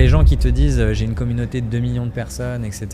[0.00, 2.88] les gens qui te disent j'ai une communauté de 2 millions de personnes, etc.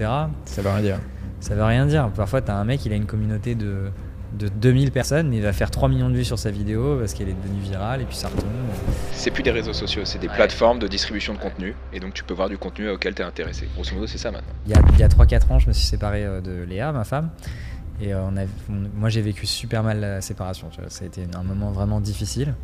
[0.45, 0.99] Ça veut rien dire.
[1.41, 2.09] Ça veut rien dire.
[2.11, 3.91] Parfois, tu as un mec, il a une communauté de,
[4.39, 7.15] de 2000 personnes, mais il va faire 3 millions de vues sur sa vidéo parce
[7.15, 8.51] qu'elle est devenue virale et puis ça retombe.
[9.13, 11.75] C'est plus des réseaux sociaux, c'est des plateformes de distribution de contenu.
[11.93, 13.69] Et donc tu peux voir du contenu auquel tu es intéressé.
[13.75, 14.53] Grosso modo, c'est ça maintenant.
[14.67, 16.91] Il y a, il y a 3-4 ans, je me suis séparé euh, de Léa,
[16.93, 17.31] ma femme.
[18.01, 20.69] Et euh, on a, on- moi, j'ai vécu super mal la séparation.
[20.71, 20.91] tu vois.
[20.91, 22.55] Ça a été un moment vraiment difficile.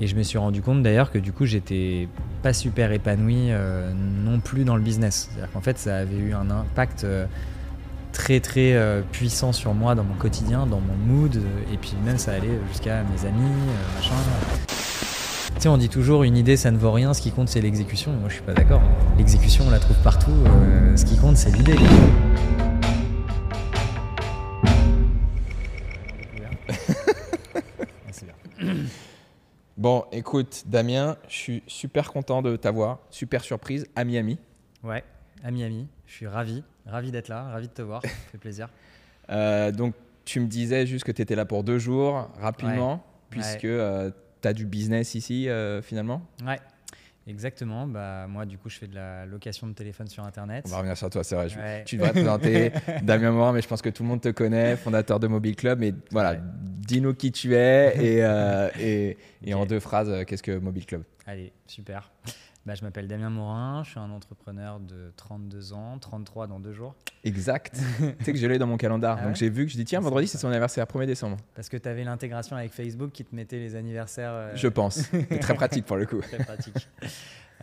[0.00, 2.08] Et je me suis rendu compte d'ailleurs que du coup, j'étais
[2.42, 3.92] pas super épanoui euh,
[4.24, 5.28] non plus dans le business.
[5.30, 7.26] C'est-à-dire qu'en fait, ça avait eu un impact euh,
[8.12, 11.42] très très euh, puissant sur moi dans mon quotidien, dans mon mood.
[11.72, 13.50] Et puis même, ça allait jusqu'à mes amis,
[13.96, 14.14] machin.
[15.56, 17.12] Tu sais, on dit toujours une idée, ça ne vaut rien.
[17.12, 18.12] Ce qui compte, c'est l'exécution.
[18.12, 18.82] Moi, je suis pas d'accord.
[19.16, 20.44] L'exécution, on la trouve partout.
[20.94, 21.74] ce qui compte, c'est l'idée.
[29.78, 32.98] Bon, écoute, Damien, je suis super content de t'avoir.
[33.10, 34.36] Super surprise à Miami.
[34.82, 35.04] Ouais,
[35.44, 35.86] à Miami.
[36.04, 38.02] Je suis ravi, ravi d'être là, ravi de te voir.
[38.02, 38.68] Ça fait plaisir.
[39.30, 39.92] Euh, donc,
[40.24, 43.68] tu me disais juste que tu étais là pour deux jours, rapidement, puisque tu
[44.48, 46.22] as du business ici, euh, finalement?
[46.46, 46.58] Ouais,
[47.28, 47.86] exactement.
[47.86, 50.64] Bah, moi, du coup, je fais de la location de téléphone sur Internet.
[50.66, 51.46] On va revenir sur toi, c'est vrai.
[51.56, 51.84] Ouais.
[51.84, 54.76] Tu devrais te présenter Damien Morin, mais je pense que tout le monde te connaît,
[54.76, 55.78] fondateur de Mobile Club.
[55.80, 56.40] Mais voilà, Ouais.
[56.86, 60.86] dis-nous qui tu es et, euh, et, et en deux phrases, euh, qu'est-ce que Mobile
[60.86, 61.02] Club?
[61.26, 62.10] Allez, super.
[62.68, 66.74] Bah, je m'appelle Damien Morin, je suis un entrepreneur de 32 ans, 33 dans deux
[66.74, 66.94] jours.
[67.24, 67.72] Exact.
[68.18, 69.14] tu sais que je l'ai dans mon calendrier.
[69.18, 71.38] Ah donc ouais j'ai vu que je dis tiens, vendredi, c'est son anniversaire, 1er décembre.
[71.54, 74.32] Parce que tu avais l'intégration avec Facebook qui te mettait les anniversaires.
[74.34, 74.96] euh, Je pense.
[75.10, 76.20] C'est très pratique pour le coup.
[76.20, 76.86] Très pratique.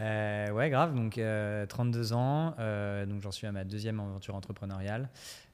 [0.02, 0.96] Euh, ouais, grave.
[0.96, 2.56] Donc, euh, 32 ans.
[2.58, 5.08] euh, donc, j'en suis à ma deuxième aventure entrepreneuriale.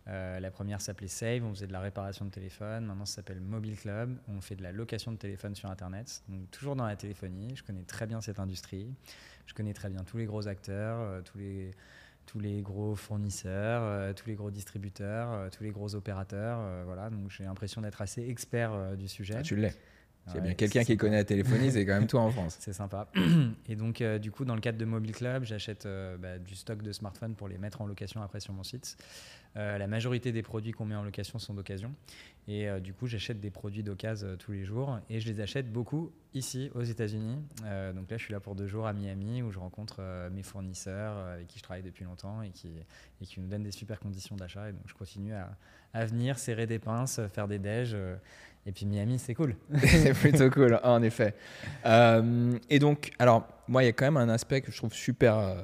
[0.07, 1.43] Euh, la première s'appelait Save.
[1.43, 2.85] On faisait de la réparation de téléphone.
[2.85, 4.15] Maintenant, ça s'appelle Mobile Club.
[4.29, 6.23] On fait de la location de téléphone sur Internet.
[6.29, 7.53] Donc, toujours dans la téléphonie.
[7.55, 8.87] Je connais très bien cette industrie.
[9.45, 11.21] Je connais très bien tous les gros acteurs, euh,
[12.25, 16.85] tous les gros fournisseurs, euh, tous les gros distributeurs, euh, tous les gros opérateurs.
[16.85, 19.35] voilà, donc j'ai l'impression d'être assez expert du sujet.
[19.37, 19.73] Ah, tu l'es.
[20.27, 22.57] S'il y a bien quelqu'un qui connaît la téléphonie, c'est quand même toi en France.
[22.59, 23.07] C'est sympa.
[23.67, 26.55] Et donc, euh, du coup, dans le cadre de Mobile Club, j'achète euh, bah, du
[26.55, 28.97] stock de smartphones pour les mettre en location après sur mon site.
[29.57, 31.93] Euh, la majorité des produits qu'on met en location sont d'occasion.
[32.47, 34.99] Et du coup, j'achète des produits d'occasion tous les jours.
[35.09, 37.37] Et je les achète beaucoup ici, aux États-Unis.
[37.95, 41.17] Donc là, je suis là pour deux jours à Miami où je rencontre mes fournisseurs
[41.17, 42.69] avec qui je travaille depuis longtemps et qui,
[43.21, 44.69] et qui nous donnent des super conditions d'achat.
[44.69, 45.55] Et donc, je continue à,
[45.93, 47.95] à venir serrer des pinces, faire des déj.
[48.65, 49.55] Et puis, Miami, c'est cool.
[49.83, 51.33] c'est plutôt cool, en effet.
[51.85, 54.93] Euh, et donc, alors, moi, il y a quand même un aspect que je trouve
[54.93, 55.55] super euh,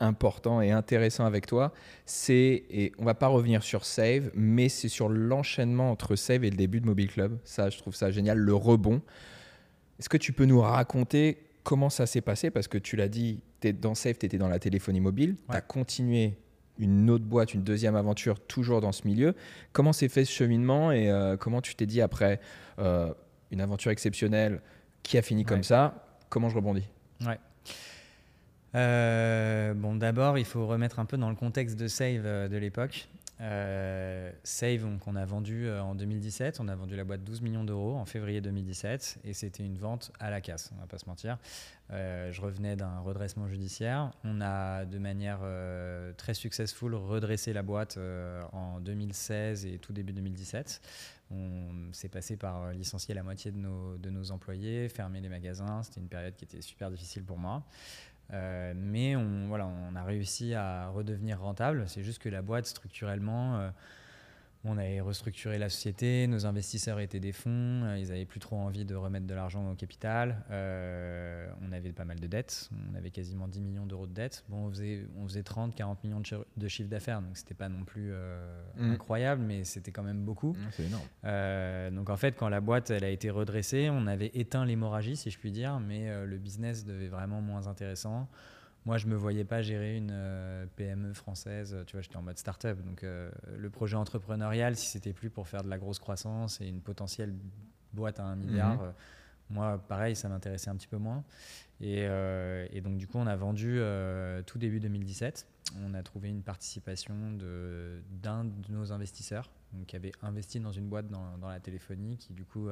[0.00, 1.72] important et intéressant avec toi.
[2.06, 6.50] C'est, et on va pas revenir sur Save, mais c'est sur l'enchaînement entre Save et
[6.50, 7.38] le début de Mobile Club.
[7.44, 9.02] Ça, je trouve ça génial, le rebond.
[9.98, 12.50] Est-ce que tu peux nous raconter comment ça s'est passé?
[12.52, 15.34] Parce que tu l'as dit, t'es dans Save, tu étais dans la téléphonie mobile.
[15.36, 15.62] Tu as Ouais.
[15.66, 16.34] continué
[16.78, 19.34] une autre boîte, une deuxième aventure, toujours dans ce milieu.
[19.72, 22.40] Comment s'est fait ce cheminement et euh, comment tu t'es dit après
[22.78, 23.12] euh,
[23.50, 24.60] une aventure exceptionnelle
[25.02, 26.84] qui a fini comme ça Comment je rebondis?
[27.24, 27.38] Ouais.
[28.74, 33.08] Euh, bon, d'abord, il faut remettre un peu dans le contexte de Save de l'époque.
[33.40, 37.40] Euh, Save, donc, on a vendu euh, en 2017, on a vendu la boîte 12
[37.40, 40.98] millions d'euros en février 2017, et c'était une vente à la casse, on va pas
[40.98, 41.38] se mentir.
[41.90, 44.10] Euh, je revenais d'un redressement judiciaire.
[44.24, 47.98] On a, de manière euh, très successful, redressé la boîte
[48.52, 50.80] en 2016 et tout début 2017.
[51.30, 55.82] On s'est passé par licencier la moitié de nos, de nos employés, fermer les magasins.
[55.82, 57.62] C'était une période qui était super difficile pour moi.
[58.32, 61.84] Euh, mais on, voilà, on a réussi à redevenir rentable.
[61.88, 63.70] C'est juste que la boîte, structurellement, euh,
[64.64, 67.50] on avait restructuré la société, nos investisseurs étaient des fonds,
[67.84, 70.44] euh, ils n'avaient plus trop envie de remettre de l'argent au capital.
[70.50, 74.44] Euh, on avait pas mal de dettes, on avait quasiment 10 millions d'euros de dettes.
[74.48, 76.26] Bon, on faisait, on faisait 30, 40 millions de,
[76.56, 78.38] de chiffre d'affaires, donc c'était pas non plus euh,
[78.76, 78.92] Mhm.
[78.92, 80.56] incroyable, mais c'était quand même beaucoup.
[80.72, 81.04] C'est énorme.
[81.24, 85.16] Euh, donc en fait, quand la boîte elle a été redressée, on avait éteint l'hémorragie,
[85.16, 88.28] si je puis dire, mais le business devait vraiment moins intéressant.
[88.88, 91.76] Moi, je me voyais pas gérer une euh, PME française.
[91.86, 92.78] Tu vois, j'étais en mode start-up.
[92.86, 96.66] Donc euh, le projet entrepreneurial, si c'était plus pour faire de la grosse croissance et
[96.68, 97.34] une potentielle
[97.92, 98.86] boîte à un milliard, Mhm.
[98.86, 98.92] euh,
[99.50, 101.22] moi, pareil, ça m'intéressait un petit peu moins.
[101.82, 103.78] Et, euh, et donc du coup, on a vendu
[104.46, 105.46] tout début 2017.
[105.82, 107.14] On a trouvé une participation
[108.22, 112.16] d'un de, nos investisseurs donc, qui avait investi dans une boîte dans, dans la téléphonie,
[112.16, 112.70] qui du coup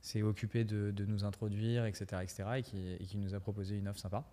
[0.00, 3.76] s'est occupé de, de nous introduire, etc., etc., et qui, et qui nous a proposé
[3.76, 4.24] une offre sympa.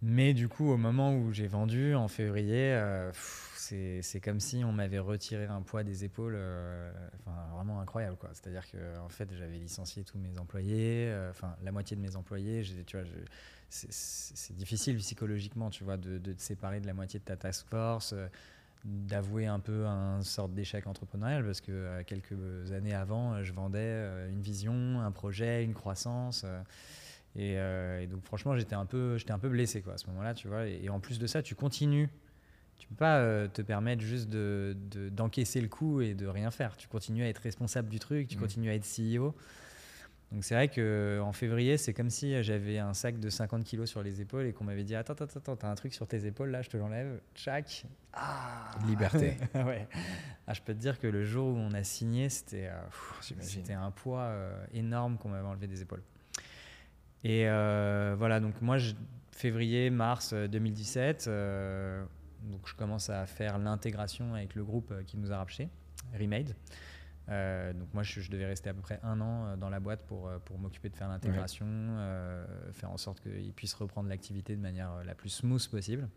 [0.00, 3.10] Mais du coup, au moment où j'ai vendu en février, euh,
[3.56, 6.90] c'est comme si on m'avait retiré un poids des épaules, euh,
[7.20, 8.16] enfin, vraiment incroyable.
[8.32, 12.14] C'est-à-dire que en fait, j'avais licencié tous mes employés, euh, enfin la moitié de mes
[12.16, 12.62] employés.
[13.70, 18.14] c'est- difficile psychologiquement, tu vois, de, te séparer de la moitié de ta task force,
[18.84, 24.40] d'avouer un peu un sorte d'échec entrepreneurial, parce que quelques années avant, je vendais une
[24.40, 26.46] vision, un projet, une croissance.
[27.38, 29.98] Euh, et, euh, et donc franchement, j'étais un peu, j'étais un peu blessé quoi à
[29.98, 30.66] ce moment-là, tu vois.
[30.66, 32.08] Et, et en plus de ça, tu continues.
[32.78, 36.50] Tu peux pas euh, te permettre juste de, de- d'encaisser le coup et de rien
[36.52, 36.76] faire.
[36.76, 38.42] Tu continues à être responsable du truc, tu Mhm.
[38.42, 39.34] continues à être CEO.
[40.30, 43.88] Donc c'est vrai que en février, c'est comme si j'avais un sac de 50 kilos
[43.88, 46.26] sur les épaules et qu'on m'avait dit attends attends attends, t'as un truc sur tes
[46.26, 47.18] épaules là, je te l'enlève.
[47.34, 47.86] Tchac.
[48.12, 48.70] Ah.
[48.86, 49.38] Liberté.
[49.54, 49.88] ouais.
[50.46, 52.78] Ah, je peux te dire que le jour où on a signé, c'était euh,
[53.40, 56.02] c'était un poids euh, énorme qu'on m'avait enlevé des épaules.
[57.24, 58.76] Et euh, voilà, donc moi,
[59.32, 62.04] février, mars euh, 2017, euh,
[62.44, 65.68] donc je commence à faire l'intégration avec le groupe euh, qui nous a racheté,
[66.18, 66.54] Remade.
[67.28, 70.02] Euh, donc moi, je, devais rester à peu près un an euh, dans la boîte
[70.06, 74.56] pour, euh, pour m'occuper de faire l'intégration, euh, faire en sorte qu'ils puissent reprendre l'activité
[74.56, 76.08] de manière euh, la plus smooth possible.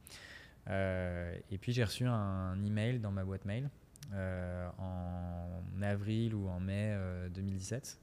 [0.69, 3.69] Euh, et puis j'ai reçu un email dans ma boîte mail
[4.13, 7.99] euh, en avril ou en mai euh, 2017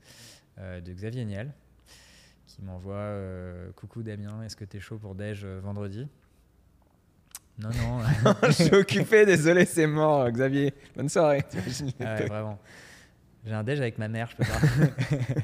[0.59, 1.53] euh, de Xavier Niel
[2.49, 6.09] qui m'envoie euh, Coucou Damien, est-ce que tu es chaud pour Déj euh, vendredi?
[7.59, 8.01] Non, non.
[8.45, 10.73] je suis occupé, désolé, c'est mort, Xavier.
[10.97, 11.45] Bonne soirée.
[12.01, 12.59] Ah ouais, vraiment.
[13.45, 15.17] J'ai un déj avec ma mère, je peux pas.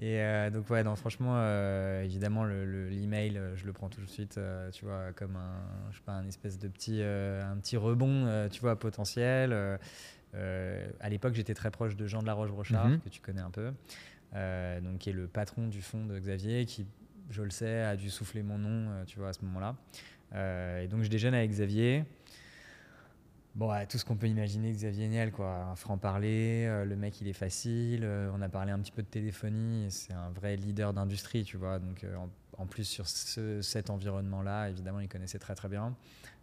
[0.00, 3.88] Et euh, donc ouais, non, franchement, euh, évidemment, le- le- l'email, euh, je le prends
[3.88, 5.58] tout de suite, euh, tu vois, comme un,
[5.90, 9.52] je sais pas, un espèce de petit, euh, un petit rebond, euh, tu vois, potentiel.
[9.52, 9.76] Euh,
[10.36, 13.00] euh, à l'époque, j'étais très proche de Jean de la Roche-Brochard, Mhm.
[13.00, 13.72] que tu connais un peu, euh,
[14.32, 16.86] donc qui est le patron du fonds de Xavier, qui,
[17.30, 19.76] je le sais, a dû souffler mon nom, euh, tu vois, à ce moment-là.
[20.34, 22.04] Euh, et donc je déjeune avec Xavier.
[23.54, 25.52] Bon, tout ce qu'on peut imaginer, Xavier Niel, quoi.
[25.72, 28.02] Un franc-parler, euh, le mec, il est facile.
[28.04, 29.86] euh, on a parlé un petit peu de téléphonie.
[29.90, 31.80] C'est un vrai leader d'industrie, tu vois.
[31.80, 32.14] Donc, euh,
[32.56, 35.96] en, plus, sur ce- cet environnement-là, évidemment, il connaissait très, très bien.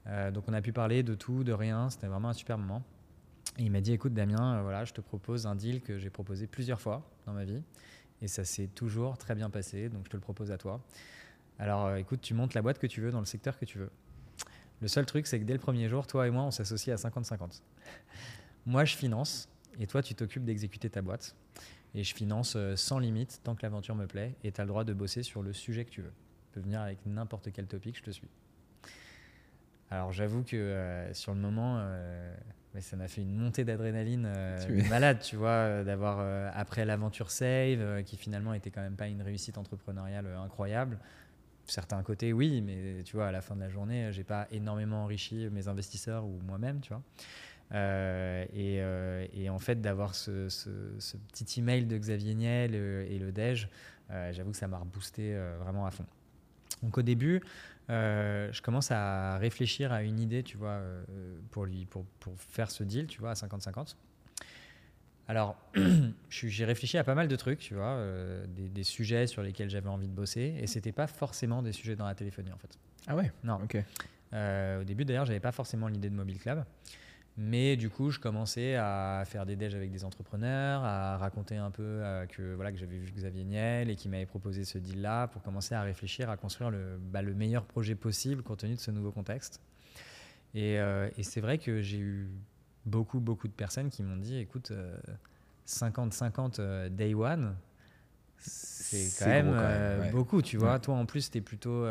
[0.08, 1.90] Euh, donc, on a pu parler de tout, de rien.
[1.90, 2.84] C'était vraiment un super moment.
[3.58, 6.10] Et il m'a dit écoute, Damien, euh, voilà, je te propose un deal que j'ai
[6.10, 7.62] proposé plusieurs fois dans ma vie.
[8.22, 9.90] Et ça s'est toujours très bien passé.
[9.90, 10.82] Donc, je te le propose à toi.
[11.58, 13.78] Alors, euh, écoute, tu montes la boîte que tu veux dans le secteur que tu
[13.78, 13.92] veux.
[14.82, 17.10] Le seul truc, c'est que dès le premier jour, toi et moi, on s'associe à
[17.10, 17.62] 50-50.
[18.66, 19.48] Moi, je finance
[19.80, 21.36] et toi, tu t'occupes d'exécuter ta boîte.
[21.94, 24.70] Et je finance euh, sans limite tant que l'aventure me plaît et tu as le
[24.70, 26.12] droit de bosser sur le sujet que tu veux.
[26.12, 28.28] Tu peux venir avec n'importe quel topic, je te suis.
[29.92, 31.80] Alors, j'avoue que sur le moment,
[32.76, 34.58] mais ça m'a fait une montée d'adrénaline euh,
[34.90, 39.08] malade, tu vois, euh, d'avoir, euh, après l'aventure Save, qui finalement était quand même pas
[39.08, 41.00] une réussite entrepreneuriale incroyable,
[41.66, 45.06] certains côtés, oui, mais tu vois, à la fin de la journée, j'ai pas énormément
[45.06, 47.02] enrichi mes investisseurs ou moi-même, tu vois.
[48.54, 48.82] Et,
[49.34, 53.70] et en fait, d'avoir ce, ce- ce petit email de Xavier Niel et le Dej,
[54.32, 56.06] j'avoue que ça m'a reboosté vraiment à fond.
[56.84, 57.42] Donc au début,
[57.90, 61.04] euh, je commence à réfléchir à une idée, tu vois, euh,
[61.52, 63.96] pour, lui, pour, pour faire ce deal, tu vois, à 50-50.
[65.28, 65.56] Alors,
[66.30, 69.70] j'ai réfléchi à pas mal de trucs, tu vois, euh, des, des sujets sur lesquels
[69.70, 72.78] j'avais envie de bosser, et c'était pas forcément des sujets dans la téléphonie, en fait.
[73.08, 73.32] Ah ouais?
[73.44, 73.60] Non.
[73.64, 73.78] Ok.
[74.34, 76.66] Au début, d'ailleurs, j'avais pas forcément l'idée de Mobile Club.
[77.38, 81.70] Mais du coup, je commençais à faire des déj avec des entrepreneurs, à raconter un
[81.70, 85.28] peu euh, que, voilà, que j'avais vu Xavier Niel et qui m'avait proposé ce deal-là
[85.28, 88.80] pour commencer à réfléchir à construire le, bah, le meilleur projet possible compte tenu de
[88.80, 89.60] ce nouveau contexte.
[90.54, 92.30] Et, euh, et c'est vrai que j'ai eu
[92.86, 94.96] beaucoup, beaucoup de personnes qui m'ont dit écoute, euh,
[95.68, 97.54] 50-50 euh, day one,
[98.38, 100.12] c'est quand même, gros quand même, ouais.
[100.12, 100.74] beaucoup, tu vois.
[100.74, 100.80] Ouais.
[100.80, 101.86] Toi, en plus, tu es plutôt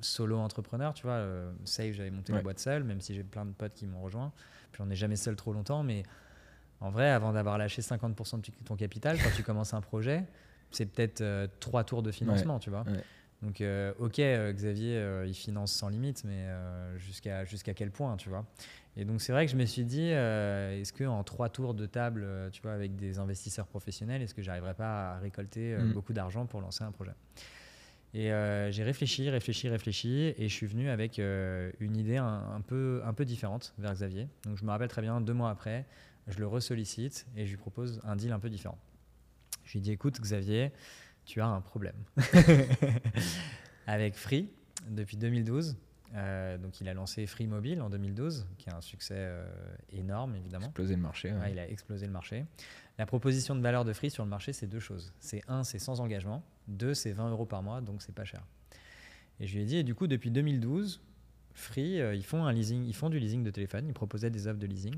[0.00, 1.12] solo entrepreneur, tu vois.
[1.14, 2.42] Euh, Save, j'avais monté la Ouais.
[2.44, 4.32] boîte seul, même si j'ai plein de potes qui m'ont rejoint.
[4.72, 6.02] Puis on n'est jamais seul trop longtemps, mais
[6.80, 10.24] en vrai, avant d'avoir lâché 50% de ton capital, quand tu commences un projet,
[10.70, 12.84] c'est peut-être euh, trois tours de financement, tu vois.
[12.86, 13.02] Ouais.
[13.42, 16.46] Donc, euh, ok, euh, Xavier, il finance sans limite, mais
[16.98, 18.44] jusqu'à jusqu'à quel point, tu vois
[18.96, 21.86] Et donc, c'est vrai que je me suis dit, est-ce que en trois tours de
[21.86, 25.92] table, tu vois, avec des investisseurs professionnels, est-ce que j'arriverais pas à récolter Mm.
[25.92, 27.12] beaucoup d'argent pour lancer un projet?
[28.14, 32.52] Et euh, j'ai réfléchi, réfléchi, réfléchi, et je suis venu avec euh, une idée un,
[32.54, 34.28] un peu, un peu différente vers Xavier.
[34.44, 35.84] Donc, je me rappelle très bien, deux mois après,
[36.26, 38.78] je le ressollicite et je lui propose un deal un peu différent.
[39.64, 40.72] Je lui dis, écoute, Xavier,
[41.26, 41.96] tu as un problème.
[43.86, 44.48] Avec Free,
[44.88, 45.76] depuis 2012,
[46.14, 49.46] euh, donc il a lancé Free Mobile en 2012, qui a un succès euh,
[49.92, 50.66] énorme, évidemment.
[50.66, 51.32] Exploser le marché.
[51.32, 51.38] ouais.
[51.38, 52.44] Ouais, il a explosé le marché.
[52.98, 55.12] La proposition de valeur de Free sur le marché, c'est deux choses.
[55.20, 56.42] C'est un, c'est sans engagement.
[56.68, 58.42] Deux, c'est 20 euros par mois, donc c'est pas cher.
[59.40, 61.00] Et je lui ai dit, et du coup, depuis 2012,
[61.54, 64.60] Free, ils, font un leasing, ils font du leasing de téléphone, ils proposaient des offres
[64.60, 64.94] de leasing,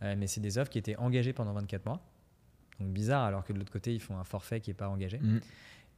[0.00, 2.00] mais c'est des offres qui étaient engagées pendant 24 mois.
[2.80, 5.18] Donc bizarre, alors que de l'autre côté, ils font un forfait qui n'est pas engagé.
[5.18, 5.40] Mm.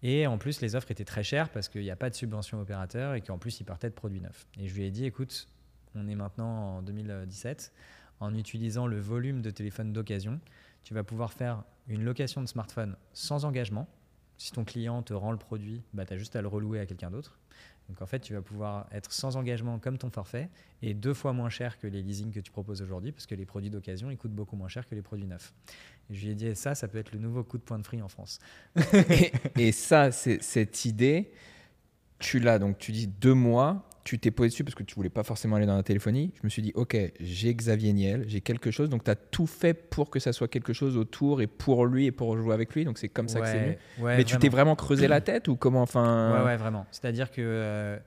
[0.02, 2.60] Et en plus, les offres étaient très chères parce qu'il n'y a pas de subvention
[2.60, 4.46] opérateur et qu'en plus, ils partaient de produits neufs.
[4.58, 5.48] Et je lui ai dit, écoute,
[5.94, 7.72] on est maintenant en 2017,
[8.18, 10.40] en utilisant le volume de téléphone d'occasion,
[10.82, 13.88] tu vas pouvoir faire une location de smartphone sans engagement.
[14.42, 16.86] Si ton client te rend le produit, bah, tu as juste à le relouer à
[16.86, 17.38] quelqu'un d'autre.
[17.88, 20.48] Donc en fait, tu vas pouvoir être sans engagement comme ton forfait
[20.82, 23.46] et deux fois moins cher que les leasings que tu proposes aujourd'hui parce que les
[23.46, 25.54] produits d'occasion, ils coûtent beaucoup moins cher que les produits neufs.
[26.10, 27.84] Et je lui ai dit, ça, ça peut être le nouveau coup de point de
[27.84, 28.40] free en France.
[29.56, 31.30] et, ça, c'est cette idée,
[32.22, 35.10] tu l'as, donc tu dis deux mois, tu t'es posé dessus parce que tu voulais
[35.10, 36.32] pas forcément aller dans la téléphonie.
[36.36, 38.88] Je me suis dit, ok, j'ai Xavier Niel, j'ai quelque chose.
[38.88, 42.06] Donc, tu as tout fait pour que ça soit quelque chose autour et pour lui
[42.06, 42.84] et pour jouer avec lui.
[42.84, 43.78] Donc, c'est comme ça que c'est venu.
[44.02, 46.38] Mais tu t'es vraiment creusé la tête ou comment enfin...
[46.38, 46.86] Ouais, ouais, vraiment.
[46.90, 47.98] C'est-à-dire que, euh,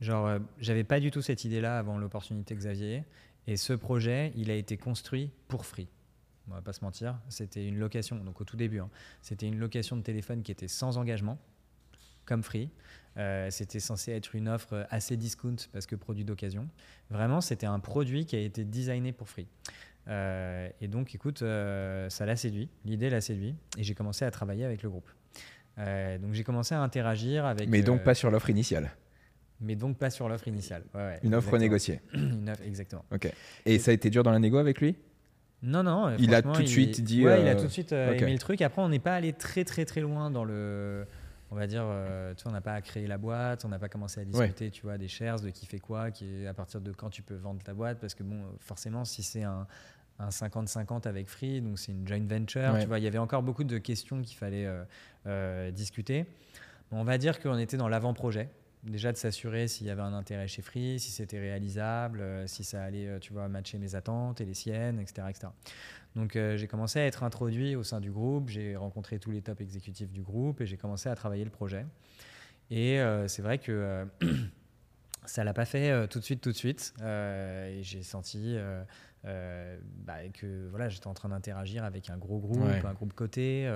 [0.00, 3.04] genre, euh, j'avais pas du tout cette idée-là avant l'opportunité Xavier.
[3.46, 5.88] Et ce projet, il a été construit pour Free
[6.50, 7.18] on va pas se mentir.
[7.28, 8.90] C'était une location, donc au tout début, hein.
[9.22, 11.38] c'était une location de téléphone qui était sans engagement,
[12.24, 12.70] comme Free.
[13.16, 16.68] Euh, c'était censé être une offre assez discount parce que produit d'occasion.
[17.10, 19.46] Vraiment, c'était un produit qui a été designé pour Free.
[20.08, 24.30] Euh, et donc, écoute, euh, ça l'a séduit, l'idée l'a séduit, et j'ai commencé à
[24.30, 25.10] travailler avec le groupe.
[25.76, 27.68] donc, j'ai commencé à interagir avec.
[27.68, 28.90] Mais donc pas sur l'offre initiale.
[29.60, 30.84] Mais donc pas sur l'offre initiale.
[31.22, 32.00] une offre négociée.
[32.14, 33.04] une offre, exactement.
[33.12, 33.30] Ok.
[33.66, 34.96] Et, ça a été dur dans la négo avec lui?
[35.62, 36.16] Non, non.
[36.18, 37.26] Il a tout de suite dit.
[37.26, 38.62] Ouais, il a tout de suite aimé le truc.
[38.62, 41.06] Après, on n'est pas allé très, très, très loin dans le
[41.50, 43.88] on va dire, euh, tu vois, on n'a pas créé la boîte, on n'a pas
[43.88, 46.80] commencé à discuter, tu vois, des shares, de qui fait quoi, qui est à partir
[46.80, 49.66] de quand tu peux vendre ta boîte, parce que bon, forcément, si c'est un,
[50.20, 53.64] 50-50 avec Free, donc c'est une joint venture, tu vois, il y avait encore beaucoup
[53.64, 54.84] de questions qu'il fallait euh,
[55.26, 56.26] euh, discuter.
[56.92, 58.50] on va dire qu'on était dans l'avant-projet,
[58.84, 62.82] déjà de s'assurer s'il y avait un intérêt chez Free, si c'était réalisable, si ça
[62.82, 65.26] allait, tu vois, matcher mes attentes et les siennes, etc.
[65.30, 65.48] etc.
[66.16, 69.42] Donc euh, j'ai commencé à être introduit au sein du groupe, j'ai rencontré tous les
[69.42, 71.86] top exécutifs du groupe et j'ai commencé à travailler le projet.
[72.70, 74.04] Et euh, c'est vrai que euh,
[75.24, 76.94] ça l'a pas fait tout de suite, tout de suite.
[77.00, 78.56] et j'ai senti
[79.22, 83.70] bah, que voilà, j'étais en train d'interagir avec un gros groupe, un groupe coté.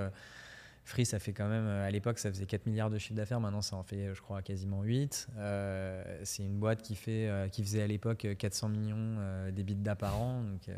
[0.83, 3.63] Free, ça fait quand même, à l'époque, ça faisait 4 milliards de chiffre d'affaires, maintenant
[3.63, 5.29] ça en fait, je crois, quasiment 8.
[6.23, 9.17] c'est une boîte qui, fait, qui faisait à l'époque 400 millions
[9.51, 10.43] d'EBITDA par an.
[10.43, 10.69] Donc,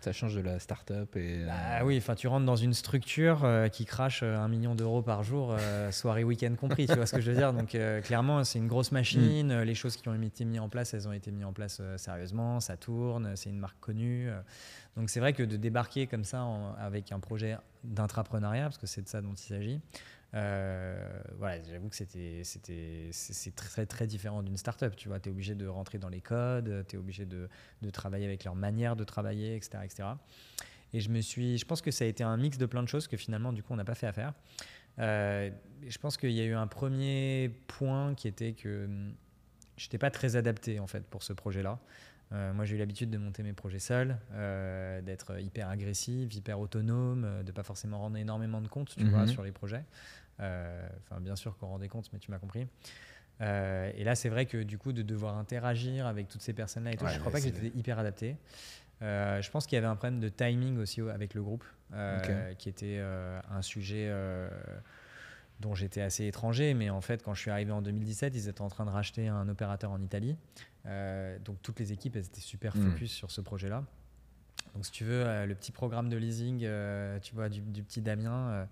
[0.00, 1.44] ça change de la start-up et.
[1.44, 5.02] Bah oui, enfin, tu rentres dans une structure euh, qui crache euh, un million d'euros
[5.02, 7.52] par jour, euh, soirée, week-end compris, tu vois ce que je veux dire?
[7.52, 9.60] Donc, clairement, c'est une grosse machine.
[9.60, 9.62] Mm.
[9.62, 12.60] Les choses qui ont été mises en place, elles ont été mises en place sérieusement.
[12.60, 14.28] Ça tourne, c'est une marque connue.
[14.96, 16.46] Donc, c'est vrai que de débarquer comme ça
[16.78, 19.80] avec un projet d'intrapreneuriat, parce que c'est de ça dont il s'agit,
[20.34, 24.94] euh, voilà, j'avoue que c'était, c'était, c'est très, très différent d'une startup.
[24.96, 27.48] Tu vois, tu es obligé de rentrer dans les codes, tu es obligé de,
[27.82, 30.08] de, travailler avec leur manière de travailler, etc., etc.
[30.92, 32.88] Et je me suis, je pense que ça a été un mix de plein de
[32.88, 34.32] choses que finalement, du coup, on n'a pas fait affaire.
[34.98, 35.50] Euh,
[35.86, 39.14] je pense qu'il y a eu un premier point qui était que hum,
[39.76, 41.78] je n'étais pas très adapté en fait pour ce projet-là.
[42.32, 46.60] Euh, moi, j'ai eu l'habitude de monter mes projets seul, euh, d'être hyper agressif, hyper
[46.60, 49.28] autonome, de de pas forcément rendre énormément de comptes, tu vois, mhm.
[49.28, 49.84] sur les projets.
[50.40, 52.66] Euh, enfin, bien sûr qu'on rendait compte, mais tu m'as compris.
[53.40, 56.92] Euh, et là, c'est vrai que du coup, de devoir interagir avec toutes ces personnes-là
[56.92, 58.36] et tout, je crois pas que j'étais hyper adapté.
[59.00, 61.64] Euh, je pense qu'il y avait un problème de timing aussi avec le groupe,
[62.58, 63.00] qui était
[63.50, 64.12] un sujet
[65.60, 66.74] dont j'étais assez étranger.
[66.74, 69.28] Mais en fait, quand je suis arrivé en 2017, ils étaient en train de racheter
[69.28, 70.36] un opérateur en Italie.
[70.84, 72.90] donc toutes les équipes, elles étaient super hmm.
[72.90, 73.84] focus sur ce projet-là.
[74.74, 76.60] Donc si tu veux, le petit programme de leasing,
[77.22, 78.66] tu vois, du, du petit Damien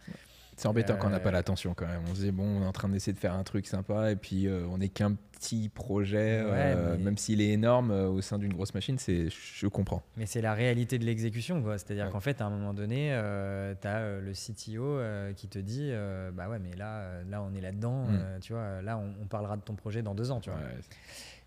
[0.57, 2.01] c'est embêtant quand on n'a pas euh, l'attention quand même.
[2.11, 4.17] On se dit, bon, on est en train d'essayer de faire un truc sympa et
[4.17, 8.55] puis euh, on n'est qu'un petit projet, euh, même s'il est énorme au sein d'une
[8.55, 10.03] grosse machine, c'est, je comprends.
[10.17, 11.63] Mais c'est la réalité de l'exécution.
[11.73, 13.09] C'est-à-dire qu'en fait, à un moment donné,
[13.81, 14.99] tu as le CTO
[15.37, 15.93] qui te dit,
[16.33, 18.41] bah ouais, mais là, là on est là-dedans, mm.
[18.41, 20.61] tu vois, là, on, parlera de ton projet dans deux ans, tu vois.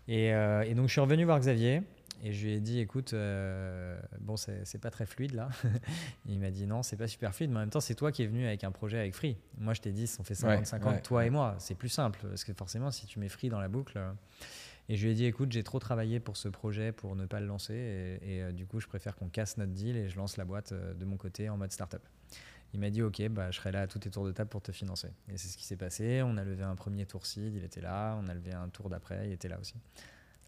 [0.06, 1.82] Et, et, donc, je suis revenu voir Xavier.
[2.22, 5.48] Et je lui ai dit, écoute, euh, bon, c'est pas très fluide là.
[6.26, 8.22] il m'a dit, non, c'est pas super fluide, mais en même temps, c'est toi qui
[8.22, 9.38] es venu avec un projet avec Free.
[9.58, 11.56] Moi, je t'ai dit, on fait 50-50, toi et moi.
[11.58, 13.98] C'est plus simple, parce que forcément, si tu mets Free dans la boucle.
[14.90, 17.38] Et je lui ai dit, écoute, j'ai trop travaillé pour ce projet pour ne pas
[17.38, 18.18] le lancer.
[18.22, 20.72] Et, euh, du coup, je préfère qu'on casse notre deal et je lance la boîte
[20.72, 22.02] euh, de mon côté en mode startup.
[22.74, 24.62] Il m'a dit, OK, bah, je serai là à tous tes tours de table pour
[24.62, 25.12] te financer.
[25.28, 26.22] Et c'est ce qui s'est passé.
[26.24, 28.18] On a levé un premier tour seed, il était là.
[28.20, 29.74] On a levé un tour d'après, il était là aussi.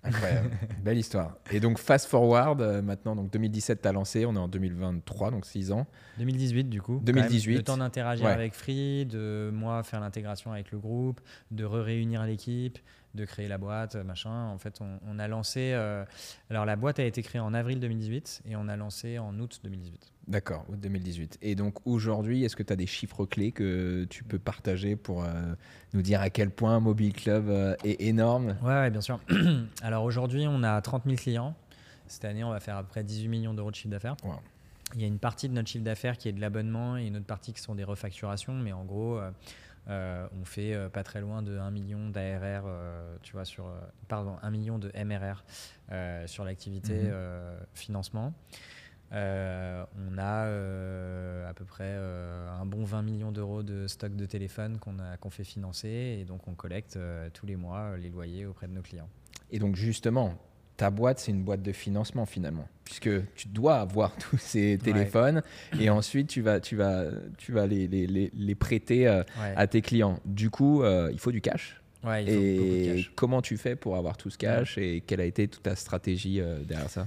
[0.04, 0.50] Incroyable,
[0.82, 1.37] belle histoire.
[1.52, 5.47] Et donc fast forward, euh, maintenant, donc 2017 t'as lancé, on est en 2023, donc
[5.47, 5.87] 6 ans.
[6.18, 7.00] 2018 du coup.
[7.04, 7.56] 2018.
[7.56, 11.21] Le temps d'interagir avec Free, de moi faire l'intégration avec le groupe,
[11.52, 12.78] de réunir l'équipe,
[13.14, 14.47] de créer la boîte, machin.
[14.49, 15.73] En fait, on, a lancé.
[15.75, 16.04] Euh,
[16.50, 19.61] alors la boîte a été créée en avril 2018 et on a lancé en août
[19.62, 20.12] 2018.
[20.28, 21.38] D'accord, août 2018.
[21.42, 25.25] Et donc aujourd'hui, est-ce que tu as des chiffres clés que tu peux partager pour
[25.25, 25.31] euh,
[25.92, 28.57] nous dire à quel point Mobile Club euh, est énorme?
[28.62, 29.21] Ouais, bien sûr.
[29.83, 31.54] Alors aujourd'hui, on a 30 000 clients.
[32.07, 34.16] Cette année, on va faire à peu près 18 millions d'euros de chiffre d'affaires.
[34.95, 37.16] Il y a une partie de notre chiffre d'affaires qui est de l'abonnement et une
[37.16, 38.52] autre partie qui sont des refacturations.
[38.52, 39.19] Mais en gros,
[39.89, 42.65] euh, on fait pas très loin de 1 million d'ARR,
[43.23, 43.73] tu vois, sur,
[44.09, 45.45] pardon, 1 million de MRR
[46.27, 47.12] sur l'activité mhm.
[47.75, 48.33] financement.
[49.15, 54.17] Euh, on a euh, à peu près euh, un bon 20 millions d'euros de stock
[54.17, 56.99] de téléphone qu'on qu'on fait financer et donc on collecte
[57.35, 59.09] tous les mois les loyers auprès de nos clients.
[59.51, 60.35] Et donc justement,
[60.76, 65.43] ta boîte, c'est une boîte de financement finalement, puisque tu dois avoir tous ces téléphones
[65.79, 67.05] et ensuite tu vas, tu vas,
[67.38, 70.19] tu vas les, les, les, prêter à tes clients.
[70.25, 71.81] Du coup, il faut du cash.
[72.05, 73.12] Ouais, il faut et de cash.
[73.14, 76.41] comment tu fais pour avoir tout ce cash et quelle a été toute ta stratégie
[76.67, 77.07] derrière ça?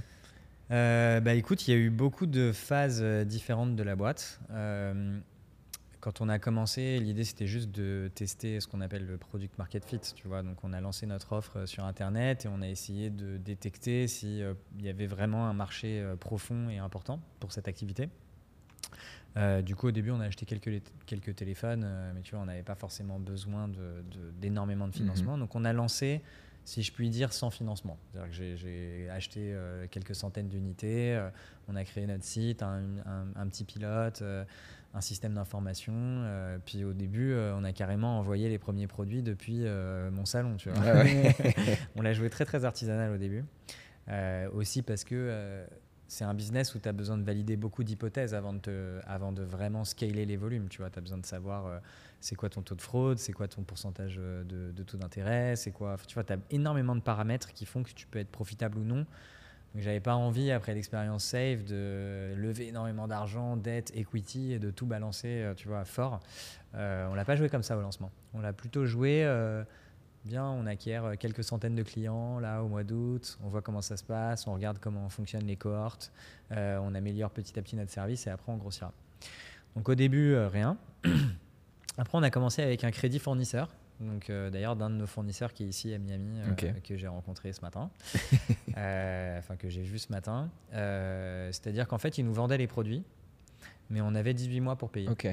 [0.70, 4.40] Euh, bah écoute, il y a eu beaucoup de phases euh, différentes de la boîte.
[6.06, 9.58] Euh, quand on a commencé, l'idée c'était juste de tester ce qu'on appelle le product
[9.58, 10.00] market fit.
[10.14, 13.36] Tu vois, donc on a lancé notre offre sur internet et on a essayé de
[13.36, 18.08] détecter s'il il y avait vraiment un marché profond et important pour cette activité.
[19.62, 22.62] du coup, au début, on a acheté quelques, quelques téléphones, mais tu vois, on n'avait
[22.62, 23.68] pas forcément besoin
[24.40, 25.36] d'énormément de, de, financement.
[25.36, 25.40] Mm-hmm.
[25.40, 26.22] Donc, on a lancé
[26.66, 27.96] si je puis dire, sans financement.
[28.32, 31.30] J'ai acheté euh, quelques centaines d'unités, euh,
[31.68, 34.44] on a créé notre site, un, petit pilote, euh,
[34.94, 36.24] un système d'information.
[36.64, 39.64] puis au début, on a carrément envoyé les premiers produits depuis
[40.10, 40.56] mon salon.
[40.56, 41.04] Tu vois.
[41.96, 43.44] on l'a joué très très artisanal au début.
[44.54, 45.66] aussi parce que
[46.08, 49.42] c'est un business où tu as besoin de valider beaucoup d'hypothèses avant, de avant de
[49.42, 50.68] vraiment scaler les volumes.
[50.68, 51.80] Tu vois, as besoin de savoir
[52.20, 55.70] c'est quoi ton taux de fraude, c'est quoi ton pourcentage euh, de, taux d'intérêt, c'est
[55.70, 55.96] quoi.
[56.06, 58.84] Tu vois, tu as énormément de paramètres qui font que tu peux être profitable ou
[58.84, 59.06] non.
[59.74, 64.70] Donc, j'avais pas envie, après l'expérience Save, de lever énormément d'argent, dette, equity et de
[64.70, 66.20] tout balancer, euh, tu vois, fort.
[66.74, 68.10] Euh, on l'a pas joué comme ça au lancement.
[68.34, 69.24] On l'a plutôt joué.
[70.24, 73.96] bien, on acquiert quelques centaines de clients là au mois d'août, on voit comment ça
[73.96, 76.10] se passe, on regarde comment fonctionnent les cohortes,
[76.50, 78.92] on améliore petit à petit notre service et après on grossira.
[79.76, 80.76] Donc au début, rien.
[81.98, 83.68] Après, on a commencé avec un crédit fournisseur.
[84.00, 87.08] Donc, euh, d'ailleurs, d'un de nos fournisseurs qui est ici à Miami, euh, que j'ai
[87.08, 87.90] rencontré ce matin,
[88.76, 90.50] euh, enfin que j'ai vu ce matin.
[90.70, 93.04] C'est-à-dire qu'en fait, ils nous vendaient les produits,
[93.88, 95.08] mais on avait 18 mois pour payer.
[95.08, 95.26] Ok.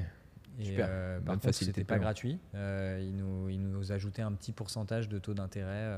[0.60, 0.88] Et Super.
[1.26, 2.39] par contre, c'était pas gratuit.
[2.54, 5.97] ils, nous, ils nous ajoutaient un petit pourcentage de taux d'intérêt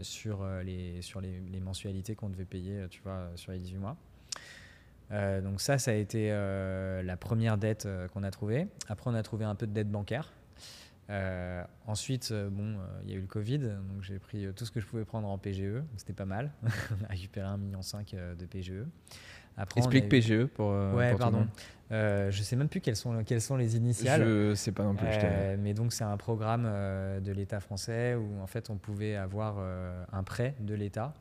[0.00, 3.96] sur, les, sur les, les mensualités qu'on devait payer, tu vois, sur les 18 mois.
[5.10, 8.68] Donc ça, ça a été la première dette qu'on a trouvée.
[8.88, 10.32] Après, on a trouvé un peu de dette bancaire.
[11.86, 14.86] Ensuite, bon, il y a eu le Covid, donc j'ai pris tout ce que je
[14.86, 15.82] pouvais prendre en PGE.
[15.96, 16.50] C'était pas mal.
[16.64, 17.80] on a récupéré 1,5 million
[18.38, 18.84] de PGE.
[19.56, 20.70] Après, Explique PGE pour.
[20.94, 21.46] Ouais, pardon.
[21.92, 24.24] Euh, je sais même plus quelles sont, quelles sont les initiales.
[24.24, 25.06] Je sais pas non plus.
[25.58, 29.58] mais donc c'est un programme de l'État français où en fait on pouvait avoir
[30.12, 31.14] un prêt de l'État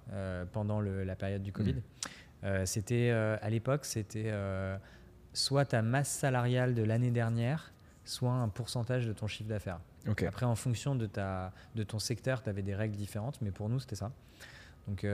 [0.52, 1.74] pendant la période du Covid.
[1.74, 1.82] Hmm.
[2.43, 4.78] Euh, c'était euh, à l'époque, c'était euh,
[5.34, 7.72] soit ta masse salariale de l'année dernière,
[8.05, 9.79] soit un pourcentage de ton chiffre d'affaires.
[10.27, 13.69] Après, en fonction de, ta, de ton secteur, tu avais des règles différentes, mais pour
[13.69, 14.11] nous, c'était ça.
[14.87, 15.05] Donc,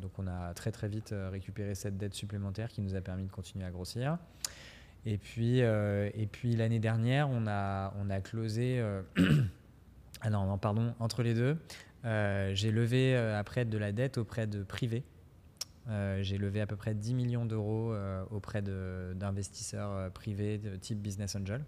[0.00, 3.30] donc, on a très très vite récupéré cette dette supplémentaire qui nous a permis de
[3.30, 4.16] continuer à grossir.
[5.04, 8.82] Et puis, et puis l'année dernière, on a, on a closé.
[10.22, 11.58] ah non, non, pardon, entre les deux,
[12.04, 15.04] j'ai levé après de la dette auprès de privés
[15.90, 20.76] euh, j'ai levé à peu près 10 millions d'euros euh, auprès d'investisseurs euh, privés de
[20.76, 21.64] type Business Angel.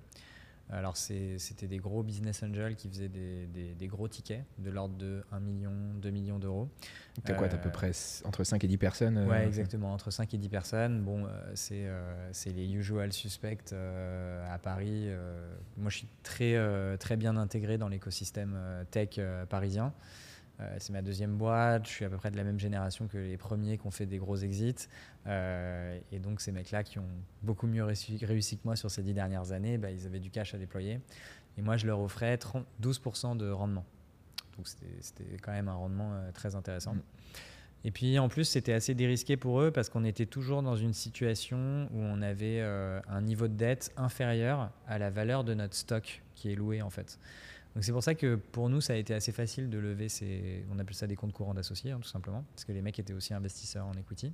[0.73, 5.23] Alors c'était des gros business angels qui faisaient des, des, gros tickets de l'ordre de
[5.33, 6.69] 1 million, 2 millions d'euros.
[7.25, 7.91] T'as quoi T'as à peu près
[8.25, 11.03] entre 5 et 10 personnes Ouais, exactement, entre 5 et 10 personnes.
[11.03, 11.89] Bon, c'est
[12.47, 15.09] les usual suspects à Paris.
[15.77, 16.57] moi, je suis très,
[16.99, 18.57] très bien intégré dans l'écosystème
[18.91, 19.93] tech parisien.
[20.61, 23.17] Euh, c'est ma deuxième boîte, je suis à peu près de la même génération que
[23.17, 24.89] les premiers qui ont fait des gros exits.
[25.27, 27.09] Euh, et donc ces mecs-là qui ont
[27.43, 30.55] beaucoup mieux réussi, que moi sur ces dix dernières années, bah, ils avaient du cash
[30.55, 31.01] à déployer.
[31.57, 32.39] Et moi, je leur offrais
[32.83, 33.85] 12% de rendement.
[34.57, 36.95] Donc c'était quand même un rendement euh, très intéressant.
[36.95, 37.03] Mm.
[37.85, 40.93] Et puis en plus, c'était assez dérisqué pour eux parce qu'on était toujours dans une
[40.93, 46.21] situation où on avait un niveau de dette inférieur à la valeur de notre stock
[46.35, 47.19] qui est loué en fait.
[47.75, 50.65] Donc c'est pour ça que pour nous, ça a été assez facile de lever ces,
[50.73, 53.13] on appelle ça des comptes courants d'associés, hein, tout simplement, parce que les mecs étaient
[53.13, 54.33] aussi investisseurs en equity.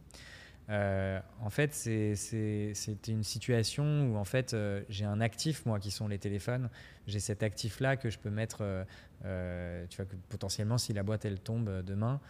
[0.69, 5.91] Euh, en fait, c'était une situation où en fait euh, j'ai un actif moi qui
[5.91, 6.71] sont les téléphones.
[7.07, 8.85] J'ai cet actif là que je peux mettre.
[9.25, 12.21] Euh, tu vois que potentiellement si la boîte elle tombe demain,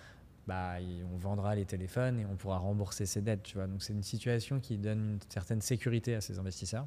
[0.47, 0.75] bah
[1.13, 3.43] on vendra les téléphones et on pourra rembourser ses dettes.
[3.43, 6.87] Tu vois donc c'est une situation qui donne une certaine sécurité à ces investisseurs.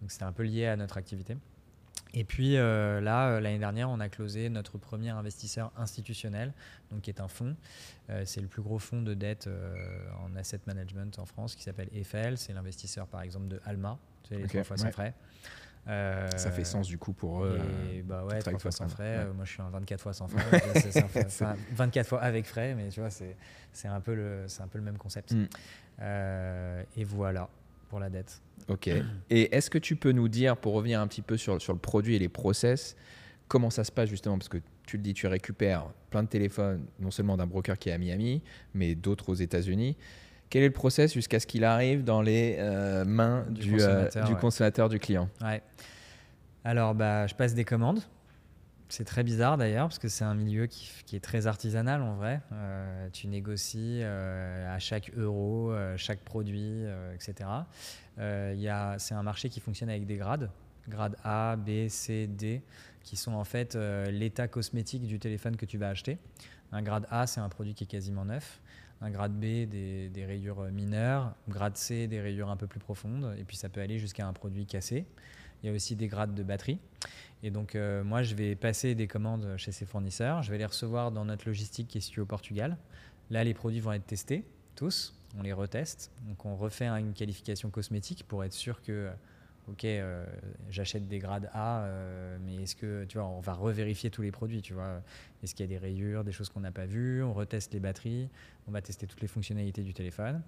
[0.00, 1.36] Donc c'était un peu lié à notre activité.
[2.14, 6.52] Et puis euh, là, euh, l'année dernière, on a closé notre premier investisseur institutionnel,
[6.90, 7.56] donc qui est un fonds.
[8.08, 9.48] Euh, c'est le plus gros fonds de dette
[10.22, 12.38] en asset management en France, qui s'appelle Eiffel.
[12.38, 15.14] C'est l'investisseur, par exemple, de Alma, tu sais, les trois fois sans frais.
[15.86, 17.60] ça fait sens du coup pour eux.
[17.92, 19.26] Et bah ouais, trois fois sans frais.
[19.34, 20.62] moi, je suis un 24 fois sans frais.
[21.72, 24.98] 24 fois avec frais, mais tu vois, c'est un, peu le, un peu le même
[24.98, 25.32] concept.
[25.32, 25.46] Mm.
[26.96, 27.48] et voilà
[27.90, 28.40] pour la dette.
[28.68, 28.88] Ok.
[29.28, 31.78] Et est-ce que tu peux nous dire, pour revenir un petit peu sur, sur le
[31.78, 32.96] produit et les process,
[33.48, 34.38] comment ça se passe justement?
[34.38, 37.90] Parce que tu le dis, tu récupères plein de téléphones, non seulement d'un broker qui
[37.90, 38.42] est à Miami,
[38.74, 39.96] mais d'autres aux États-Unis.
[40.48, 43.76] Quel est le process jusqu'à ce qu'il arrive dans les euh, mains du,
[44.26, 45.28] du, consommateur, du, client?
[45.42, 45.62] Ouais.
[46.64, 48.00] Alors, bah, je passe des commandes.
[48.90, 52.40] C'est très bizarre d'ailleurs, parce que c'est un milieu qui, est très artisanal en vrai.
[52.52, 56.82] Euh, tu négocies euh, à chaque euro, euh, chaque produit,
[57.14, 57.48] etc.
[58.16, 60.50] c'est un marché qui fonctionne avec des grades,
[60.88, 62.62] grade A, B, C, D,
[63.04, 63.76] qui sont en fait
[64.10, 66.18] l'état cosmétique du téléphone que tu vas acheter.
[66.72, 68.60] Un grade A, c'est un produit qui est quasiment neuf.
[69.02, 71.32] Un grade B, des, des rayures mineures.
[71.48, 73.36] Grade C, des rayures un peu plus profondes.
[73.38, 75.06] Et puis ça peut aller jusqu'à un produit cassé.
[75.62, 76.78] Il y a aussi des grades de batterie.
[77.42, 80.42] Et donc, euh, moi, je vais passer des commandes chez ces fournisseurs.
[80.42, 82.76] Je vais les recevoir dans notre logistique qui est située au Portugal.
[83.30, 85.14] Là, les produits vont être testés, tous.
[85.38, 86.10] On les reteste.
[86.26, 89.10] Donc, on refait une qualification cosmétique pour être sûr que,
[89.68, 90.26] OK, euh,
[90.68, 94.32] j'achète des grades A, euh, mais est-ce que, tu vois, on va revérifier tous les
[94.32, 95.00] produits, tu vois.
[95.42, 97.22] Est-ce qu'il y a des rayures, des choses qu'on n'a pas vues?
[97.22, 98.28] On reteste les batteries.
[98.66, 100.42] On va tester toutes les fonctionnalités du téléphone.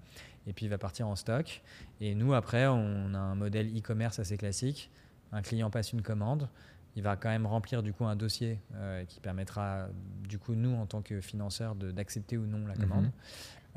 [0.45, 1.63] Et puis, il va partir en stock.
[2.01, 4.91] Et nous, après, on a un modèle e-commerce assez classique.
[5.31, 6.47] Un client passe une commande
[6.95, 9.87] il va quand même remplir du coup un dossier euh, qui permettra
[10.27, 13.05] du coup nous en tant que financeurs d'accepter ou non la commande.
[13.05, 13.11] Mhm.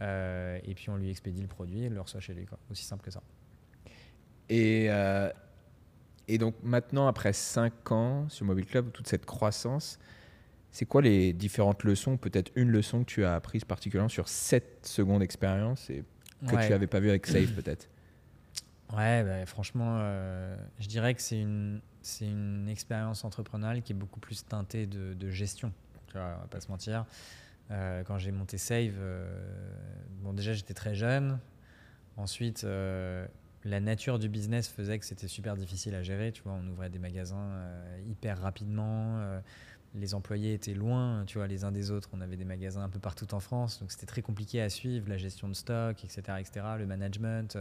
[0.03, 2.45] Euh, et puis on lui expédie le produit et le reçoit chez lui.
[2.45, 2.59] Quoi.
[2.71, 3.23] Aussi simple que ça.
[4.49, 5.31] Et, euh,
[6.29, 9.99] et donc maintenant, après 5 ans sur Mobile Club, toute cette croissance,
[10.71, 14.87] c'est quoi les différentes leçons, peut-être une leçon que tu as apprise particulièrement sur cette
[14.87, 16.05] seconde expérience et
[16.47, 17.89] que tu n'avais pas vu avec Save peut-être?
[18.93, 19.99] Ouais, bah, franchement,
[20.79, 22.31] je dirais que c'est une, c'est
[22.69, 25.73] expérience entrepreneuriale qui est beaucoup plus teintée de, gestion.
[26.07, 27.05] Tu vois, on va pas se mentir.
[27.73, 29.29] Euh, quand j'ai monté Save, euh,
[30.23, 31.41] bon déjà j'étais très jeune.
[32.17, 33.27] Ensuite, euh,
[33.65, 36.31] la nature du business faisait que c'était super difficile à gérer.
[36.31, 37.51] Tu vois, on ouvrait des magasins
[38.09, 39.21] hyper rapidement.
[39.95, 42.11] Les employés étaient loin, tu vois, les uns des autres.
[42.13, 45.09] On avait des magasins un peu partout en France, donc c'était très compliqué à suivre
[45.09, 46.67] la gestion de stock, etc., etc.
[46.79, 47.59] Le management.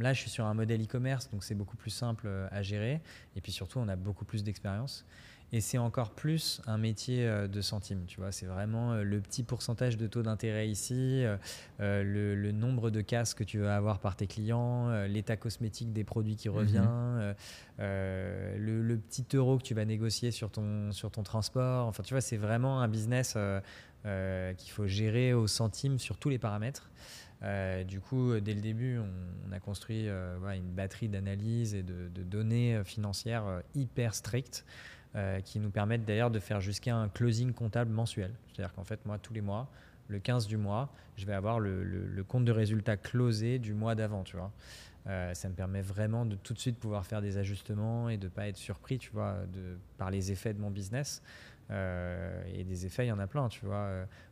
[0.00, 3.02] Là, je suis sur un modèle e-commerce, donc c'est beaucoup plus simple euh, à gérer.
[3.36, 5.04] Et puis surtout, on a beaucoup plus d'expérience.
[5.52, 8.32] Et c'est encore plus un métier euh, de centimes, tu vois.
[8.32, 11.24] C'est vraiment euh, le petit pourcentage de taux d'intérêt ici,
[11.78, 16.36] le, nombre de casques que tu vas avoir par tes clients, l'état cosmétique des produits
[16.36, 17.34] qui revient, mhm.
[17.78, 21.86] le, petit euro que tu vas négocier sur ton, sur ton transport.
[21.86, 23.36] Enfin, tu vois, c'est vraiment un business
[24.04, 26.90] qu'il faut gérer au centime sur tous les paramètres.
[27.42, 32.08] Euh, du coup, dès le début, on, a construit euh, une batterie d'analyse et de,
[32.22, 34.64] données euh, financières hyper strictes
[35.44, 38.32] qui nous permettent d'ailleurs de faire jusqu'à un closing comptable mensuel.
[38.46, 39.68] C'est-à-dire qu'en fait, moi, tous les mois,
[40.08, 44.22] le 15 du mois, je vais avoir le, compte de résultat closé du mois d'avant,
[44.22, 44.52] tu vois.
[45.34, 48.30] ça me permet vraiment de tout de suite pouvoir faire des ajustements et de ne
[48.30, 51.22] pas être surpris, tu vois, de, par les effets de mon business.
[51.70, 53.88] et des effets, il y en a plein, tu vois.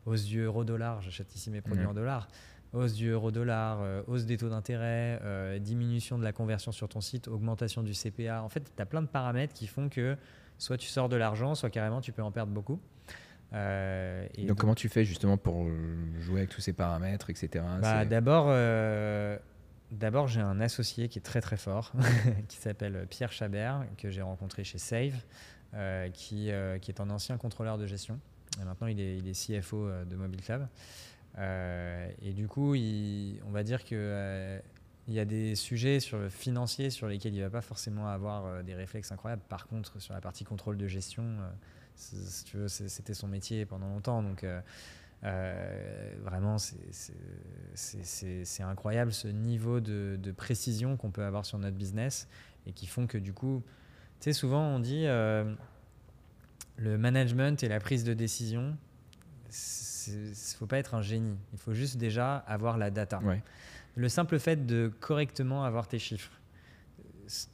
[0.07, 1.91] hausse du euro-dollar, j'achète ici mes produits mmh.
[1.91, 2.29] en dollars
[2.73, 7.01] hausse du euro-dollar, euh, hausse des taux d'intérêt, euh, diminution de la conversion sur ton
[7.01, 8.43] site, augmentation du CPA.
[8.43, 10.17] En fait, tu as plein de paramètres qui font que
[10.59, 12.81] soit tu sors de l'argent, soit carrément tu peux en perdre beaucoup.
[13.55, 15.67] Euh, et donc, comment tu fais justement pour
[16.21, 17.65] jouer avec tous ces paramètres, etc.
[17.81, 18.47] Bah, d'abord,
[19.91, 21.93] d'abord j'ai un associé qui est très très fort,
[22.49, 25.15] qui s'appelle Pierre Chabert, que j'ai rencontré chez Save,
[26.13, 26.51] qui,
[26.83, 28.21] qui est un ancien contrôleur de gestion.
[28.61, 30.69] Et maintenant, il est, il est CFO de Mobile Club.
[31.39, 34.59] Euh, et du coup, on va dire que euh,
[35.09, 38.09] il y a des sujets sur le financier sur lesquels il ne va pas forcément
[38.09, 39.43] avoir euh, des réflexes incroyables.
[39.49, 41.25] Par contre, sur la partie contrôle de gestion,
[41.97, 44.23] si tu veux, c'était son métier pendant longtemps.
[44.23, 44.45] Donc,
[45.23, 46.59] vraiment,
[47.75, 52.29] c'est incroyable ce niveau de, précision qu'on peut avoir sur notre business
[52.67, 53.65] et qui font que du coup,
[54.21, 55.55] sais, souvent on dit euh,
[56.77, 58.77] le management et la prise de décision,
[60.07, 61.37] il ne faut pas être un génie.
[61.53, 63.21] Il faut juste déjà avoir la data.
[63.21, 63.43] Ouais.
[63.99, 66.31] Le simple fait de correctement avoir tes chiffres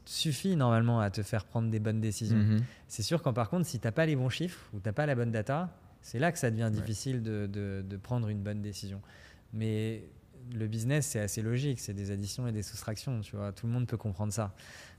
[0.04, 2.36] suffit normalement à te faire prendre des bonnes décisions.
[2.36, 2.62] Mhm.
[2.86, 4.92] C'est sûr qu'en par contre, si tu n'as pas les bons chiffres ou tu n'as
[4.92, 8.42] pas la bonne data, c'est là que ça devient difficile de, de- de prendre une
[8.42, 9.00] bonne décision.
[9.52, 10.04] Mais
[10.52, 13.50] le business, c'est assez logique, c'est des additions et des soustractions, tu vois.
[13.52, 14.54] Tout le monde peut comprendre ça.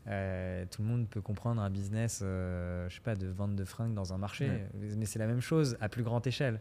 [0.08, 3.64] Euh, tout le monde peut comprendre un business, euh, je sais pas, de vente de
[3.66, 4.50] fringues dans un marché.
[4.50, 4.68] Ouais.
[4.98, 6.60] Mais c'est la même chose à plus grande échelle.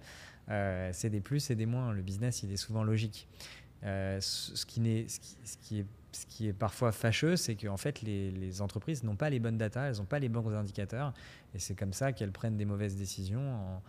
[0.51, 1.93] Euh, c'est des plus et des moins.
[1.93, 3.27] Le business, il est souvent logique.
[3.85, 9.89] Ce, qui est parfois fâcheux, c'est qu'en fait, les, entreprises n'ont pas les bonnes datas,
[9.89, 11.13] elles n'ont pas les bons indicateurs,
[11.55, 13.81] et c'est comme ça qu'elles prennent des mauvaises décisions,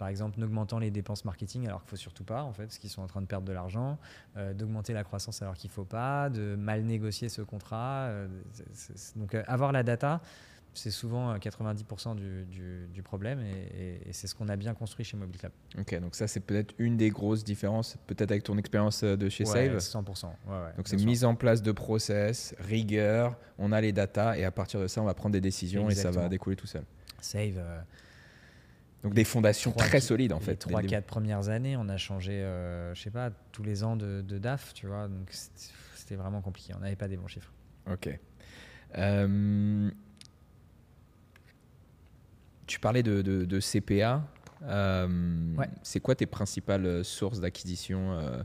[0.00, 2.78] par exemple, en augmentant les dépenses marketing alors qu'il faut surtout pas, en fait, parce
[2.78, 3.98] qu'ils sont en train de perdre de l'argent,
[4.38, 8.06] euh, d'augmenter la croissance alors qu'il faut pas, de mal négocier ce contrat.
[8.06, 8.26] euh,
[9.16, 10.22] donc, euh, avoir la data,
[10.74, 13.50] c'est souvent euh, 90% du, du- du problème, et,
[14.04, 15.52] et- et c'est ce qu'on a bien construit chez Mobile Club.
[15.78, 19.28] Ok, donc ça c'est peut-être une des grosses différences, peut-être avec ton expérience euh, de
[19.28, 19.78] chez Ouais, Save.
[19.78, 20.26] 100%.
[20.26, 24.44] ouais, ouais, Donc c'est mise en place de process, rigueur, on a les datas et
[24.44, 26.84] à partir de ça on va prendre des décisions et ça va découler tout seul.
[27.20, 27.54] Save.
[27.58, 27.80] euh,
[29.02, 30.66] Donc des fondations très solides en les fait.
[30.68, 33.96] dès le 3-4 premières années, on a changé, euh, je sais pas, tous les ans
[33.96, 35.08] de, de DAF, tu vois.
[35.08, 36.74] Donc c'était- vraiment compliqué.
[36.76, 37.52] On n'avait pas des bons chiffres.
[37.88, 38.08] Ok.
[38.98, 39.88] Euh,
[42.70, 44.22] tu parlais de, de- de CPA.
[44.62, 45.08] Euh,
[45.58, 45.68] Ouais.
[45.82, 48.42] C'est quoi tes principales euh, sources d'acquisition euh,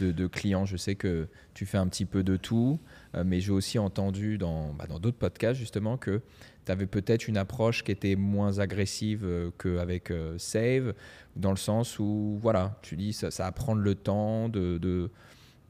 [0.00, 0.64] de, de clients?
[0.64, 2.80] Je sais que tu fais un petit peu de tout,
[3.14, 6.20] euh, mais j'ai aussi entendu dans bah, dans d'autres podcasts justement que
[6.66, 10.94] tu avais peut-être une approche qui était moins agressive qu'avec Save,
[11.36, 15.10] dans le sens où voilà, tu dis ça, ça va prendre le temps de, de,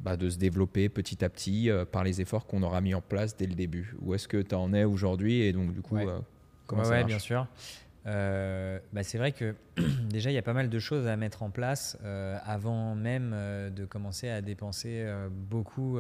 [0.01, 3.37] bah, de se développer petit à petit par les efforts qu'on aura mis en place
[3.37, 3.95] dès le début.
[4.01, 5.41] Où est-ce que tu en es aujourd'hui?
[5.43, 6.07] Et donc du coup Ouais.
[6.67, 7.47] Comment Ouais, ça ouais, marche bien sûr.
[8.07, 9.55] Euh, bah, c'est vrai que
[10.09, 13.33] déjà, il y a pas mal de choses à mettre en place euh, avant même
[13.35, 15.99] euh, de commencer à dépenser beaucoup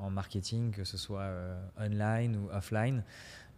[0.00, 1.30] en marketing, que ce soit
[1.78, 3.02] online ou offline.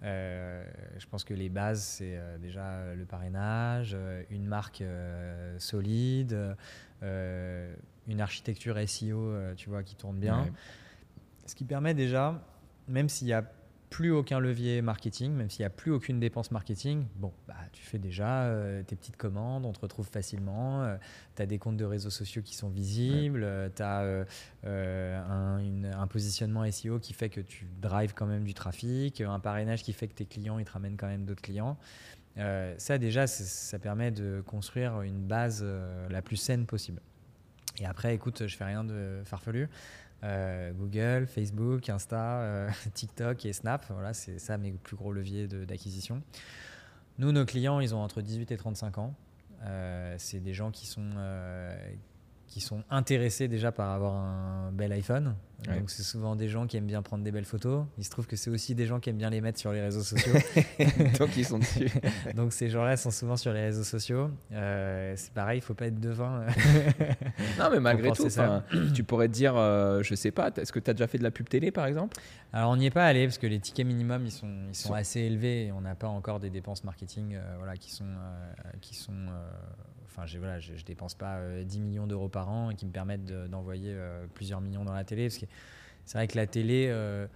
[0.03, 3.97] Je pense que les bases, c'est déjà le parrainage,
[4.31, 4.83] une marque
[5.59, 6.57] solide,
[7.03, 10.45] une architecture SEO, tu vois, qui tourne bien.
[10.45, 10.53] Ouais.
[11.47, 12.41] Ce qui permet déjà,
[12.89, 13.45] même s'il n'y a
[13.93, 17.83] plus aucun levier marketing, même s'il n'y a plus aucune dépense marketing, bon, bah, tu
[17.83, 20.97] fais déjà euh, tes petites commandes, on te retrouve facilement,
[21.37, 24.25] tu as des comptes de réseaux sociaux qui sont visibles, tu as
[24.65, 29.41] un, une- un positionnement SEO qui fait que tu drives quand même du trafic, un
[29.41, 31.77] parrainage qui fait que tes clients, ils te ramènent quand même d'autres clients.
[32.39, 37.01] Euh, ça déjà, ça permet de construire une base euh, la plus saine possible.
[37.79, 39.69] Et après, écoute, je fais rien de farfelu.
[40.25, 45.49] Euh, Google, Facebook, Insta, euh, TikTok et Snap, voilà, c'est ça mes plus gros leviers
[45.49, 46.23] d'acquisition.
[47.19, 49.15] Nous, nos clients, ils ont entre 18 et 35 ans.
[49.65, 51.11] Euh, c'est des gens qui sont,
[52.53, 55.35] qui sont intéressés déjà par avoir un bel iPhone.
[55.67, 55.79] Ouais.
[55.79, 57.87] Donc, c'est souvent des gens qui aiment bien prendre des belles photos.
[57.97, 59.81] Il se trouve que c'est aussi des gens qui aiment bien les mettre sur les
[59.81, 60.35] réseaux sociaux.
[61.19, 61.89] donc ils sont dessus.
[62.35, 64.31] Donc, ces gens-là sont souvent sur les réseaux sociaux.
[64.53, 66.45] Euh, c'est pareil, il faut pas être devin.
[67.59, 68.65] non mais malgré tout, ça.
[68.93, 71.23] tu pourrais te dire, euh, je sais pas, est-ce que tu as déjà fait de
[71.23, 72.19] la pub télé par exemple?
[72.53, 74.89] Alors on n'y est pas allé parce que les tickets minimums ils sont, ils sont
[74.89, 78.05] Sont- assez élevés et on n'a pas encore des dépenses marketing euh, voilà, qui sont...
[78.05, 79.51] euh, qui sont euh,
[80.15, 82.93] Enfin, voilà, je ne dépense pas euh, 10 millions d'euros par an et qui me
[82.93, 85.29] permettent de- d'envoyer euh, plusieurs millions dans la télé.
[85.29, 85.47] Parce que
[86.05, 87.27] c'est vrai que la télé, euh,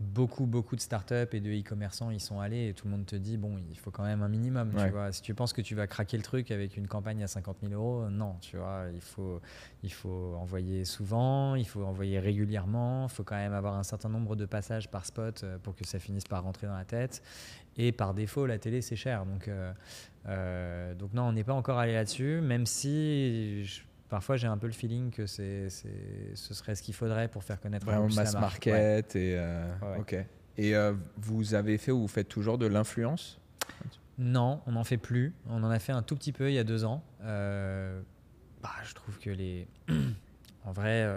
[0.00, 3.14] beaucoup, beaucoup de startups et de e-commerçants y sont allés et tout le monde te
[3.16, 4.72] dit, bon, il faut quand même un minimum.
[4.74, 4.86] Ouais.
[4.86, 5.12] Tu vois.
[5.12, 7.72] Si tu penses que tu vas craquer le truc avec une campagne à 50 000
[7.74, 9.40] euros, non, tu vois, il faut,
[9.82, 14.08] il faut envoyer souvent, il faut envoyer régulièrement, il faut quand même avoir un certain
[14.08, 17.22] nombre de passages par spot euh, pour que ça finisse par rentrer dans la tête.
[17.76, 19.24] Et par défaut, la télé, c'est cher.
[19.24, 19.72] Donc, euh,
[20.28, 24.58] euh, donc non, on n'est pas encore allé là-dessus, même si je- parfois j'ai un
[24.58, 28.16] peu le feeling que c'est, ce serait ce qu'il faudrait pour faire connaître Vraiment plus
[28.16, 28.66] la mass marque.
[28.66, 28.72] Ouais.
[28.72, 30.16] market et euh, Ouais, ok.
[30.58, 33.40] Et euh, vous avez fait ou vous faites toujours de l'influence?
[34.18, 35.32] Non, on n'en fait plus.
[35.48, 37.02] On en a fait un tout petit peu il y a deux ans.
[37.20, 39.66] Bah, je trouve que les,
[40.64, 41.08] en vrai,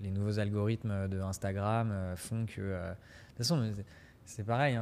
[0.00, 2.94] les nouveaux algorithmes de Instagram font que, de
[3.28, 3.72] toute façon,
[4.30, 4.78] c'est- pareil.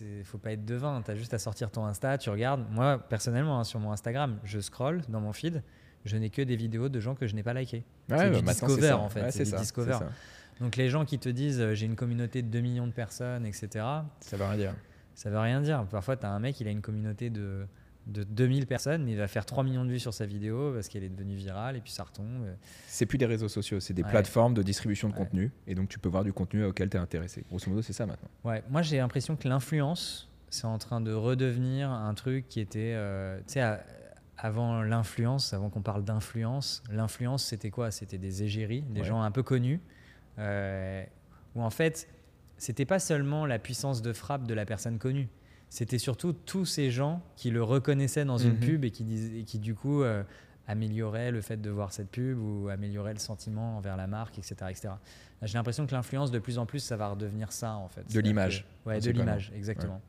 [0.00, 1.02] Il ne faut pas être devin.
[1.02, 2.64] Tu as juste à sortir ton Insta, tu regardes.
[2.70, 5.62] Moi, personnellement, hein, sur mon Instagram, je scroll dans mon feed.
[6.04, 7.84] Je n'ai que des vidéos de gens que je n'ai pas likés.
[8.10, 9.98] Ouais, C'est bah, du discover, en fait, Ouais, c'est du discover.
[10.60, 13.44] Donc les gens qui te disent euh, j'ai une communauté de 2 millions de personnes,
[13.46, 13.68] etc.
[14.20, 14.74] Ça veut rien dire.
[15.14, 15.84] Ça veut rien dire.
[15.90, 17.66] Parfois, tu as un mec, il a une communauté de
[18.06, 20.88] de 2000 personnes, mais il va faire 3 millions de vues sur sa vidéo parce
[20.88, 22.46] qu'elle est devenue virale et puis ça retombe.
[22.86, 24.10] C'est plus des réseaux sociaux, c'est des Ouais.
[24.10, 25.18] plateformes de distribution de Ouais.
[25.20, 25.52] contenu.
[25.66, 27.44] Et donc, tu peux voir du contenu auquel tu es intéressé.
[27.48, 28.28] Grosso modo, c'est ça maintenant.
[28.44, 32.92] Ouais, moi j'ai l'impression que l'influence, c'est en train de redevenir un truc qui était.
[32.94, 33.78] euh, tu sais,
[34.36, 37.90] avant l'influence, avant qu'on parle d'influence, l'influence c'était quoi?
[37.90, 39.06] C'était des égéries, des Ouais.
[39.06, 39.80] gens un peu connus,
[40.38, 41.04] euh,
[41.54, 42.08] où en fait,
[42.58, 45.28] c'était pas seulement la puissance de frappe de la personne connue,
[45.74, 48.60] c'était surtout tous ces gens qui le reconnaissaient dans une Mhm.
[48.60, 50.22] pub et qui, dis- et qui du coup euh,
[50.68, 54.54] amélioraient le fait de voir cette pub ou amélioraient le sentiment envers la marque, etc.
[54.70, 54.88] etc.
[55.42, 58.02] J'ai l'impression que l'influence, de plus en plus, ça va redevenir ça en fait.
[58.06, 60.00] C'est-à-dire l'image, Ouais, de l'image, exactement.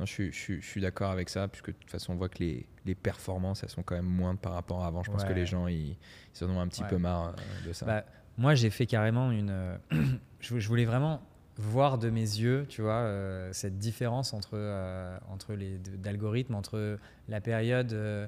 [0.00, 2.38] Non, je, suis- je suis- d'accord avec ça, puisque de toute façon, on voit que
[2.38, 5.02] les, les performances, elles sont quand même moindres par rapport à avant.
[5.04, 5.28] Je pense Ouais.
[5.28, 5.96] que les gens, ils,
[6.40, 6.88] ils en ont un petit Ouais.
[6.88, 7.86] peu marre euh, de ça.
[7.86, 8.04] Bah,
[8.36, 9.50] moi, j'ai fait carrément une.
[9.50, 9.76] euh,
[10.40, 11.20] je voulais vraiment
[11.58, 16.98] voir de mes yeux, tu vois, euh, cette différence entre, euh, entre les d'algorithmes, entre
[17.28, 18.26] la période, euh,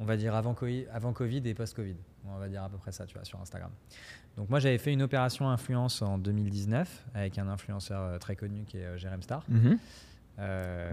[0.00, 1.96] on va dire avant Covid, avant Covid et post-Covid.
[2.26, 3.70] On va dire à peu près ça, tu vois, sur Instagram.
[4.36, 8.78] Donc moi, j'avais fait une opération influence en 2019 avec un influenceur très connu qui
[8.78, 9.44] est Jérém Star.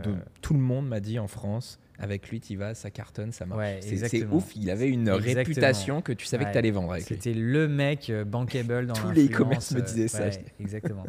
[0.04, 3.45] Donc, tout le monde m'a dit en France, avec lui, tu vas, ça cartonne, ça
[3.45, 3.60] marche.
[3.60, 5.36] Ouais, C'est- ouf, il avait une Exactement.
[5.36, 7.06] réputation que tu savais que tu allais vendre avec.
[7.06, 10.28] C'était le mec bankable dans Tous les e-commerce me disaient ça.
[10.60, 11.06] exactement.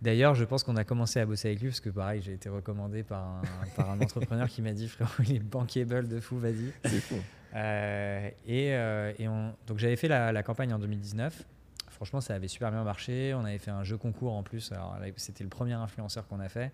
[0.00, 2.48] D'ailleurs, je pense qu'on a commencé à bosser avec lui parce que pareil, j'ai été
[2.48, 3.42] recommandé par un,
[3.76, 6.72] par un entrepreneur qui m'a dit frérot, il est bankable de fou, vas-y.
[6.84, 7.16] C'est fou.
[7.54, 11.44] Euh, et euh, et on, donc j'avais fait la, la campagne en 2019.
[11.90, 13.34] Franchement, ça avait super bien marché.
[13.34, 14.72] On avait fait un jeu concours en plus.
[15.16, 16.70] C'était le premier influenceur qu'on a fait.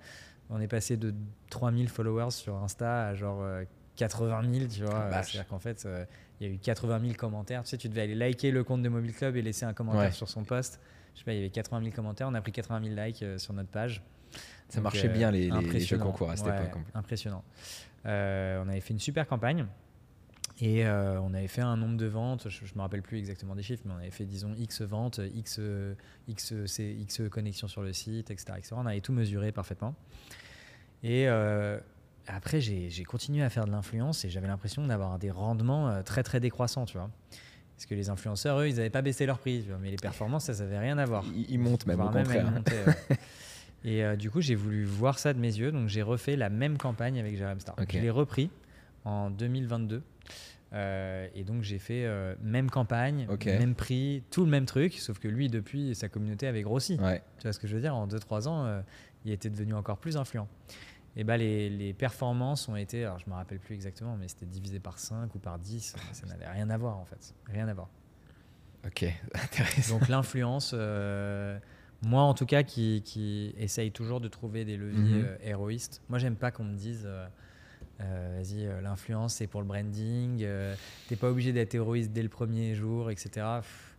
[0.51, 1.15] On est passé de
[1.49, 3.65] 3000 followers sur Insta à genre euh,
[3.97, 5.09] 80 000, tu vois.
[5.11, 5.23] Ah.
[5.23, 6.05] C'est-à-dire qu'en fait, euh,
[6.41, 7.63] il y a eu 80 000 commentaires.
[7.63, 10.01] Tu sais, tu devais aller liker le compte de Mobile Club et laisser un commentaire
[10.03, 10.11] Ouais.
[10.11, 10.81] sur son post.
[11.15, 12.29] Je sais pas, il y avait 80 000 commentaires.
[12.29, 14.03] On a pris 80 000 likes euh, sur notre page.
[14.69, 16.81] Ça Donc, marchait euh, bien, les, les- jeux concours à cette Ouais, époque.
[16.95, 17.45] Impressionnant.
[18.07, 19.67] Euh, on avait fait une super campagne.
[20.61, 23.65] Et on avait fait un nombre de ventes, je ne me rappelle plus exactement des
[23.65, 25.61] chiffres, mais on avait fait, disons, X ventes, X,
[26.29, 28.75] X, X connexions sur le site, etc., etc.
[28.77, 29.97] On avait tout mesuré parfaitement.
[31.03, 31.27] Et
[32.27, 36.23] après, j'ai continué à faire de l'influence et j'avais l'impression d'avoir des rendements euh, très,
[36.23, 37.11] très décroissants, tu vois.
[37.77, 39.97] Parce que les influenceurs, eux, ils n'avaient pas baissé leur prix, tu vois, mais les
[39.97, 41.25] performances, ça n'avait rien à voir.
[41.35, 42.53] Il, il monte même, au même, contraire.
[42.87, 43.17] ouais.
[43.85, 45.71] Et euh, du coup, j'ai voulu voir ça de mes yeux.
[45.71, 47.77] Donc, j'ai refait la même campagne avec Jérém Star.
[47.89, 48.51] Je l'ai repris
[49.05, 50.03] en 2022.
[50.73, 54.95] Euh, et donc, j'ai fait euh, même campagne, même prix, tout le même truc.
[54.95, 56.99] Sauf que lui, depuis, sa communauté avait grossi.
[56.99, 57.23] Ouais.
[57.39, 57.95] Tu vois ce que je veux dire?
[57.95, 58.83] En 2-3 ans,
[59.25, 60.49] il était devenu encore plus influent.
[61.17, 64.47] Et bah, les, les performances ont été, alors je me rappelle plus exactement, mais c'était
[64.47, 65.95] divisé par 5 ou par 10.
[66.13, 67.35] Ça n'avait rien à voir en fait.
[67.49, 67.89] Rien à voir.
[68.87, 69.99] Ok, intéressant.
[69.99, 71.59] Donc l'influence, euh,
[72.03, 76.03] moi en tout cas, qui, qui essaye toujours de trouver des leviers euh, héroïstes.
[76.09, 80.45] Moi, j'aime pas qu'on me dise, euh, vas-y, l'influence c'est pour le branding.
[81.09, 83.47] T'es pas obligé d'être héroïste dès le premier jour, etc.
[83.61, 83.94] Pff,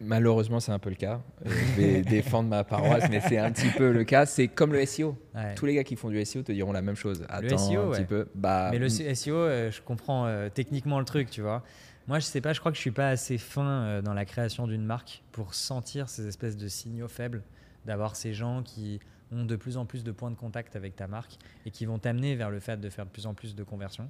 [0.00, 1.20] Malheureusement, c'est un peu le cas.
[1.46, 4.24] Euh, je vais défendre ma paroisse, mais c'est un petit peu le cas.
[4.26, 5.16] C'est comme le SEO.
[5.34, 5.54] ouais.
[5.54, 7.24] Tous les gars qui font du SEO te diront la même chose.
[7.28, 7.98] Attends SEO, un ouais.
[7.98, 8.28] petit peu.
[8.34, 11.62] Bah, Mais le m- SEO, euh, je comprends euh, techniquement le truc, tu vois.
[12.08, 14.24] Moi, je sais pas, je crois que je suis pas assez fin euh, dans la
[14.24, 17.42] création d'une marque pour sentir ces espèces de signaux faibles,
[17.84, 19.00] d'avoir ces gens qui
[19.32, 21.34] ont de plus en plus de points de contact avec ta marque
[21.66, 24.08] et qui vont t'amener vers le fait de faire de plus en plus de conversions.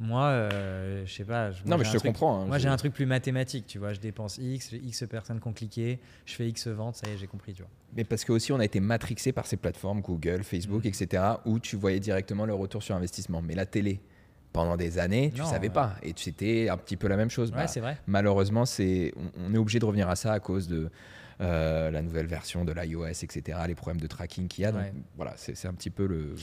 [0.00, 1.52] Moi, euh, je sais pas.
[1.52, 2.40] je- non, mais je te truc- comprends.
[2.42, 2.46] hein.
[2.46, 3.92] Moi, j'ai un truc plus mathématique, tu vois.
[3.92, 7.12] Je dépense X, j'ai X personnes qui ont cliqué, je fais X ventes, ça y
[7.12, 7.70] est, j'ai compris, tu vois.
[7.96, 10.88] Mais parce que aussi on a été matrixé par ces plateformes, Google, Facebook, Mm.
[10.88, 13.42] etc., où tu voyais directement le retour sur investissement.
[13.42, 14.00] Mais la télé,
[14.52, 15.94] pendant des années, tu Non, savais pas.
[16.02, 17.50] Et c'était un petit peu la même chose.
[17.50, 17.96] Ouais, Bah, c'est vrai.
[18.06, 20.90] malheureusement, c'est, on, on est obligé de revenir à ça à cause de
[21.40, 24.72] euh, la nouvelle version de l'iOS, etc., les problèmes de tracking qu'il y a.
[24.72, 24.92] Donc Ouais.
[25.16, 26.34] voilà, c'est, un petit peu le,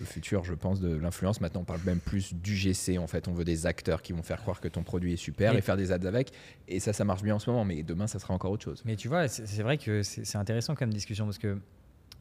[0.00, 1.40] le futur, je pense, de l'influence.
[1.40, 2.98] Maintenant, on parle même plus du GC.
[2.98, 5.52] En fait, on veut des acteurs qui vont faire croire que ton produit est super
[5.54, 6.32] Et- et faire des ads avec.
[6.68, 7.64] Et ça, ça marche bien en ce moment.
[7.64, 8.82] Mais demain, ça sera encore autre chose.
[8.84, 11.58] Mais tu vois, c'est vrai que c'est intéressant comme discussion parce que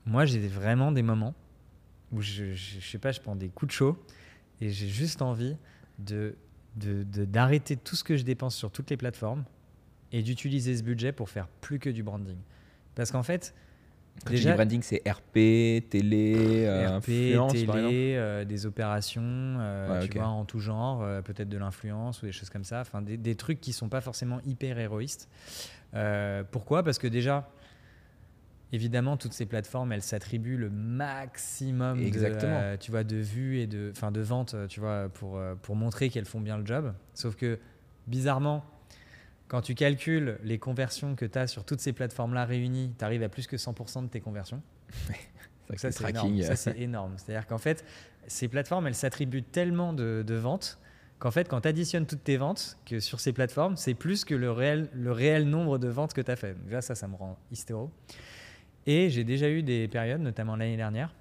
[0.05, 1.33] moi, j'ai vraiment des moments
[2.11, 3.97] où je, je, je sais pas, je prends des coups de chaud
[4.61, 5.57] et j'ai juste envie
[5.99, 6.35] de-
[6.75, 9.43] d'arrêter tout ce que je dépense sur toutes les plateformes
[10.11, 12.37] et d'utiliser ce budget pour faire plus que du branding.
[12.95, 13.53] Parce qu'en fait,
[14.23, 16.33] Quand tu Déjà- dis branding, c'est RP, télé,
[16.65, 21.21] euh, RP, par télé, euh, des opérations, euh, Ouais, tu vois, en tout genre, euh,
[21.21, 24.01] peut-être de l'influence ou des choses comme ça, enfin des, des trucs qui sont pas
[24.01, 25.29] forcément hyper héroïstes.
[26.51, 26.81] Pourquoi?
[26.81, 27.47] Parce que déjà,
[28.73, 32.71] évidemment, toutes ces plateformes, elles s'attribuent le maximum Exactement.
[32.71, 36.09] de, tu vois, de vues et de, enfin, de ventes, tu vois, pour, pour montrer
[36.09, 36.93] qu'elles font bien le job.
[37.13, 37.59] Sauf que,
[38.07, 38.65] bizarrement,
[39.47, 43.23] quand tu calcules les conversions que tu as sur toutes ces plateformes-là réunies, tu arrives
[43.23, 44.61] à plus que 100% de tes conversions.
[45.69, 46.39] Donc ça, le c'est tracking, énorme.
[46.41, 47.13] euh, Ça, c'est énorme.
[47.17, 47.83] C'est-à-dire qu'en fait,
[48.27, 50.79] ces plateformes, elles s'attribuent tellement de, de ventes
[51.19, 54.35] qu'en fait, quand tu additionnes toutes tes ventes, que sur ces plateformes, c'est plus que
[54.35, 56.55] le réel, le réel nombre de ventes que tu as fait.
[56.65, 57.89] Déjà, ça, ça me rend hystéro.
[58.85, 61.13] Et j'ai déjà eu des périodes, notamment l'année dernière,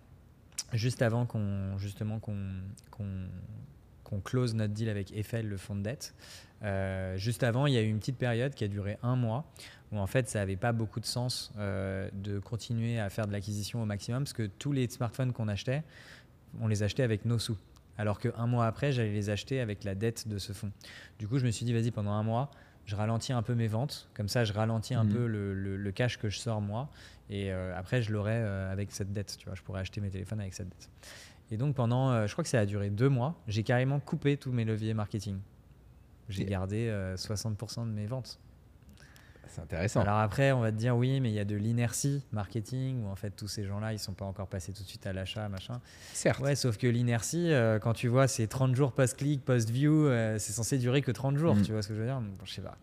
[0.73, 2.37] juste avant qu'on justement qu'on
[4.05, 6.15] qu'on close notre deal avec Eiffel, le fonds de dette.
[6.67, 9.45] Euh, juste avant, il y a eu une petite période qui a duré un mois
[9.93, 13.33] où en fait ça n'avait pas beaucoup de sens euh, de continuer à faire de
[13.33, 15.85] l'acquisition au maximum parce que tous les smartphones qu'on achetait,
[16.61, 17.57] on les achetait avec nos sous.
[17.99, 20.73] Alors qu'un mois après, j'allais les acheter avec la dette de ce fonds.
[21.19, 22.51] Du coup, je me suis dit, vas-y, pendant un mois,
[22.85, 24.09] je ralentis un peu mes ventes.
[24.15, 25.13] Comme ça, je ralentis un Mhm.
[25.13, 26.91] peu le, le- le cash que je sors moi.
[27.31, 29.37] Et euh, après, je l'aurai avec cette dette.
[29.39, 30.91] Tu vois, je pourrais acheter mes téléphones avec cette dette.
[31.51, 34.53] Et donc, pendant, je crois que ça a duré deux mois, j'ai carrément coupé tous
[34.53, 35.39] mes leviers marketing.
[36.29, 38.39] J'ai gardé euh, 60% de mes ventes.
[39.49, 40.01] C'est intéressant.
[40.01, 43.09] Alors après, on va te dire oui, mais il y a de l'inertie marketing où
[43.09, 45.49] en fait tous ces gens-là, ils sont pas encore passés tout de suite à l'achat,
[45.49, 45.81] machin.
[46.13, 46.41] Certes.
[46.41, 50.53] Ouais, sauf que l'inertie, euh, quand tu vois, c'est 30 jours post-click, post-view, euh, c'est
[50.53, 51.63] censé durer que 30 jours, Mm.
[51.63, 52.21] tu vois ce que je veux dire?
[52.21, 52.77] Bon, Je sais pas.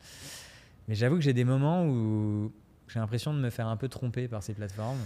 [0.87, 2.51] Mais j'avoue que j'ai des moments où
[2.87, 4.99] j'ai l'impression de me faire un peu tromper par ces plateformes.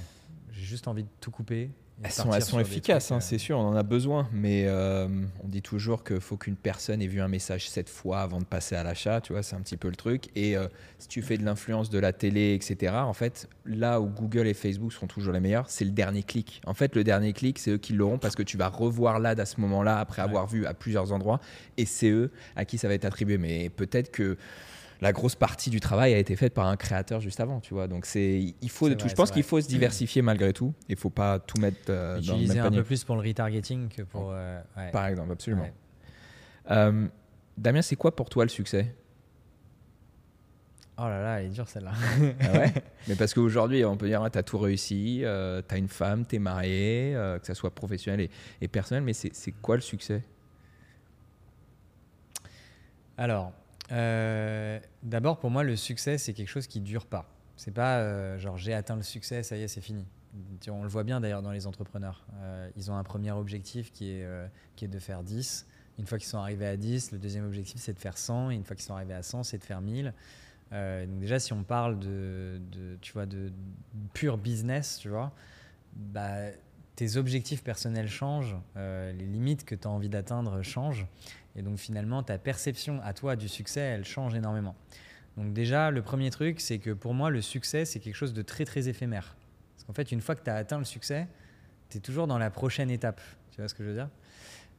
[0.51, 1.69] J'ai juste envie de tout couper.
[2.03, 4.29] Elles sont, elles efficaces, hein, euh, c'est sûr, on en a besoin.
[4.31, 5.07] Mais euh,
[5.43, 8.45] on dit toujours qu'il faut qu'une personne ait vu un message sept fois avant de
[8.45, 9.19] passer à l'achat.
[9.19, 10.25] Tu vois, c'est un petit peu le truc.
[10.35, 10.67] Et euh,
[10.99, 14.53] si tu fais de l'influence de la télé, etc., en fait, là où Google et
[14.53, 16.61] Facebook seront toujours les meilleurs, c'est le dernier clic.
[16.67, 19.39] En fait, le dernier clic, c'est eux qui l'auront parce que tu vas revoir l'ad
[19.39, 20.27] à ce moment-là après Ouais.
[20.27, 21.39] avoir vu à plusieurs endroits.
[21.77, 23.37] Et c'est eux à qui ça va être attribué.
[23.39, 24.37] Mais peut-être que
[25.01, 27.87] la grosse partie du travail a été faite par un créateur juste avant, tu vois.
[27.87, 30.73] Donc c'est, il faut, tout- vrai, je pense qu'il faut se diversifier malgré tout.
[30.89, 32.77] Il faut pas tout mettre euh, dans le même un panier.
[32.79, 34.31] peu plus pour le retargeting que pour.
[34.31, 34.91] euh, ouais.
[34.91, 35.63] Par exemple, absolument.
[35.63, 35.73] Ouais.
[36.71, 37.07] Euh,
[37.57, 38.93] Damien, c'est quoi pour toi le succès?
[40.99, 41.91] Oh là là, elle est dure celle-là.
[42.41, 42.73] Ah ouais?
[43.07, 46.37] Mais parce qu'aujourd'hui, on peut dire, tu as tout réussi, tu as une femme, tu
[46.37, 48.31] es marié, euh, que ça soit professionnel et,
[48.61, 50.23] et personnel, mais c'est c'est quoi le succès?
[53.17, 53.53] Alors,
[53.91, 57.29] euh, d'abord pour moi, le succès, c'est quelque chose qui dure pas.
[57.55, 60.05] C'est pas euh, genre j'ai atteint le succès, ça y est, c'est fini.
[60.69, 62.23] On le voit bien d'ailleurs dans les entrepreneurs.
[62.35, 65.65] Euh, ils ont un premier objectif qui est, de faire 10.
[65.97, 68.51] Une fois qu'ils sont arrivés à 10, le deuxième objectif c'est de faire 100.
[68.51, 70.13] Et une fois qu'ils sont arrivés à 100, c'est de faire 1000.
[70.73, 72.61] Euh, donc déjà, si on parle de,
[73.01, 73.51] tu vois, de
[74.13, 75.31] pur business, tu vois,
[75.95, 76.51] bah,
[76.95, 81.07] tes objectifs personnels changent, les limites que tu as envie d'atteindre changent.
[81.57, 84.75] Et donc finalement, ta perception à toi du succès, elle change énormément.
[85.35, 88.41] Donc déjà, le premier truc, c'est que pour moi, le succès, c'est quelque chose de
[88.41, 89.35] très très éphémère.
[89.75, 91.27] Parce qu'en fait, une fois que tu as atteint le succès,
[91.89, 93.21] tu es toujours dans la prochaine étape.
[93.51, 94.09] Tu vois ce que je veux dire?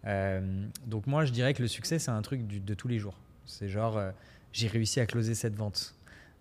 [0.07, 3.19] Euh, Donc moi, je dirais que le succès, c'est un truc de tous les jours.
[3.45, 4.11] C'est genre, euh,
[4.53, 5.95] j'ai réussi à closer cette vente.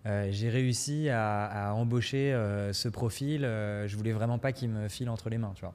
[0.08, 3.44] Euh, j'ai réussi à, embaucher euh, ce profil.
[3.44, 5.74] euh, je voulais vraiment pas qu'il me file entre les mains, tu vois.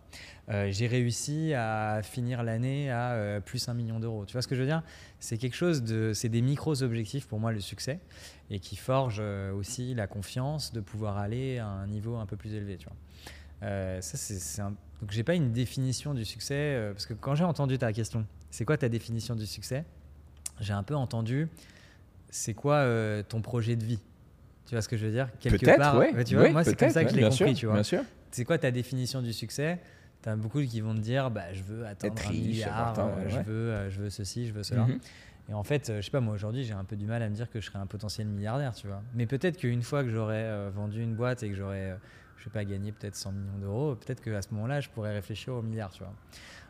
[0.50, 4.26] Euh, j'ai réussi à finir l'année à plus un million d'euros.
[4.26, 4.82] Tu vois ce que je veux dire?
[5.20, 8.00] C'est quelque chose de, c'est des micros objectifs pour moi le succès
[8.50, 12.36] et qui forgent euh, aussi la confiance de pouvoir aller à un niveau un peu
[12.36, 12.98] plus élevé, tu vois.
[14.02, 18.26] Ça donc j'ai pas une définition du succès parce que quand j'ai entendu ta question,
[18.50, 19.86] c'est quoi ta définition du succès?
[20.60, 21.48] J'ai un peu entendu,
[22.30, 22.86] c'est quoi
[23.30, 24.00] ton projet de vie?
[24.74, 25.30] Tu vois ce que je veux dire?
[25.40, 26.24] Quelque Peut-être, part, ouais.
[26.24, 28.04] tu vois, Ouais, moi c'est comme ça que ouais, je l'ai compris, sûr, tu vois
[28.32, 29.80] c'est quoi ta définition du succès?
[30.24, 32.98] Tu as beaucoup qui vont te dire bah, je veux atteindre Être un riche, milliard,
[32.98, 33.30] euh, ouais.
[33.30, 34.86] je, veux, euh, je veux ceci, je veux cela.
[34.86, 35.00] Mhm.
[35.50, 37.30] Et en fait, euh, je sais pas, moi aujourd'hui, j'ai un peu du mal à
[37.30, 39.04] me dire que je serais un potentiel milliardaire, tu vois.
[39.14, 41.96] Mais peut-être qu'une fois que j'aurais vendu une boîte et que j'aurais,
[42.38, 45.54] je sais pas, gagné peut-être 100 millions d'euros, peut-être qu'à ce moment-là, je pourrais réfléchir
[45.54, 46.14] au milliard, tu vois.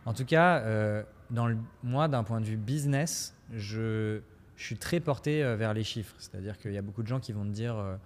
[0.05, 4.19] En tout cas, euh, dans le, moi, d'un point de vue business, je,
[4.63, 6.15] je suis très porté euh, vers les chiffres.
[6.17, 7.97] C'est-à-dire qu'il y a beaucoup de gens qui vont te dire, euh,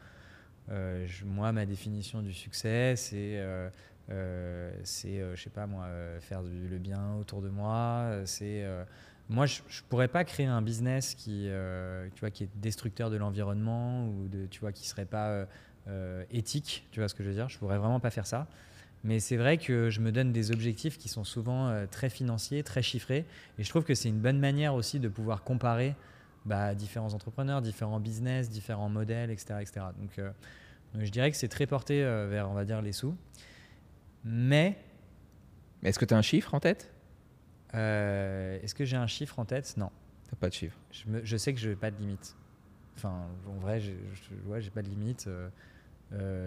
[0.72, 3.70] euh, moi, ma définition du succès, c'est, euh,
[4.84, 5.88] c'est, je sais pas moi,
[6.20, 8.10] faire le bien autour de moi.
[8.26, 8.66] C'est,
[9.30, 11.48] moi, je, je pourrais pas créer un business qui,
[12.16, 15.46] tu vois, qui est destructeur de l'environnement ou de, tu vois, qui serait pas
[16.32, 16.88] éthique.
[16.92, 17.50] Tu vois ce que je veux dire?
[17.50, 18.48] Je pourrais vraiment pas faire ça.
[19.04, 22.82] Mais c'est vrai que je me donne des objectifs qui sont souvent très financiers, très
[22.82, 23.26] chiffrés.
[23.60, 25.94] Et je trouve que c'est une bonne manière aussi de pouvoir comparer
[26.48, 29.62] bah, différents entrepreneurs, différents business, différents modèles, etc.
[29.62, 29.86] etc.
[30.00, 30.32] Donc, euh,
[30.94, 33.16] donc je dirais que c'est très porté euh, vers, on va dire, les sous.
[34.24, 34.78] Mais
[35.82, 36.92] Mais est-ce que tu as un chiffre en tête?
[37.76, 39.76] Euh, est-ce que j'ai un chiffre en tête?
[39.78, 39.92] Non.
[40.30, 40.78] T'as pas de chiffre.
[40.92, 42.36] Je, me- je sais que je n'ai pas de limite.
[42.96, 43.92] Enfin, en vrai, je,
[44.48, 45.30] ouais, j'ai pas de limite.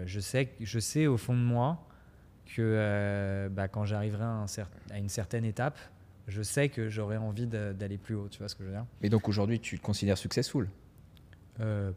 [0.05, 1.87] Je, sais, je sais au fond de moi
[2.45, 5.77] que bah, quand j'arriverai à, un cer- à une certaine étape,
[6.27, 8.27] je sais que j'aurai envie d'aller plus haut.
[8.29, 10.69] Tu vois ce que je veux dire Et donc aujourd'hui, tu te considères successful?
[11.59, 11.91] Euh,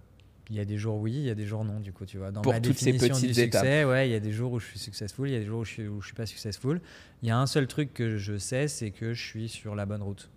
[0.51, 2.19] il y a des jours oui, il y a des jours non, du coup, tu
[2.19, 2.31] vois.
[2.31, 3.65] Dans Pour ma toutes ces petites du succès, étapes.
[3.65, 5.61] ouais, il y a des jours où je suis successful, il y a des jours
[5.61, 6.81] où je suis, où je suis pas successful.
[7.23, 9.87] Il y a un seul truc que je sais, c'est que je suis sur la
[9.87, 10.29] bonne route.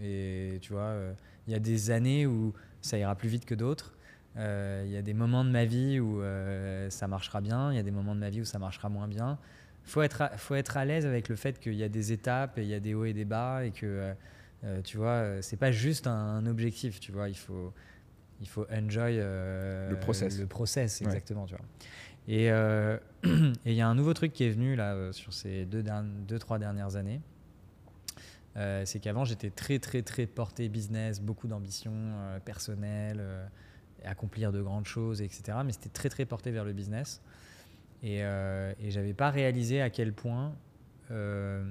[0.00, 1.12] Et tu vois, euh,
[1.46, 3.94] il y a des années où ça ira plus vite que d'autres.
[4.36, 7.76] Euh, Il y a des moments de ma vie où euh, ça marchera bien, il
[7.76, 9.38] y a des moments de ma vie où ça marchera moins bien.
[9.84, 12.58] Faut être, à, faut être à l'aise avec le fait qu'il y a des étapes
[12.58, 14.14] et il y a des hauts et des bas et que euh,
[14.64, 17.28] euh, tu vois, euh, c'est pas juste un, un objectif, tu vois.
[17.28, 17.72] Il faut,
[18.40, 20.38] il faut enjoy euh, Le process.
[20.38, 21.06] Le process, Ouais.
[21.06, 21.64] exactement, tu vois.
[22.28, 25.82] Et euh, il y a un nouveau truc qui est venu là sur ces deux,
[25.82, 27.20] derni- deux trois dernières années.
[28.84, 31.92] C'est qu'avant j'étais très très très porté business, beaucoup d'ambition
[32.44, 33.22] personnelle,
[34.04, 35.58] accomplir de grandes choses, etc.
[35.64, 37.22] Mais c'était très très porté vers le business.
[38.02, 40.54] Et, euh, et j'avais pas réalisé à quel point
[41.10, 41.64] euh,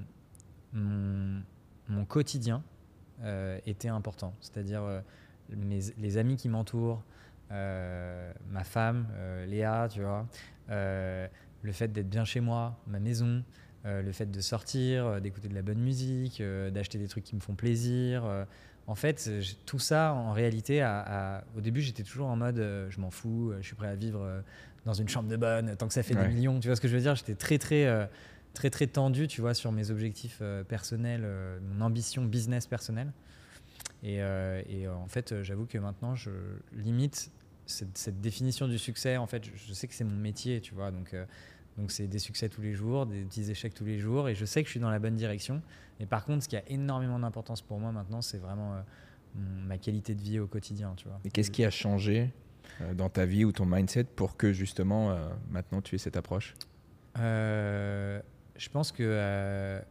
[0.74, 2.64] mon, quotidien
[3.24, 4.36] euh, était important.
[4.42, 5.02] C'est-à-dire euh,
[5.98, 7.04] les amis qui m'entourent,
[7.50, 9.08] ma femme,
[9.48, 10.28] Léa, tu vois,
[10.70, 13.44] le fait d'être bien chez moi, ma maison,
[13.86, 17.56] le fait de sortir, d'écouter de la bonne musique, d'acheter des trucs qui me font
[17.56, 18.24] plaisir.
[18.86, 19.32] en fait,
[19.66, 20.88] tout ça, en réalité,
[21.58, 24.44] au début, j'étais toujours en mode je m'en fous, je suis prêt à vivre
[24.86, 26.28] dans une chambre de bonne tant que ça fait Ouais.
[26.28, 26.60] des millions.
[26.60, 27.16] Tu vois ce que je veux dire?
[27.16, 28.06] J'étais très, très, euh,
[28.54, 33.12] très, très tendu, tu vois, sur mes objectifs euh, personnels, euh, mon ambition business personnelle.
[34.04, 34.16] Et,
[34.70, 36.30] et, en fait, j'avoue que maintenant, je
[36.72, 37.32] limite
[37.66, 39.18] cette, cette définition du succès.
[39.18, 40.90] En fait, je, je sais que c'est mon métier, tu vois.
[40.92, 41.14] Donc,
[41.78, 44.30] donc c'est des succès tous les jours, des petits échecs tous les jours.
[44.30, 45.62] Et je sais que je suis dans la bonne direction.
[46.00, 48.82] Mais par contre, ce qui a énormément d'importance pour moi maintenant, c'est vraiment euh,
[49.36, 51.20] ma qualité de vie au quotidien, tu vois.
[51.26, 52.32] Et qu'est-ce qui a changé
[52.94, 56.56] dans ta vie ou ton mindset pour que justement euh, maintenant tu aies cette approche?
[57.18, 58.22] Euh,
[58.56, 59.82] je pense que euh,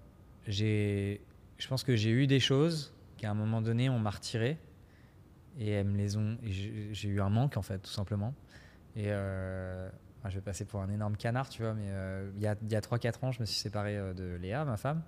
[0.46, 1.20] j'ai,
[1.58, 4.58] je pense que j'ai eu des choses qu'à un moment donné on m'a retirées
[5.58, 6.38] et elles les ont.
[6.42, 8.34] J'ai eu un manque en fait, tout simplement.
[8.96, 9.88] Et euh,
[10.26, 12.80] je vais passer pour un énorme canard, tu vois, mais euh, il y a, a
[12.80, 15.02] 3-4 ans, je me suis séparé euh, de Léa, ma femme.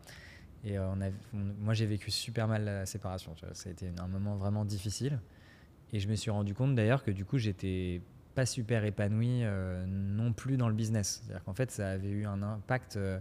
[0.65, 0.87] Et euh,
[1.33, 3.35] moi, j'ai vécu super mal la séparation.
[3.53, 5.19] Ça a été un moment vraiment difficile.
[5.93, 8.01] Et je me suis rendu compte d'ailleurs que du coup, j'étais
[8.35, 11.23] pas super épanoui euh, non plus dans le business.
[11.23, 13.19] C'est-à-dire qu'en fait, ça avait eu un impact euh,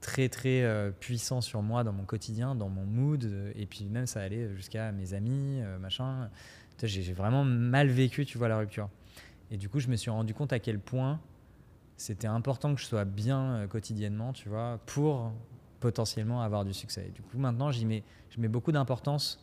[0.00, 3.30] très très euh, puissant sur moi dans mon quotidien, dans mon mood.
[3.54, 6.28] et puis même, ça allait jusqu'à mes amis, machin.
[6.82, 8.90] J'ai vraiment mal vécu, tu vois, la rupture.
[9.50, 11.20] Et du coup, je me suis rendu compte à quel point
[11.96, 15.32] c'était important que je sois bien quotidiennement, tu vois, pour
[15.80, 17.06] potentiellement avoir du succès.
[17.08, 19.42] Et du coup, maintenant, j'y mets, je mets beaucoup d'importance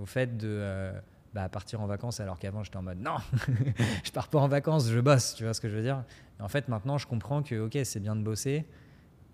[0.00, 0.92] au fait de
[1.34, 3.16] bah, partir en vacances, alors qu'avant, j'étais en mode non,
[4.04, 6.04] je pars pas en vacances, je bosse, tu vois ce que je veux dire.
[6.38, 8.66] Et en fait, maintenant, je comprends que, ok, c'est bien de bosser,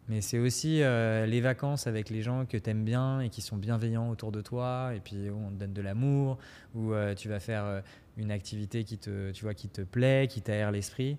[0.09, 3.42] mais c'est aussi euh, les vacances avec les gens que tu aimes bien et qui
[3.42, 6.38] sont bienveillants autour de toi, et puis on te donne de l'amour,
[6.74, 7.80] où euh, tu vas faire euh,
[8.16, 11.18] une activité qui te, tu vois, qui te plaît, qui t'aère l'esprit.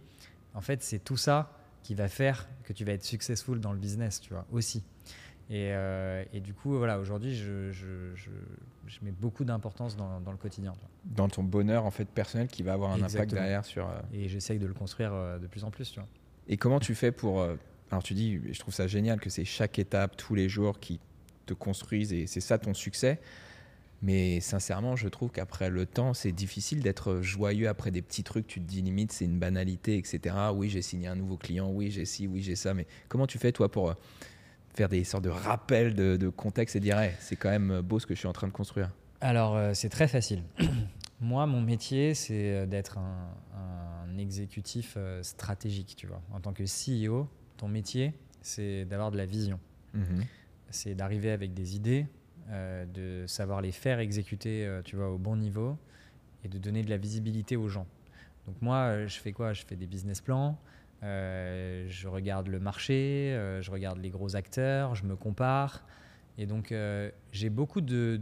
[0.53, 1.51] En fait, c'est tout ça
[1.83, 4.83] qui va faire que tu vas être successful dans le business, tu vois, aussi.
[5.49, 8.29] Et, euh, et du coup, voilà, aujourd'hui, je, je, je,
[8.87, 10.73] je mets beaucoup d'importance dans, dans le quotidien.
[11.05, 13.87] dans ton bonheur en fait personnel qui va avoir un impact derrière sur.
[13.89, 16.07] euh, Et j'essaye de le construire euh, de plus en plus, tu vois.
[16.47, 17.43] Et comment tu fais pour.
[17.91, 20.99] Alors, tu dis, je trouve ça génial que c'est chaque étape, tous les jours qui
[21.47, 23.19] te construisent et c'est ça ton succès.
[24.01, 28.47] Mais sincèrement, je trouve qu'après le temps, c'est difficile d'être joyeux après des petits trucs.
[28.47, 30.35] Tu te dis limite, c'est une banalité, etc.
[30.53, 32.73] Oui, j'ai signé un nouveau client, oui, j'ai ci, oui, j'ai ça.
[32.73, 33.93] Mais comment tu fais, toi, pour
[34.73, 37.99] faire des sortes de rappels de, de contexte et dire, Hey, c'est quand même beau
[37.99, 38.91] ce que je suis en train de construire
[39.21, 40.43] Alors, euh, c'est très facile.
[41.21, 46.21] Moi, mon métier, c'est euh, d'être un, un exécutif euh, stratégique, tu vois.
[46.31, 49.59] En tant que CEO, ton métier, c'est d'avoir de la vision.
[49.93, 50.23] Mhm.
[50.69, 52.05] C'est d'arriver avec des idées,
[52.49, 55.77] euh, de savoir les faire exécuter, tu vois, au bon niveau
[56.45, 57.87] et de donner de la visibilité aux gens.
[58.47, 59.51] Donc moi, je fais quoi?
[59.51, 60.57] Je fais des business plans,
[61.03, 65.83] euh, je regarde le marché, euh, je regarde les gros acteurs, je me compare.
[66.37, 68.19] Et donc, euh, j'ai beaucoup de,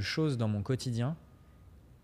[0.00, 1.16] choses dans mon quotidien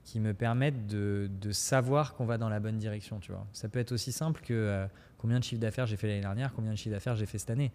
[0.04, 3.18] qui me permettent de, savoir qu'on va dans la bonne direction.
[3.20, 3.46] Tu vois.
[3.52, 4.86] Ça peut être aussi simple que
[5.18, 7.50] combien de chiffre d'affaires j'ai fait l'année dernière, combien de chiffre d'affaires j'ai fait cette
[7.50, 7.72] année.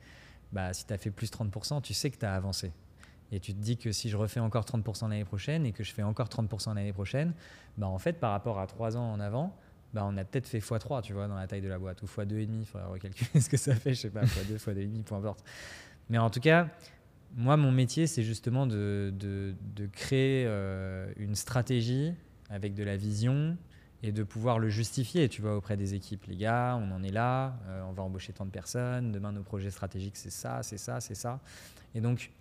[0.52, 2.72] Bah, si tu as fait plus 30%, tu sais que tu as avancé.
[3.32, 5.94] Et tu te dis que si je refais encore 30% l'année prochaine et que je
[5.94, 7.34] fais encore 30% l'année prochaine,
[7.78, 9.56] bah, en fait, par rapport à 3 ans en avant,
[9.94, 12.06] bah, on a peut-être fait x3, tu vois, dans la taille de la boîte, ou
[12.06, 15.44] x2,5, il faudrait recalculer ce que ça fait, je sais pas, x2, x2,5, peu importe.
[16.10, 16.70] Mais en tout cas,
[17.36, 19.14] moi, mon métier, c'est justement de,
[19.94, 22.14] créer euh, une stratégie
[22.50, 23.58] avec de la vision
[24.04, 26.26] et de pouvoir le justifier, tu vois, auprès des équipes.
[26.28, 29.42] Les gars, on en est là, euh, on va embaucher tant de personnes, demain nos
[29.42, 31.40] projets stratégiques, c'est ça, c'est ça, c'est ça.
[31.96, 32.32] Et donc,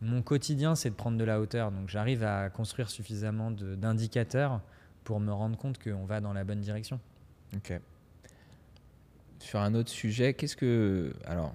[0.00, 1.70] mon quotidien, c'est de prendre de la hauteur.
[1.70, 4.60] Donc, j'arrive à construire suffisamment d'indicateurs
[5.04, 6.98] pour me rendre compte qu'on va dans la bonne direction.
[7.54, 7.78] Ok.
[9.38, 11.12] Sur un autre sujet, qu'est-ce que.
[11.26, 11.54] Alors,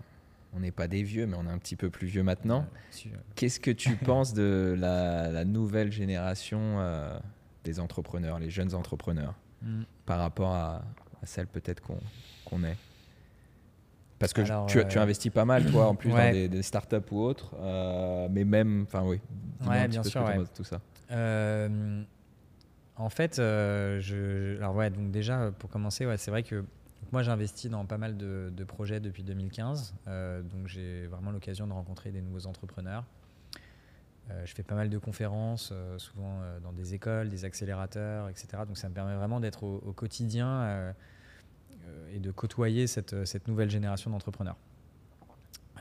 [0.56, 2.66] on n'est pas des vieux, mais on est un petit peu plus vieux maintenant.
[3.06, 7.18] Euh, Qu'est-ce que tu penses de la, la nouvelle génération euh,
[7.64, 9.82] des entrepreneurs, les jeunes entrepreneurs, Mm.
[10.06, 10.76] par rapport à,
[11.22, 11.84] à celle peut-être
[12.46, 12.78] qu'on est?
[14.20, 16.28] Parce que Alors, tu, euh, tu investis pas mal, toi, en plus, ouais.
[16.28, 18.84] dans des, des startups ou autres, euh, mais même.
[18.84, 19.20] Enfin, oui.
[19.68, 20.38] Ouais, bien sûr, ouais.
[20.56, 20.80] tout ça.
[21.12, 22.04] Euh,
[23.00, 26.64] en fait, euh, je, alors ouais, donc déjà pour commencer, c'est vrai que
[27.12, 31.66] moi j'ai investi dans pas mal de, projets depuis 2015, euh, donc j'ai vraiment l'occasion
[31.66, 33.06] de rencontrer des nouveaux entrepreneurs.
[34.32, 38.30] Euh, je fais pas mal de conférences, euh, souvent euh, dans des écoles, des accélérateurs,
[38.30, 38.48] etc.
[38.68, 40.94] Donc ça me permet vraiment d'être au, quotidien euh,
[41.88, 44.58] euh, et de côtoyer cette nouvelle génération d'entrepreneurs.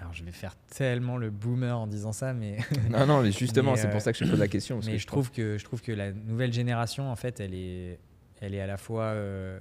[0.00, 2.58] Alors je vais faire tellement le boomer en disant ça, mais
[2.90, 4.76] Non, non, mais justement, c'est euh, pour ça que je pose la question.
[4.76, 7.54] parce mais que je trouve que je trouve que la nouvelle génération en fait elle
[7.54, 7.98] est
[8.40, 9.58] elle est à la fois euh,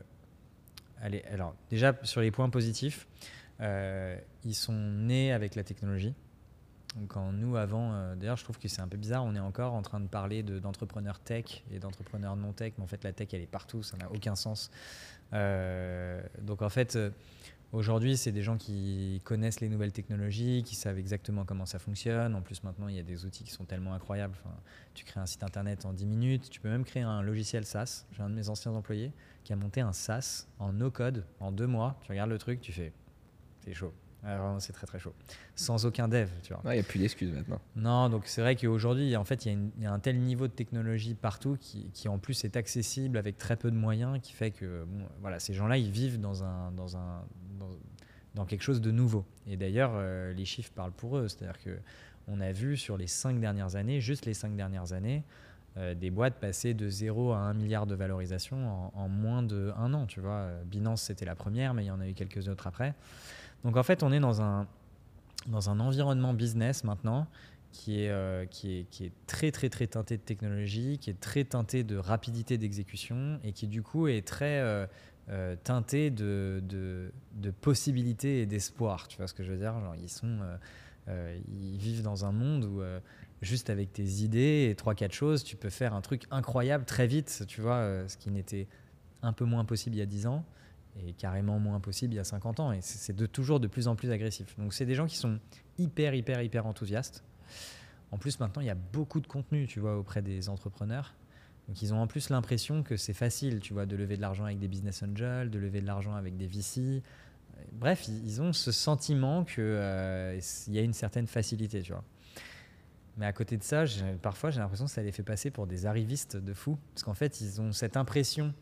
[1.01, 3.07] elle est- alors déjà sur les points positifs
[3.61, 4.15] euh,
[4.45, 6.13] ils sont nés avec la technologie
[6.95, 9.39] Donc, quand nous avant euh, d'ailleurs je trouve que c'est un peu bizarre on est
[9.39, 13.03] encore en train de parler de- d'entrepreneurs tech et d'entrepreneurs non tech mais en fait
[13.03, 14.69] la tech elle est partout ça n'a aucun sens
[15.33, 17.09] Euh, donc en fait euh,
[17.74, 22.34] Aujourd'hui, c'est des gens qui connaissent les nouvelles technologies, qui savent exactement comment ça fonctionne.
[22.34, 24.38] En plus, maintenant, il y a des outils qui sont tellement incroyables.
[24.93, 26.49] Tu crées un site internet en 10 minutes.
[26.49, 28.05] Tu peux même créer un logiciel SaaS.
[28.13, 29.11] J'ai un de mes anciens employés
[29.43, 31.99] qui a monté un SaaS en no-code en deux mois.
[32.03, 32.93] Tu regardes le truc, tu fais,
[33.65, 33.93] c'est chaud.
[34.24, 35.13] Vraiment, c'est très très chaud.
[35.55, 36.61] Sans aucun dev, tu vois.
[36.65, 37.61] Il n'y a plus d'excuses maintenant.
[37.76, 40.53] Non, donc c'est vrai qu'aujourd'hui, en fait, il y, a y un tel niveau de
[40.53, 44.51] technologie partout qui, qui, en plus est accessible avec très peu de moyens, qui fait
[44.51, 47.24] que bon, voilà, ces gens-là, ils vivent dans, un, dans, un,
[47.59, 47.70] dans,
[48.36, 49.24] dans quelque chose de nouveau.
[49.45, 51.28] Et d'ailleurs, euh, les chiffres parlent pour eux.
[51.28, 51.78] C'est-à-dire que
[52.28, 55.24] on a vu sur les cinq dernières années, juste les cinq dernières années,
[55.78, 59.72] euh, des boîtes passer de 0 à 1 milliard de valorisation en, en moins de
[59.78, 60.07] un an.
[60.07, 62.95] Tu vois, Binance, c'était la première, mais il y en a eu quelques autres après.
[63.63, 64.67] Donc en fait, on est dans un,
[65.47, 67.27] dans un environnement business maintenant
[67.71, 71.19] qui est, euh, qui, est, qui est très très très teinté de technologie, qui est
[71.19, 74.87] très teinté de rapidité d'exécution et qui du coup est très euh,
[75.29, 79.07] euh, teinté de, de, de possibilités et d'espoir.
[79.07, 79.79] Tu vois ce que je veux dire?
[79.79, 80.39] Genre, ils, sont,
[81.07, 82.81] ils vivent dans un monde où
[83.41, 87.07] juste avec tes idées et trois quatre choses, tu peux faire un truc incroyable très
[87.07, 88.67] vite, tu vois, ce qui n'était
[89.21, 90.45] un peu moins possible il y a 10 ans
[91.05, 92.71] et carrément moins possible il y a 50 ans.
[92.71, 94.57] Et c'est de toujours de plus en plus agressif.
[94.57, 95.39] Donc c'est des gens qui sont
[95.77, 97.23] hyper, hyper, hyper enthousiastes.
[98.11, 101.13] En plus, maintenant, il y a beaucoup de contenu, tu vois, auprès des entrepreneurs.
[101.67, 104.45] Donc ils ont en plus l'impression que c'est facile, tu vois, de lever de l'argent
[104.45, 107.03] avec des business angels, de lever de l'argent avec des VC.
[107.73, 112.03] Bref, ils ont ce sentiment qu'il y a une certaine facilité, tu vois.
[113.17, 113.83] Mais à côté de ça,
[114.21, 116.77] parfois j'ai l'impression que ça les fait passer pour des arrivistes de fous.
[116.93, 118.53] Parce qu'en fait, ils ont cette impression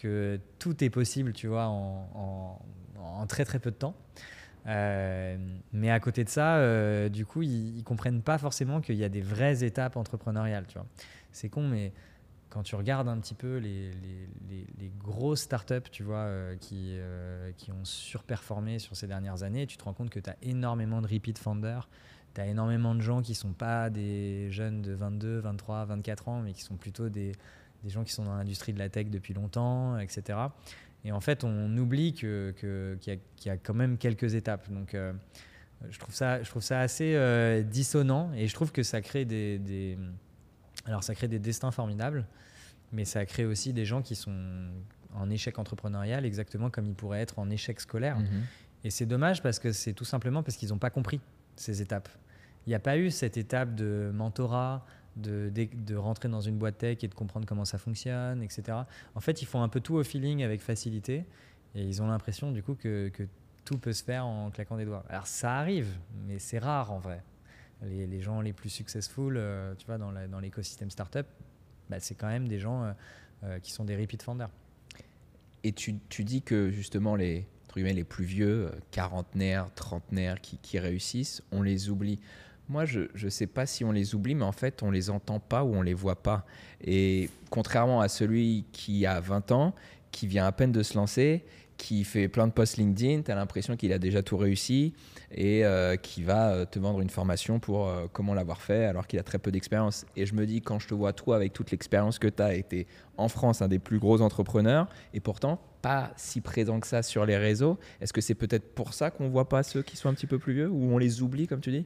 [0.00, 2.58] que tout est possible, tu vois, en,
[3.28, 3.94] très très peu de temps.
[4.66, 5.36] Euh,
[5.72, 9.04] mais à côté de ça, euh, du coup, ils, ils comprennent pas forcément qu'il y
[9.04, 10.86] a des vraies étapes entrepreneuriales, tu vois.
[11.32, 11.92] C'est con, mais
[12.48, 13.92] quand tu regardes un petit peu les,
[14.98, 16.98] grosses startups, tu vois, euh, qui,
[17.56, 21.00] qui ont surperformé sur ces dernières années, tu te rends compte que tu as énormément
[21.00, 21.88] de repeat founders,
[22.34, 26.40] tu as énormément de gens qui sont pas des jeunes de 22, 23, 24 ans,
[26.40, 27.32] mais qui sont plutôt des,
[27.82, 30.38] des gens qui sont dans l'industrie de la tech depuis longtemps, etc.
[31.04, 33.96] Et en fait, on oublie que- que- qu'il y, a- qu'il y a quand même
[33.96, 34.70] quelques étapes.
[34.70, 35.12] Donc, euh,
[35.88, 39.24] je, trouve ça, je trouve ça assez euh, dissonant et je trouve que ça crée
[39.24, 39.96] des, des-
[40.84, 42.26] alors ça crée des destins formidables,
[42.92, 44.34] mais ça crée aussi des gens qui sont
[45.14, 48.18] en échec entrepreneurial, exactement comme ils pourraient être en échec scolaire.
[48.18, 48.26] Mhm.
[48.84, 51.20] Et c'est dommage parce que c'est tout simplement parce qu'ils n'ont pas compris
[51.56, 52.08] ces étapes.
[52.66, 54.84] Il n'y a pas eu cette étape de mentorat,
[55.16, 58.78] de, de, rentrer dans une boîte tech et de comprendre comment ça fonctionne, etc.
[59.14, 61.24] En fait, ils font un peu tout au feeling avec facilité
[61.74, 63.24] et ils ont l'impression du coup que, que
[63.64, 65.04] tout peut se faire en claquant des doigts.
[65.08, 67.22] Alors ça arrive, mais c'est rare en vrai.
[67.82, 71.26] Les, les gens les plus successful, euh, tu vois, dans l'écosystème startup,
[71.88, 72.92] bah, c'est quand même des gens euh,
[73.44, 74.50] euh, qui sont des repeat founders.
[75.64, 77.46] Et tu, tu dis que justement les,
[77.76, 82.18] les plus vieux, quarantenaires, trentenaires qui, qui réussissent, on les oublie.
[82.70, 85.40] Moi, je ne sais pas si on les oublie, mais en fait, on les entend
[85.40, 86.46] pas ou on les voit pas.
[86.80, 89.74] Et contrairement à celui qui a 20 ans,
[90.12, 91.44] qui vient à peine de se lancer,
[91.78, 94.94] qui fait plein de posts LinkedIn, tu as l'impression qu'il a déjà tout réussi
[95.32, 99.08] et euh, qui va euh, te vendre une formation pour euh, comment l'avoir fait alors
[99.08, 100.06] qu'il a très peu d'expérience.
[100.14, 102.54] Et je me dis, quand je te vois toi avec toute l'expérience que tu as
[102.54, 107.02] été en France un des plus gros entrepreneurs et pourtant pas si présent que ça
[107.02, 110.08] sur les réseaux, est-ce que c'est peut-être pour ça qu'on voit pas ceux qui sont
[110.08, 111.84] un petit peu plus vieux ou on les oublie comme tu dis?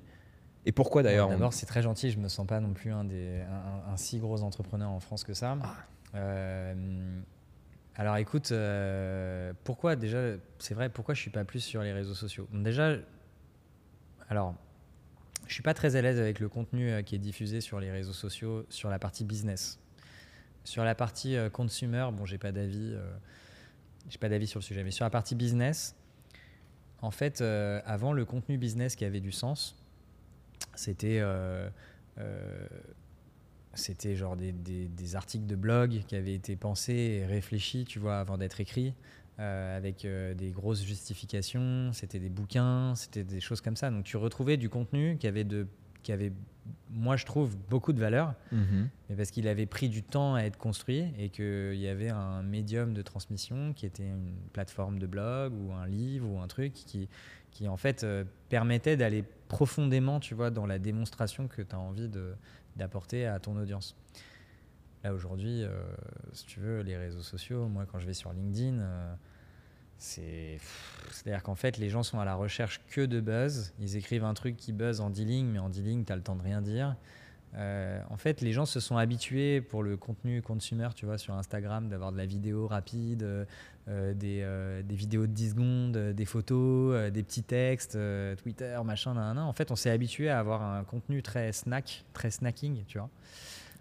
[0.66, 2.10] Et pourquoi d'ailleurs D'abord, c'est très gentil.
[2.10, 3.52] Je me sens pas non plus un, des, un,
[3.88, 5.56] un- un si gros entrepreneur en France que ça.
[5.62, 5.74] Ah.
[7.96, 8.52] alors écoute,
[9.64, 10.18] pourquoi déjà,
[10.58, 12.48] c'est vrai, pourquoi je suis pas plus sur les réseaux sociaux?
[12.52, 12.96] Déjà,
[14.30, 14.54] alors,
[15.46, 18.12] je suis pas très à l'aise avec le contenu qui est diffusé sur les réseaux
[18.14, 19.78] sociaux sur la partie business.
[20.64, 22.94] Sur la partie consumer, bon, j'ai pas d'avis,
[24.08, 25.94] j'ai pas d'avis sur le sujet, mais sur la partie business,
[27.02, 29.76] en fait, avant le contenu business qui avait du sens,
[30.76, 31.20] c'était
[32.18, 32.66] euh,
[33.74, 38.18] c'était genre des, des, articles de blog qui avaient été pensés et réfléchis, tu vois,
[38.18, 38.94] avant d'être écrits,
[39.40, 41.90] euh, avec euh, des grosses justifications.
[41.92, 43.90] C'était des bouquins, c'était des choses comme ça.
[43.90, 45.66] Donc tu retrouvais du contenu qui avait, de,
[46.04, 46.32] qui avait
[46.90, 48.88] moi je trouve, beaucoup de valeur, mhm.
[49.08, 52.42] mais parce qu'il avait pris du temps à être construit et qu'il y avait un
[52.42, 56.72] médium de transmission qui était une plateforme de blog ou un livre ou un truc
[56.72, 57.08] qui,
[57.54, 61.78] qui en fait euh, permettait d'aller profondément, tu vois, dans la démonstration que tu as
[61.78, 62.10] envie
[62.76, 63.96] d'apporter à ton audience.
[65.04, 65.70] Là aujourd'hui, euh,
[66.32, 69.14] si tu veux, les réseaux sociaux, moi quand je vais sur LinkedIn, euh,
[69.96, 70.58] c'est
[71.10, 73.72] c'est-à-dire qu'en fait les gens sont à la recherche que de buzz.
[73.78, 76.16] Ils écrivent un truc qui buzz en 10 lignes, mais en 10 lignes, tu as
[76.16, 76.96] le temps de rien dire.
[77.56, 81.34] Euh, en fait, les gens se sont habitués pour le contenu consumer, tu vois, sur
[81.34, 83.44] Instagram, d'avoir de la vidéo rapide, euh,
[83.88, 87.98] euh, des, vidéos de 10 secondes, des photos, des petits textes,
[88.42, 89.44] Twitter, machin, nan, nan.
[89.44, 93.10] En fait, on s'est habitué à avoir un contenu très snack, très snacking, tu vois.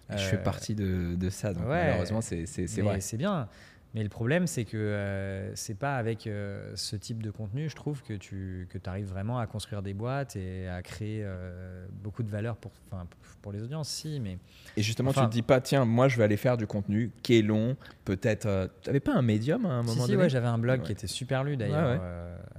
[0.09, 2.45] Je fais partie de, ça, donc malheureusement, c'est
[2.81, 3.01] vrai.
[3.01, 3.47] C'est bien.
[3.93, 7.75] Mais le problème, c'est que euh, c'est pas avec euh, ce type de contenu, je
[7.75, 12.23] trouve, que tu que arrives vraiment à construire des boîtes et à créer euh, beaucoup
[12.23, 12.71] de valeur pour,
[13.43, 14.19] pour les audiences, si.
[14.19, 14.39] Mais,
[14.75, 17.37] et justement, tu te dis pas, tiens, moi, je vais aller faire du contenu qui
[17.37, 18.71] est long, peut-être.
[18.81, 21.07] tu n'avais pas un médium à un moment si, donné j'avais un blog qui était
[21.07, 22.01] super lu d'ailleurs.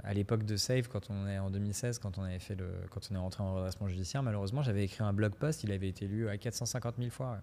[0.05, 3.01] à l'époque de Save, quand on est en 2016, quand on, avait fait le, quand
[3.11, 6.07] on est rentré en redressement judiciaire, malheureusement, j'avais écrit un blog post, il avait été
[6.07, 7.39] lu à 450 000 fois.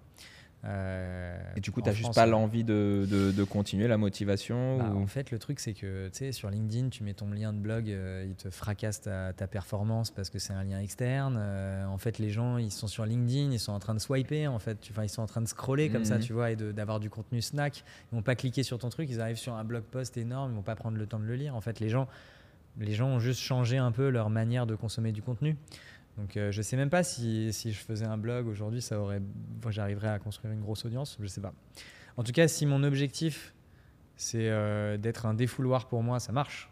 [0.65, 4.93] Euh, et du coup, tu n'as juste pas l'envie de, de, continuer, la motivation bah,
[4.95, 7.59] En fait, le truc, c'est que tu sais, sur LinkedIn, tu mets ton lien de
[7.59, 11.37] blog, euh, il te fracasse ta, ta performance parce que c'est un lien externe.
[11.37, 14.47] Euh, en fait, les gens, ils sont sur LinkedIn, ils sont en train de swiper,
[14.47, 14.79] en fait.
[14.91, 16.23] Enfin, ils sont en train de scroller comme ça, mhm.
[16.23, 17.83] tu vois, et d'avoir du contenu snack.
[18.13, 20.57] Ils vont pas cliquer sur ton truc, ils arrivent sur un blog post énorme, ils
[20.57, 21.57] vont pas prendre le temps de le lire.
[21.57, 22.07] En fait, les gens,
[22.79, 25.57] les gens ont juste changé un peu leur manière de consommer du contenu.
[26.19, 29.23] Donc euh, je sais même pas si, si, je faisais un blog aujourd'hui, ça aurait,
[29.71, 31.55] j'arriverais à construire une grosse audience, je sais pas.
[32.17, 33.55] En tout cas, si mon objectif
[34.17, 36.69] c'est euh, d'être un défouloir pour moi, ça marche.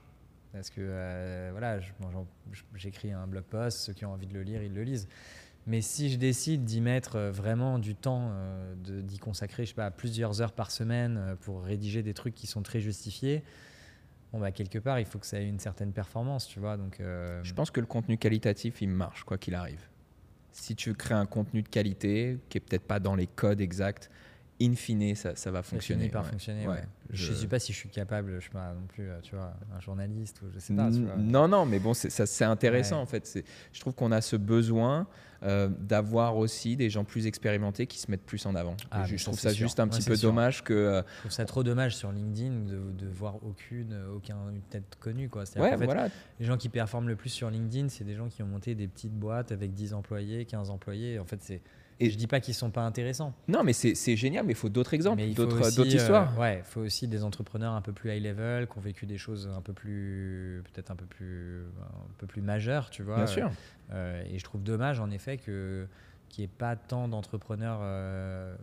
[0.53, 1.79] Parce que euh, voilà,
[2.75, 5.09] j'écris un blog post, ceux qui ont envie de le lire, ils le lisent.
[5.67, 8.33] Mais si je décide d'y mettre vraiment du temps,
[8.83, 12.63] d'y consacrer, je sais pas, plusieurs heures par semaine pour rédiger des trucs qui sont
[12.63, 13.45] très justifiés,
[14.33, 17.01] bon bah quelque part il faut que ça ait une certaine performance tu vois donc
[17.01, 19.89] euh, je pense que le contenu qualitatif il marche quoi qu'il arrive.
[20.53, 24.11] Si tu crées un contenu de qualité qui est peut-être pas dans les codes exacts
[24.61, 26.83] in fine ça, ça va fonctionner par fonctionner ouais.
[27.11, 27.31] je...
[27.31, 29.53] ne sais pas si je suis capable je suis pas non plus euh, tu vois
[29.77, 33.45] un journaliste ou je sais pas non non mais bon c'est ça intéressant en fait
[33.73, 35.07] je trouve qu'on a ce besoin
[35.43, 38.77] euh, d'avoir aussi des gens plus expérimentés qui se mettent plus en avant.
[38.91, 40.75] Ah, je, trouve ça juste un petit peu dommage que.
[40.75, 44.37] Euh, je trouve ça trop dommage sur LinkedIn de, voir aucune, aucun
[44.69, 45.31] tête connue.
[45.31, 45.45] Quoi.
[45.57, 46.09] Voilà.
[46.39, 48.87] Les gens qui performent le plus sur LinkedIn, c'est des gens qui ont monté des
[48.87, 51.19] petites boîtes avec 10 employés, 15 employés.
[51.19, 51.63] En fait, c'est
[52.01, 53.35] et je dis pas qu'ils sont pas intéressants.
[53.47, 56.35] Non, mais c'est génial, mais il faut d'autres exemples, d'autres histoires.
[56.35, 59.05] Euh, ouais, il faut aussi des entrepreneurs un peu plus high level, qui ont vécu
[59.05, 63.17] des choses un peu plus, peut-être un peu plus, un peu plus majeures, tu vois.
[63.17, 63.51] Bien sûr.
[63.93, 65.87] Euh, et je trouve dommage, en effet, que
[66.31, 68.55] qu'il n'y ait pas tant d'entrepreneurs euh,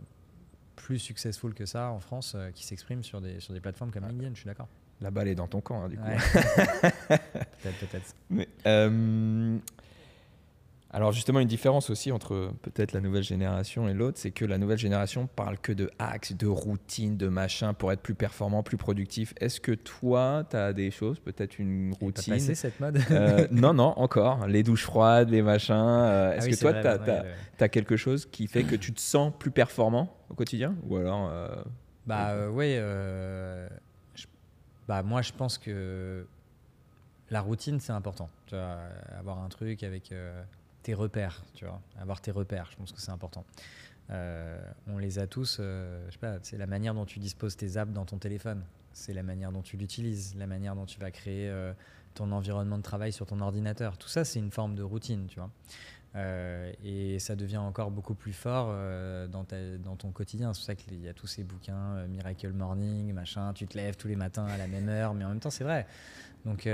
[0.74, 4.30] plus successful que ça en France qui s'expriment sur des, sur des plateformes comme LinkedIn.
[4.32, 4.68] Je suis d'accord.
[5.00, 6.02] La balle est dans ton camp, hein, du coup.
[7.08, 8.14] peut-être, peut-être.
[8.30, 8.48] Mais,
[10.98, 14.58] alors justement, une différence aussi entre peut-être la nouvelle génération et l'autre, c'est que la
[14.58, 18.78] nouvelle génération parle que de hacks, de routines, de machin pour être plus performant, plus
[18.78, 19.32] productif.
[19.40, 23.74] Est-ce que toi, tu as des choses, peut-être une routine passé cette mode euh, Non,
[23.74, 24.48] non, encore.
[24.48, 25.72] Les douches froides, les machins.
[25.76, 27.22] Euh, est-ce ah que toi,
[27.56, 30.96] tu as, quelque chose qui fait que tu te sens plus performant au quotidien Ou
[30.96, 31.48] alors euh,
[32.08, 32.76] Bah oui.
[34.88, 36.26] Bah, moi, je pense que
[37.30, 38.28] la routine, c'est important.
[38.46, 38.78] Tu vois,
[39.16, 40.12] avoir un truc avec
[40.88, 43.44] tes repères, tu vois, avoir tes repères, je pense que c'est important.
[44.08, 47.58] Euh, on les a tous, euh, je sais pas, c'est la manière dont tu disposes
[47.58, 48.64] tes apps dans ton téléphone,
[48.94, 51.74] c'est la manière dont tu l'utilises, la manière dont tu vas créer euh,
[52.14, 53.98] ton environnement de travail sur ton ordinateur.
[53.98, 55.50] Tout ça, c'est une forme de routine, tu vois.
[56.82, 58.74] et ça devient encore beaucoup plus fort
[59.28, 60.54] dans, ton quotidien.
[60.54, 63.98] C'est pour ça qu'il y a tous ces bouquins, Miracle Morning, machin, tu te lèves
[63.98, 65.86] tous les matins à la même heure, mais en même temps, c'est vrai.
[66.46, 66.66] Donc,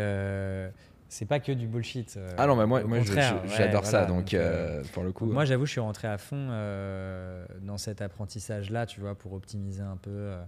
[1.08, 2.16] c'est pas que du bullshit.
[2.16, 3.02] euh, Ah non, mais moi, ouais,
[3.46, 5.26] j'adore ça, donc euh, euh, pour le coup.
[5.26, 9.82] moi, j'avoue, je suis rentré à fond euh, dans cet apprentissage-là, tu vois, pour optimiser
[9.82, 10.42] un peu euh,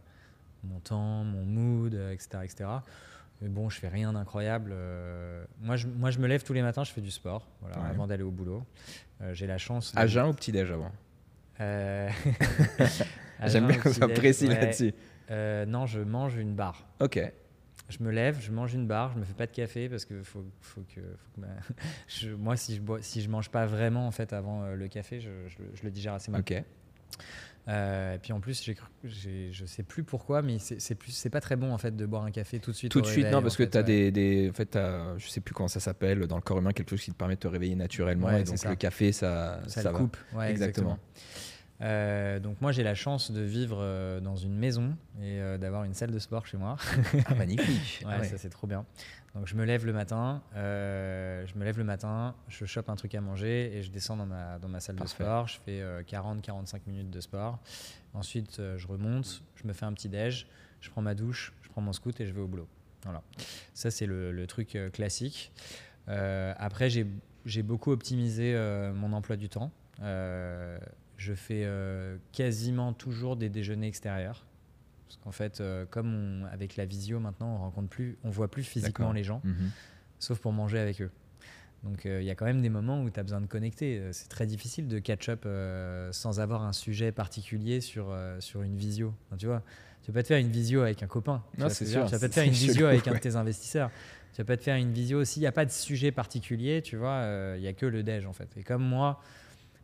[0.65, 2.65] mon temps, mon mood, euh, etc., etc.
[3.43, 4.71] Mais bon, je fais rien d'incroyable.
[4.73, 7.79] euh, moi, je, moi, je me lève tous les matins, je fais du sport, voilà,
[7.81, 7.91] Ouais.
[7.91, 8.65] avant d'aller au boulot.
[9.23, 9.95] Euh, J'ai la chance.
[9.95, 10.91] de- à jeun ou petit-déj avant?
[11.61, 12.09] Euh,
[13.41, 14.59] à J'aime bien qu'on soit précis ouais.
[14.61, 14.95] là-dessus.
[15.31, 16.87] Euh, non, je mange une barre.
[17.01, 17.21] Ok.
[17.89, 20.23] Je me lève, je mange une barre, je me fais pas de café parce que
[20.25, 21.47] faut, faut que, faut que ma-
[22.09, 24.89] je- moi si je bois, si je mange pas vraiment en fait avant euh, le
[24.89, 26.41] café, je, je le- je le digère assez mal.
[26.41, 26.63] Ok.
[27.69, 28.63] Euh, et puis en plus,
[29.05, 31.97] j'ai je sais plus pourquoi, mais c'est c'est plus, c'est pas très bon en fait
[31.97, 32.93] de boire un café tout de suite.
[32.93, 33.87] Tout de suite, réveil, non, parce que tu as ouais.
[33.87, 34.51] des, des.
[34.51, 37.03] En fait, t'as- je sais plus comment ça s'appelle dans le corps humain, quelque chose
[37.03, 38.29] qui te permet de te réveiller naturellement.
[38.29, 38.71] Ouais, et donc ça.
[38.71, 39.61] le café, ça.
[39.67, 39.99] ça, ça le va.
[39.99, 40.17] coupe.
[40.33, 40.93] Ouais, Exactement.
[40.93, 40.99] exactement.
[41.83, 45.85] Euh, donc moi j'ai la chance de vivre euh, dans une maison et euh, d'avoir
[45.85, 46.77] une salle de sport chez moi.
[47.27, 48.03] Ah, magnifique.
[48.07, 48.29] Ouais, Ah ouais.
[48.29, 48.87] ça c'est trop bien.
[49.35, 53.15] Donc je me lève le matin, je me lève le matin, je chope un truc
[53.15, 55.23] à manger et je descends dans ma, dans ma salle Parfait.
[55.23, 55.47] de sport.
[55.49, 57.59] Je fais 40-45 minutes de sport.
[58.15, 60.47] Ensuite je remonte, je me fais un petit déj,
[60.81, 62.67] je prends ma douche, je prends mon scoot et je vais au boulot.
[63.05, 63.23] Voilà.
[63.75, 65.53] Ça c'est le, le truc classique.
[66.07, 68.55] Après j'ai beaucoup optimisé
[68.95, 69.71] mon emploi du temps.
[71.27, 74.45] Je fais euh, quasiment toujours des déjeuners extérieurs.
[75.09, 78.49] Parce qu'en fait, euh, comme on- avec la visio maintenant, on rencontre plus, on voit
[78.49, 79.71] plus physiquement les gens, Mhm.
[80.21, 81.11] sauf pour manger avec eux.
[81.83, 84.01] Donc euh, il y a quand même des moments où tu as besoin de connecter.
[84.13, 88.77] C'est très difficile de catch-up euh, sans avoir un sujet particulier sur, euh, sur une
[88.77, 89.13] visio.
[89.27, 89.63] Enfin, tu vois,
[90.03, 91.43] tu vas pas te faire une visio avec un copain.
[91.55, 93.35] Tu Non, c'est sûr, Tu vas pas te faire une visio avec un de tes
[93.35, 93.91] investisseurs.
[94.33, 96.97] Tu vas pas te faire une visio s'il n'y a pas de sujet particulier, tu
[96.97, 98.49] vois, il y a que le déj en fait.
[98.57, 99.21] Et comme moi,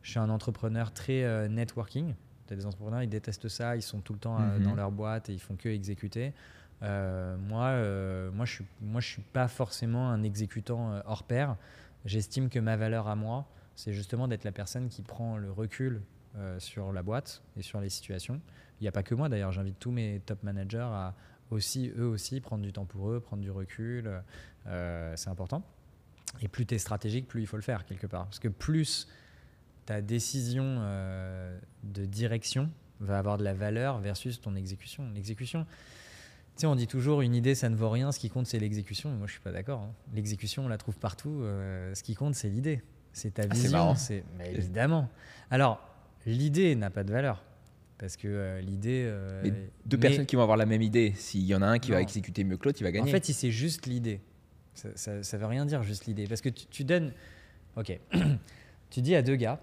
[0.03, 2.15] je suis un entrepreneur très euh, networking.
[2.51, 4.65] As des entrepreneurs, ils détestent ça, ils sont tout le temps euh, Mhm.
[4.65, 6.35] dans leur boîte et ils font que exécuter.
[6.83, 11.23] Euh, moi, euh, moi, je suis, moi, je suis pas forcément un exécutant euh, hors
[11.23, 11.57] pair.
[12.05, 16.03] J'estime que ma valeur à moi, c'est justement d'être la personne qui prend le recul
[16.59, 18.41] sur la boîte et sur les situations.
[18.81, 21.15] Il n'y a pas que moi d'ailleurs, j'invite tous mes top managers à
[21.51, 24.11] aussi, eux aussi, prendre du temps pour eux, prendre du recul.
[24.67, 25.63] C'est important.
[26.41, 28.25] Et plus tu es stratégique, plus il faut le faire quelque part.
[28.25, 29.09] Parce que plus
[29.93, 32.71] ta décision euh, de direction
[33.01, 35.05] va avoir de la valeur versus ton exécution.
[35.15, 38.47] L'exécution, tu sais, on dit toujours une idée, ça ne vaut rien, ce qui compte,
[38.47, 39.11] c'est l'exécution.
[39.11, 39.81] Moi, je suis pas d'accord.
[39.83, 39.93] hein.
[40.15, 41.41] L'exécution, on la trouve partout.
[41.43, 42.81] euh, ce qui compte, c'est l'idée.
[43.13, 43.71] C'est ta Ah, c'est vision.
[43.73, 43.95] marrant.
[43.97, 45.11] C'est mais évidemment.
[45.51, 45.79] Alors,
[46.25, 47.45] l'idée n'a pas de valeur.
[47.99, 49.03] Parce que euh, l'idée.
[49.05, 49.51] euh, Mais
[49.85, 51.91] deux mais- personnes qui vont avoir la même idée, s'il y en a un qui
[51.91, 53.11] va exécuter mieux que l'autre, il va en gagner.
[53.11, 54.23] fait, si c'est juste l'idée,
[54.73, 56.27] ça, ça veut rien dire juste l'idée.
[56.27, 57.13] Parce que tu, tu donnes.
[57.77, 57.99] Ok.
[58.91, 59.61] tu dis à deux gars,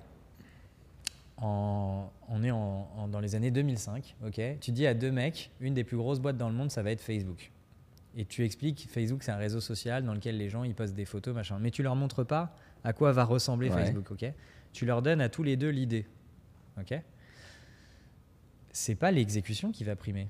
[1.41, 4.41] en- on est en- en- dans les années 2005, ok?
[4.59, 6.91] Tu dis à deux mecs, une des plus grosses boîtes dans le monde, ça va
[6.91, 7.51] être Facebook.
[8.17, 11.05] Et tu expliques, Facebook, c'est un réseau social dans lequel les gens ils postent des
[11.05, 11.57] photos, machin.
[11.59, 13.75] Mais tu leur montres pas à quoi va ressembler Ouais.
[13.85, 14.25] Facebook, ok?
[14.73, 16.05] Tu leur donnes à tous les deux l'idée,
[16.79, 16.99] ok?
[18.71, 20.27] C'est pas l'exécution qui va primer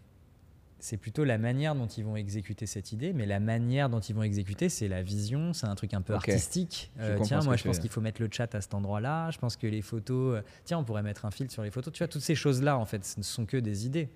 [0.80, 4.16] c'est plutôt la manière dont ils vont exécuter cette idée, mais la manière dont ils
[4.16, 6.92] vont exécuter, c'est la vision, c'est un truc un peu artistique.
[7.00, 9.56] Euh, tiens, moi je pense qu'il faut mettre le chat à cet endroit-là, je pense
[9.56, 12.08] que les photos, euh, tiens, on pourrait mettre un filtre sur les photos, tu vois,
[12.08, 14.10] toutes ces choses-là, en fait, ce ne sont que des idées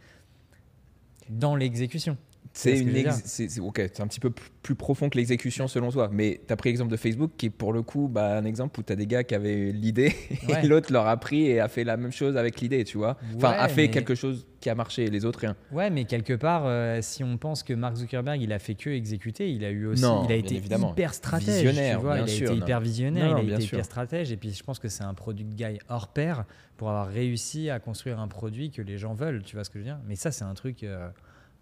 [1.30, 2.18] dans l'exécution.
[2.52, 3.14] C'est ce ex- dire.
[3.14, 4.32] c'est c'est- ok, c'est un petit peu
[4.62, 6.10] plus profond que l'exécution selon toi.
[6.12, 8.80] Mais tu as pris l'exemple de Facebook qui est pour le coup bah, un exemple
[8.80, 10.14] où tu as des gars qui avaient l'idée
[10.48, 10.64] Ouais.
[10.64, 13.18] et l'autre leur a pris et a fait la même chose avec l'idée, tu vois.
[13.36, 15.56] Enfin, Ouais, a fait mais- quelque chose qui a marché et les autres rien.
[15.72, 18.90] Ouais, mais quelque part, euh, si on pense que Mark Zuckerberg, il a fait que
[18.92, 20.92] exécuter, il a eu aussi, Non, il a été évidemment.
[20.94, 22.66] hyper stratège, Visionnaire, tu vois, bien il a sûr, été non.
[22.66, 23.78] hyper visionnaire, Non, il a bien été sûr.
[23.78, 26.46] hyper stratège, et puis je pense que c'est un product guy hors pair
[26.78, 29.80] pour avoir réussi à construire un produit que les gens veulent, tu vois ce que
[29.80, 31.10] je veux dire Mais ça, c'est un truc euh,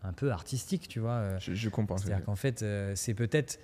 [0.03, 1.11] un peu artistique, tu vois.
[1.11, 1.97] euh, Je, je comprends.
[1.97, 3.59] C'est-à-dire qu'en fait, euh, c'est peut-être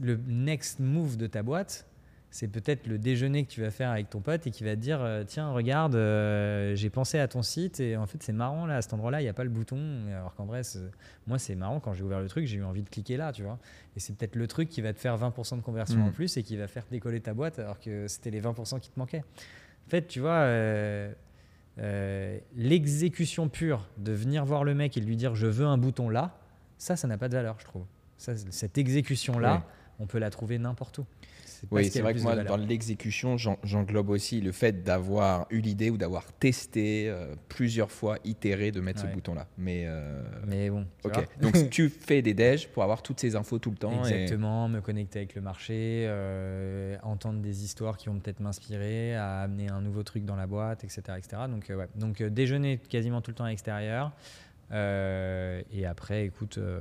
[0.00, 1.86] le next move de ta boîte.
[2.30, 4.80] C'est peut-être le déjeuner que tu vas faire avec ton pote et qui va te
[4.80, 8.66] dire euh, Tiens, regarde, euh, j'ai pensé à ton site et en fait, c'est marrant
[8.66, 9.78] là, à cet endroit-là, il n'y a pas le bouton.
[10.10, 10.62] Alors qu'en vrai,
[11.28, 13.44] moi, c'est marrant quand j'ai ouvert le truc, j'ai eu envie de cliquer là, tu
[13.44, 13.60] vois.
[13.94, 16.42] Et c'est peut-être le truc qui va te faire 20% de conversion en plus et
[16.42, 19.22] qui va faire décoller ta boîte alors que c'était les 20% qui te manquaient.
[19.86, 21.12] En fait, tu vois, euh,
[21.78, 25.78] euh, l'exécution pure de venir voir le mec et de lui dire Je veux un
[25.78, 26.38] bouton là,
[26.78, 27.84] ça, ça n'a pas de valeur, je trouve.
[28.16, 29.60] Ça, cette exécution-là, Ouais.
[29.98, 31.06] on peut la trouver n'importe où.
[31.70, 35.60] C'est Oui, c'est vrai que moi, dans l'exécution, j'en- j'englobe aussi le fait d'avoir eu
[35.60, 39.08] l'idée ou d'avoir testé euh, plusieurs fois, itéré de mettre Ouais.
[39.10, 39.46] ce bouton-là.
[39.58, 41.26] Mais, euh, Mais bon, ok.
[41.40, 43.92] Donc tu fais des déj pour avoir toutes ces infos tout le temps.
[44.04, 49.14] et- Exactement, me connecter avec le marché, euh, entendre des histoires qui vont peut-être m'inspirer,
[49.14, 51.02] à amener un nouveau truc dans la boîte, etc.
[51.18, 51.42] etc.
[51.48, 51.88] Donc, ouais.
[51.96, 54.12] Donc déjeuner quasiment tout le temps à l'extérieur.
[54.72, 56.80] Euh, et après, écoute, euh,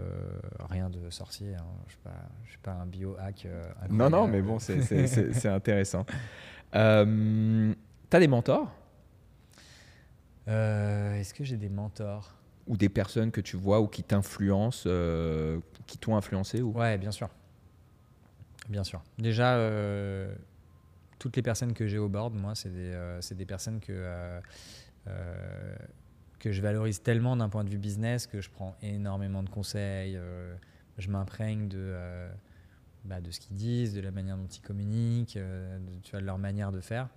[0.69, 1.55] rien de sorcier.
[1.55, 1.65] Hein.
[1.87, 3.45] Je ne suis, pas un biohack.
[3.45, 6.05] Euh, non, non, mais bon, c'est intéressant.
[6.71, 7.05] Tu as
[8.19, 8.71] des mentors?
[10.47, 12.35] Est-ce que j'ai des mentors?
[12.67, 14.89] Ou des personnes que tu vois ou qui t'influencent,
[15.85, 16.71] qui t'ont influencé ou...
[16.71, 17.29] Ouais, bien sûr.
[18.69, 19.03] Bien sûr.
[19.17, 19.57] Déjà,
[21.19, 24.39] toutes les personnes que j'ai au board, moi, c'est des, des, personnes que
[26.43, 30.17] que je valorise tellement d'un point de vue business que je prends énormément de conseils,
[30.17, 30.53] euh,
[30.97, 32.29] je m'imprègne de, euh,
[33.05, 36.19] bah, de ce qu'ils disent, de la manière dont ils communiquent, euh, de, tu vois,
[36.19, 37.07] de leur manière de faire.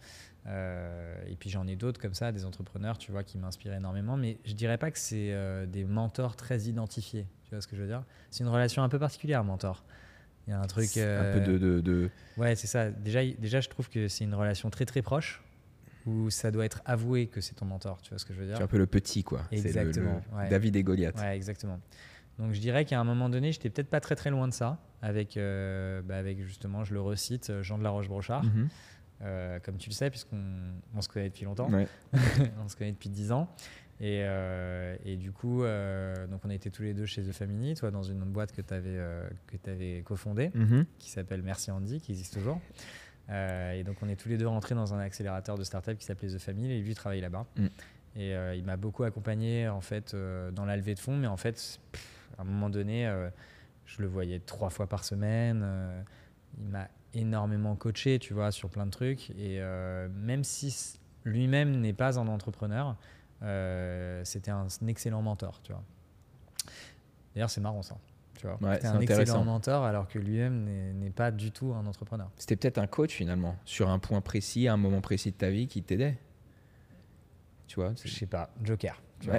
[0.47, 4.17] et puis j'en ai d'autres comme ça, des entrepreneurs, tu vois, qui m'inspirent énormément.
[4.17, 5.35] Mais je dirais pas que c'est
[5.67, 7.27] des mentors très identifiés.
[7.43, 8.05] Tu vois ce que je veux dire?
[8.31, 9.83] C'est une relation un peu particulière, mentor.
[10.47, 10.97] Il y a un truc.
[10.99, 11.59] un peu de.
[11.59, 12.11] de, de...
[12.37, 12.93] Ouais, c'est ça.
[12.93, 15.43] Déjà, déjà, je trouve que c'est une relation très très proche
[16.07, 18.47] où ça doit être avoué que c'est ton mentor, tu vois ce que je veux
[18.47, 19.43] dire un peu le petit, quoi.
[19.51, 20.23] Exactement.
[20.49, 21.19] David et Goliath.
[21.19, 21.81] Ouais, exactement.
[22.39, 24.79] Donc je dirais qu'à un moment donné, j'étais peut-être pas très très loin de ça,
[25.03, 28.45] avec, euh, bah, avec justement, je le recite, euh, Jean de la Roche-Brochard.
[28.45, 28.69] Mhm.
[29.23, 30.43] Euh, comme tu le sais, puisqu'on
[30.95, 31.71] on se connaît depuis longtemps.
[32.63, 33.49] on se connaît depuis 10 ans.
[33.99, 34.27] Et,
[35.07, 35.63] et du coup,
[36.31, 38.75] donc on était tous les deux chez The Family, toi dans une boîte que tu
[38.75, 39.01] avais,
[39.47, 40.85] que avais cofondée, mhm.
[40.99, 42.61] qui s'appelle Merci Andy, qui existe toujours.
[43.31, 46.05] Euh, et donc, on est tous les deux rentrés dans un accélérateur de start-up qui
[46.05, 47.47] s'appelait The Family et lui travaille là-bas.
[47.57, 47.67] Mm.
[48.17, 51.27] Et euh, il m'a beaucoup accompagné en fait euh, dans la levée de fonds, mais
[51.27, 51.81] en fait,
[52.39, 53.11] à un moment donné,
[53.85, 55.67] je le voyais trois fois par semaine.
[56.59, 59.31] il m'a énormément coaché, tu vois, sur plein de trucs.
[59.31, 59.61] Et
[60.15, 62.97] même si lui-même n'est pas un entrepreneur,
[64.25, 65.83] c'était un, un, excellent mentor, tu vois.
[67.35, 67.99] D'ailleurs, c'est marrant ça.
[68.59, 70.65] Tu vois, un excellent mentor alors que lui-même
[70.99, 72.31] n'est pas du tout un entrepreneur.
[72.37, 75.51] C'était peut-être un coach finalement, sur un point précis, à un moment précis de ta
[75.51, 76.19] vie qui t'aidait.
[77.67, 79.01] Tu vois Je sais pas, Joker.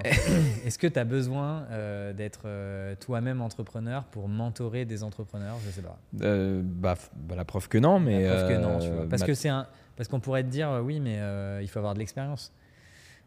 [0.66, 5.58] Est-ce que tu as besoin euh, d'être euh, toi-même entrepreneur pour mentorer des entrepreneurs?
[5.66, 6.00] Je sais pas.
[6.22, 8.24] Euh, bah, bah, la preuve que non, mais.
[8.24, 9.08] La preuve que non, tu vois.
[9.08, 11.20] Parce que c'est un, parce qu'on pourrait te dire oui, mais
[11.62, 12.52] il faut avoir de l'expérience.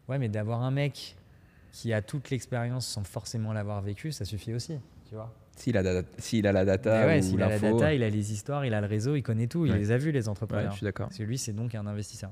[0.09, 1.15] Ouais, mais d'avoir un mec
[1.71, 4.77] qui a toute l'expérience sans forcément l'avoir vécu, ça suffit aussi,
[5.07, 5.33] tu vois.
[5.57, 8.73] S'il a, a la data, ouais, s'il a la data, il a les histoires, il
[8.73, 10.71] a le réseau, il connaît tout, il les a vus les entrepreneurs.
[10.71, 11.07] je suis d'accord.
[11.07, 12.31] Parce que lui, c'est donc un investisseur.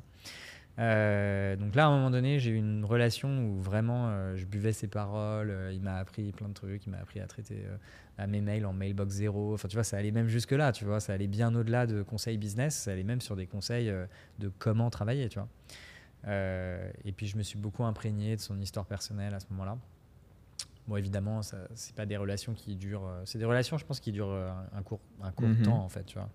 [0.79, 4.45] Euh, donc là, à un moment donné, j'ai eu une relation où vraiment euh, je
[4.45, 5.49] buvais ses paroles.
[5.49, 6.85] Euh, il m'a appris plein de trucs.
[6.85, 7.65] Il m'a appris à traiter
[8.17, 9.53] à mes mails en mailbox zéro.
[9.53, 10.71] Enfin, tu vois, ça allait même jusque là.
[10.71, 12.75] Tu vois, ça allait bien au-delà de conseils business.
[12.75, 13.91] Ça allait même sur des conseils
[14.39, 15.27] de comment travailler.
[15.29, 15.49] Tu vois.
[17.03, 19.77] et puis, je me suis beaucoup imprégné de son histoire personnelle à ce moment-là.
[20.89, 23.05] Bon, évidemment, ce c'est pas des relations qui durent.
[23.05, 25.61] Euh, c'est des relations, je pense, qui durent euh, un court, un court mhm.
[25.61, 26.03] temps, en fait.
[26.03, 26.29] Tu vois.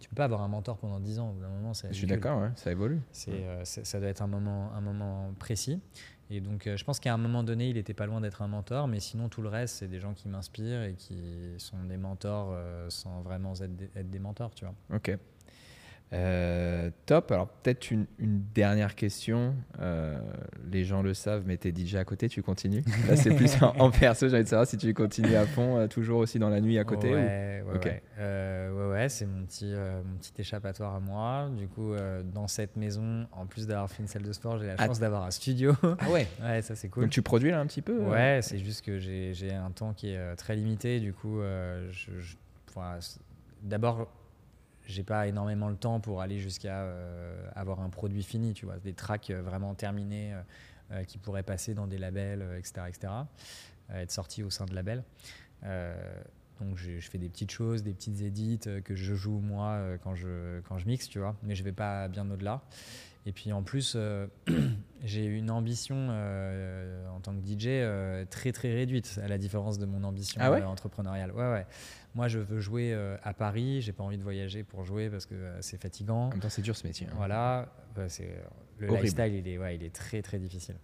[0.00, 1.30] Tu peux pas avoir un mentor pendant 10 ans.
[1.30, 3.00] Au bout d'un moment, Je suis d'accord, ça évolue.
[3.28, 5.80] Euh, c'est, ça doit être un moment, un moment précis.
[6.28, 8.88] Et donc, je pense qu'à un moment donné, il était pas loin d'être un mentor,
[8.88, 12.58] mais sinon, tout le reste, c'est des gens qui m'inspirent et qui sont des mentors
[12.88, 14.74] sans vraiment être des, être des mentors, tu vois.
[14.92, 15.16] Ok.
[16.12, 17.32] Euh, top.
[17.32, 19.54] Alors peut-être une, dernière question.
[19.80, 20.18] Euh,
[20.70, 22.84] les gens le savent, mais tu es DJ à côté, tu continues?
[23.08, 24.28] Là, c'est plus en, perso.
[24.28, 26.78] J'ai envie de savoir si tu continues à fond, euh, toujours aussi dans la nuit
[26.78, 27.12] à côté.
[27.12, 28.88] Ouais, ouais, ouais.
[28.90, 31.50] ouais, c'est mon petit, mon petit échappatoire à moi.
[31.56, 31.94] Du coup,
[32.32, 34.86] dans cette maison, en plus d'avoir fait une salle de sport, j'ai la ah.
[34.86, 35.74] chance d'avoir un studio.
[35.82, 36.26] Ah ouais?
[36.42, 37.04] ouais, ça c'est cool.
[37.04, 37.98] Donc tu produis là un petit peu.
[37.98, 41.00] Ouais, c'est juste que j'ai un temps qui est très limité.
[41.00, 41.40] Du coup,
[41.90, 42.36] je,
[43.62, 44.08] d'abord
[44.86, 48.78] j'ai pas énormément le temps pour aller jusqu'à euh, avoir un produit fini, tu vois,
[48.78, 50.34] des tracks euh, vraiment terminés
[50.92, 53.12] euh, qui pourraient passer dans des labels, etc., etc.,
[53.92, 55.04] être sortis au sein de labels.
[55.62, 60.60] donc je, fais des petites choses, des petites édits que je joue moi quand je
[60.62, 62.62] quand je mixe, tu vois, mais je vais pas bien au-delà.
[63.26, 63.96] Et puis en plus,
[65.04, 66.08] j'ai une ambition
[67.14, 71.30] en tant que DJ très très réduite, à la différence de mon ambition ah entrepreneuriale.
[71.30, 71.66] Ouais, ouais.
[72.16, 73.82] Moi, je veux jouer euh, à Paris.
[73.82, 76.28] J'ai pas envie de voyager pour jouer parce que euh, c'est fatigant.
[76.28, 77.06] En même temps, c'est dur ce métier.
[77.06, 77.14] Hein.
[77.14, 78.34] Voilà, bah, c'est
[78.78, 80.76] le lifestyle, il est, ouais, il est très très difficile.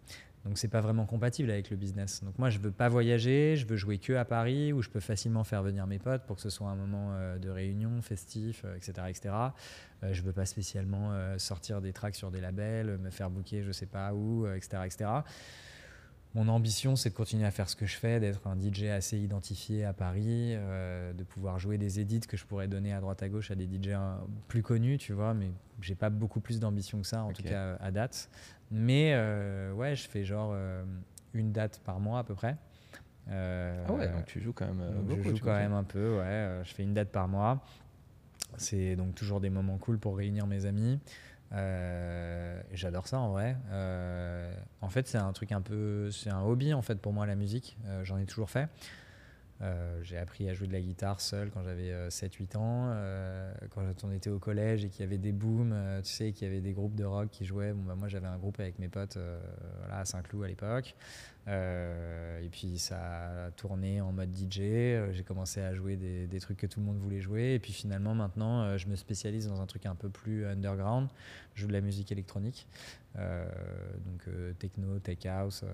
[0.45, 2.23] Donc c'est pas vraiment compatible avec le business.
[2.25, 4.99] Donc moi je veux pas voyager, je veux jouer que à Paris où je peux
[4.99, 8.65] facilement faire venir mes potes pour que ce soit un moment euh, de réunion, festif,
[8.77, 9.35] etc., etc.
[10.03, 13.87] je veux pas spécialement sortir des tracks sur des labels, me faire booker je sais
[13.87, 15.11] pas où, etc., etc.
[16.35, 19.19] Mon ambition, c'est de continuer à faire ce que je fais, d'être un DJ assez
[19.19, 23.23] identifié à Paris, euh, de pouvoir jouer des edits que je pourrais donner à droite
[23.23, 24.17] à gauche à des DJ euh,
[24.49, 25.51] plus connus, tu vois, mais
[25.83, 28.31] j'ai pas beaucoup plus d'ambition que ça, en tout cas à date.
[28.71, 30.57] Mais euh, ouais, je fais genre
[31.35, 32.57] une date par mois à peu près.
[33.29, 35.25] ah ouais, donc tu joues quand même beaucoup.
[35.25, 36.61] Je joue quand même un peu, ouais.
[36.65, 37.63] je fais une date par mois.
[38.57, 40.99] C'est donc toujours des moments cool pour réunir mes amis.
[41.53, 43.57] Euh, J'adore ça en vrai.
[43.71, 47.27] Euh, en fait, c'est un truc un peu, c'est un hobby en fait pour moi
[47.27, 47.77] la musique.
[47.87, 48.69] Euh, J'en ai toujours fait.
[50.03, 52.93] J'ai appris à jouer de la guitare seul quand j'avais 7-8 ans.
[53.71, 55.73] Quand on était au collège et qu'il y avait des booms,
[56.03, 57.73] tu sais, qu'il y avait des groupes de rock qui jouaient.
[57.73, 59.19] Bon, bah, moi, j'avais un groupe avec mes potes
[59.79, 60.97] voilà, à Saint-Cloud à l'époque.
[61.49, 64.61] Euh, et puis ça a tourné en mode DJ.
[64.61, 67.55] Euh, J'ai commencé à jouer des, trucs que tout le monde voulait jouer.
[67.55, 71.09] Et puis finalement, maintenant, euh, je me spécialise dans un truc un peu plus underground.
[71.55, 72.67] Je joue de la musique électronique.
[73.15, 74.27] Donc
[74.59, 75.65] techno, tech house.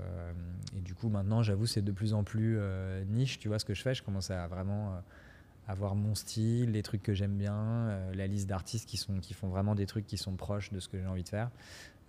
[0.77, 2.59] et du coup, maintenant, j'avoue, c'est de plus en plus
[3.07, 3.39] niche.
[3.39, 3.95] Tu vois ce que je fais?
[3.95, 5.01] Je commence à vraiment
[5.69, 9.77] avoir mon style, les trucs que j'aime bien, la liste d'artistes qui, qui font vraiment
[9.77, 11.51] des trucs qui sont proches de ce que j'ai envie de faire.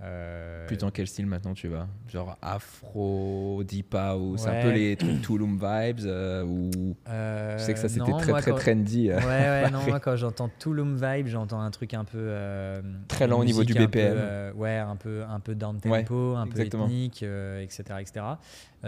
[0.01, 1.87] Euh, Putain, quel style maintenant tu vas?
[2.07, 4.61] Genre afro, deep house, un Ouais.
[4.61, 8.51] peu les trucs Tulum vibes euh, ou euh, je sais que ça c'était très très
[8.51, 9.09] quand- trendy.
[9.11, 9.17] euh.
[9.19, 12.17] Ouais, ouais, non, moi quand j'entends Tulum Vibe, j'entends un truc un peu.
[12.17, 14.53] euh, Très lent au niveau du un peu, BPM.
[14.57, 17.83] ouais, un peu, un peu down Ouais, tempo, un peu ethnique, etc.
[17.99, 18.25] etc.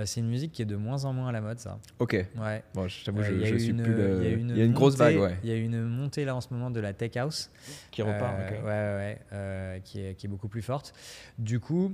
[0.05, 1.77] C'est une musique qui est de moins en moins à la mode, ça.
[1.99, 2.63] Ok, Ouais.
[2.73, 3.11] bon, Euh, je,
[3.45, 5.21] je suis une- plus le- Il y a Il y a une grosse montée- vague,
[5.31, 5.37] ouais.
[5.43, 7.49] Il y a une montée là en ce moment de la tech house.
[7.91, 8.63] Qui repart, ok.
[8.63, 10.93] Ouais, ouais, ouais, qui, est, qui est beaucoup plus forte.
[11.37, 11.93] Du coup,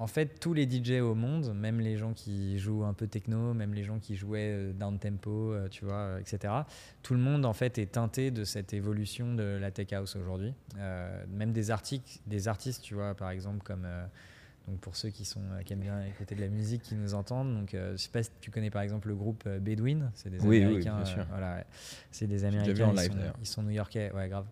[0.00, 3.52] en fait, tous les DJ au monde, même les gens qui jouent un peu techno,
[3.52, 6.54] même les gens qui jouaient euh, down tempo, euh, tu vois, euh, etc.
[7.02, 10.54] Tout le monde en fait est teinté de cette évolution de la tech house aujourd'hui.
[10.76, 14.06] Euh, même des articles, des artistes, tu vois, par exemple comme euh,
[14.68, 17.52] donc pour ceux qui sont qui aiment bien écouter de la musique, qui nous entendent.
[17.58, 20.38] Donc, euh, je sais pas si tu connais par exemple le groupe Bedouin, c'est des
[20.42, 20.96] Oui, oui, Américains.
[20.96, 21.26] bien sûr.
[21.28, 21.64] voilà,
[22.12, 22.86] c'est des Américains.
[22.86, 24.46] en ils live, sont- ils sont new-yorkais, ouais, grave.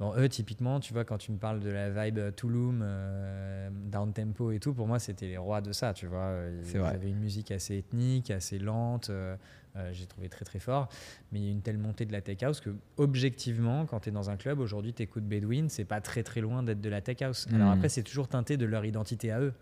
[0.00, 4.12] Bon, eux, typiquement, tu vois, quand tu me parles de la vibe Tulum, euh, down
[4.12, 6.34] tempo et tout, pour moi, c'était les rois de ça, tu vois.
[6.64, 6.94] Ils, vrai.
[6.94, 9.10] avaient une musique assez ethnique, assez lente.
[9.10, 9.36] euh,
[9.76, 10.88] euh, J'ai trouvé très très fort.
[11.30, 14.08] Mais il y a une telle montée de la tech house que, objectivement, quand tu
[14.08, 16.88] es dans un club, aujourd'hui, tu écoutes Bedouin, c'est pas très très loin d'être de
[16.90, 17.46] la tech house.
[17.54, 17.72] Alors Mm.
[17.74, 19.52] après, c'est toujours teinté de leur identité à eux,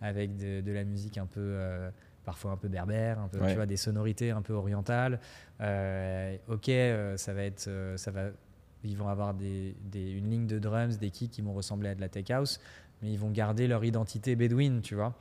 [0.00, 1.40] avec de, de la musique un peu.
[1.40, 1.90] euh,
[2.22, 3.48] parfois un peu berbère, un peu, Ouais.
[3.48, 5.18] tu vois, des sonorités un peu orientales.
[5.62, 8.26] Euh, ok, euh, ça va être, euh, ça va,
[8.84, 11.94] ils vont avoir des, des- une ligne de drums, des kicks qui vont ressembler à
[11.94, 12.60] de la tech house,
[13.02, 15.14] mais ils vont garder leur identité bédouine, tu vois.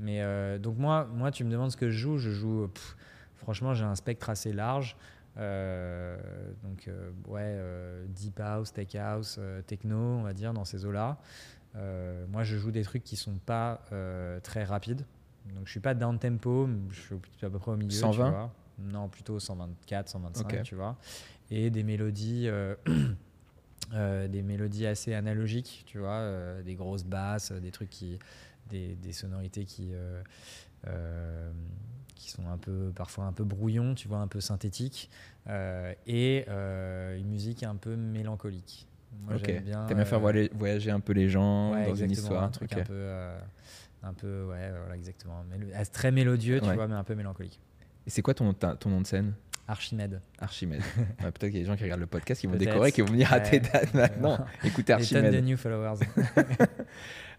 [0.00, 2.68] Mais euh, donc moi, moi, tu me demandes ce que je joue, je joue.
[2.68, 2.96] pff,
[3.36, 4.96] franchement, j'ai un spectre assez large.
[5.38, 6.16] Euh,
[6.64, 10.84] donc euh, ouais, euh, deep house, tech house, euh, techno, on va dire dans ces
[10.84, 11.18] eaux-là.
[11.76, 15.02] Euh, moi, je joue des trucs qui sont pas euh, très rapides.
[15.54, 17.90] Donc je suis pas down tempo, je suis à peu près au milieu.
[17.90, 18.30] tu 120?
[18.30, 18.52] vois.
[18.78, 20.62] Non, plutôt 124, 125, Ok.
[20.62, 20.96] tu vois.
[21.50, 22.74] Et des mélodies, euh,
[23.94, 28.18] euh, des mélodies assez analogiques, tu vois, euh, des grosses basses, des trucs qui,
[28.70, 29.92] des, des sonorités qui,
[32.14, 35.10] qui sont un peu, parfois un peu brouillons, tu vois, un peu synthétiques,
[35.48, 38.88] euh, et euh, une musique un peu mélancolique.
[39.24, 39.42] Moi, Ok.
[39.42, 42.42] T'aimes bien faire euh, voyager, voyager un peu les gens Ouais, dans une histoire.
[42.42, 43.08] Un truc un peu,
[44.02, 45.44] un peu, ouais, voilà, exactement.
[45.92, 46.74] Très mélodieux, tu Ouais.
[46.74, 47.60] vois, mais un peu mélancolique.
[48.06, 49.34] Et c'est quoi ton, ta- ton nom de scène?
[49.68, 50.20] Archimède.
[50.38, 50.80] Archimède.
[51.22, 53.00] Ouais, Peut-être qu'il y a des gens qui regardent le podcast qui vont décorer, qui
[53.00, 54.38] vont venir à tes dates maintenant.
[54.64, 55.44] Écoutez Des tonnes de Archimède.
[55.44, 55.98] new followers.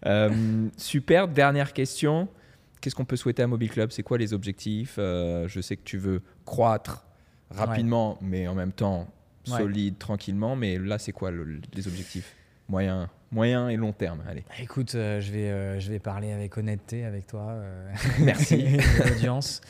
[0.06, 2.28] Euh, super, dernière question.
[2.82, 3.90] Qu'est-ce qu'on peut souhaiter à Mobile Club?
[3.92, 4.98] C'est quoi les objectifs?
[5.00, 7.04] Euh, Je sais que tu veux croître
[7.50, 9.08] rapidement, mais en même temps
[9.50, 9.58] Ouais.
[9.58, 10.56] solide, tranquillement.
[10.56, 12.36] Mais là, c'est quoi le- les objectifs?
[12.70, 14.44] Moyen, moyen et long terme Allez.
[14.62, 17.56] Écoute, euh, je, vais, euh, je vais parler avec honnêteté avec toi.
[18.20, 18.56] Merci.
[18.78, 18.78] et
[19.10, 19.62] l'audience.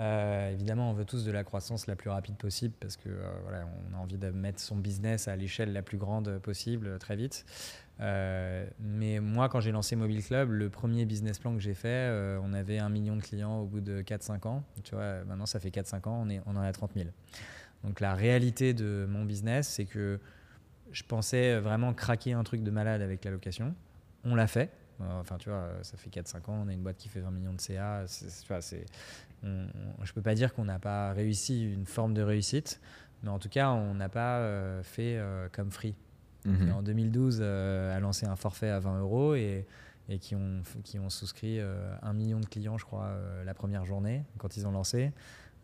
[0.00, 3.30] Euh, évidemment, on veut tous de la croissance la plus rapide possible parce que euh,
[3.42, 6.98] voilà, on a envie de mettre son business à l'échelle la plus grande possible euh,
[6.98, 7.44] très vite.
[8.80, 12.10] Mais moi, quand j'ai lancé Mobile Club, le premier business plan que j'ai fait,
[12.42, 14.64] on avait un million de clients au bout de 4-5 ans.
[14.84, 17.10] Tu vois, maintenant, ça fait 4-5 ans, on, est, on en a 30 000.
[17.84, 20.18] Donc la réalité de mon business, c'est que
[20.92, 23.74] je pensais vraiment craquer un truc de malade avec la location.
[24.24, 24.70] On l'a fait.
[25.20, 27.54] Enfin, tu vois, ça fait 4-5 ans, on a une boîte qui fait 20 millions
[27.54, 28.04] de CA.
[28.06, 28.86] C'est-
[29.42, 29.66] on-
[30.00, 32.80] on- je peux pas dire qu'on n'a pas réussi une forme de réussite,
[33.22, 35.94] mais en tout cas, on n'a pas euh, fait euh, comme Free,
[36.42, 36.72] qui Mhm.
[36.72, 39.66] en 2012 euh, a lancé un forfait à 20 euros et,
[40.08, 43.12] et qui, ont, qui ont souscrit un million de clients, je crois,
[43.44, 45.12] la première journée quand ils ont lancé.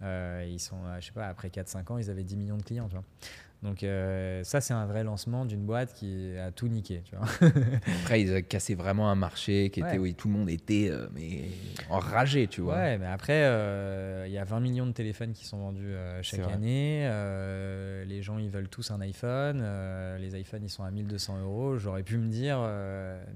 [0.03, 2.95] Ils sont, je sais pas, après 4-5 ans, ils avaient 10 millions de clients, tu
[2.95, 3.05] vois.
[3.63, 7.27] Donc euh, ça, c'est un vrai lancement d'une boîte qui a tout niqué, tu vois.
[8.03, 11.09] Après, ils ont cassé vraiment un marché qui était où tout le monde était euh,
[11.15, 11.45] mais
[11.91, 12.75] enragé, tu vois.
[12.77, 16.41] Ouais, mais après, euh, il y a 20 millions de téléphones qui sont vendus chaque
[16.41, 17.09] année.
[18.07, 19.65] Les gens, ils veulent tous un iPhone.
[20.19, 21.77] Les iPhones, ils sont à 1200 euros.
[21.79, 22.59] J'aurais pu me dire,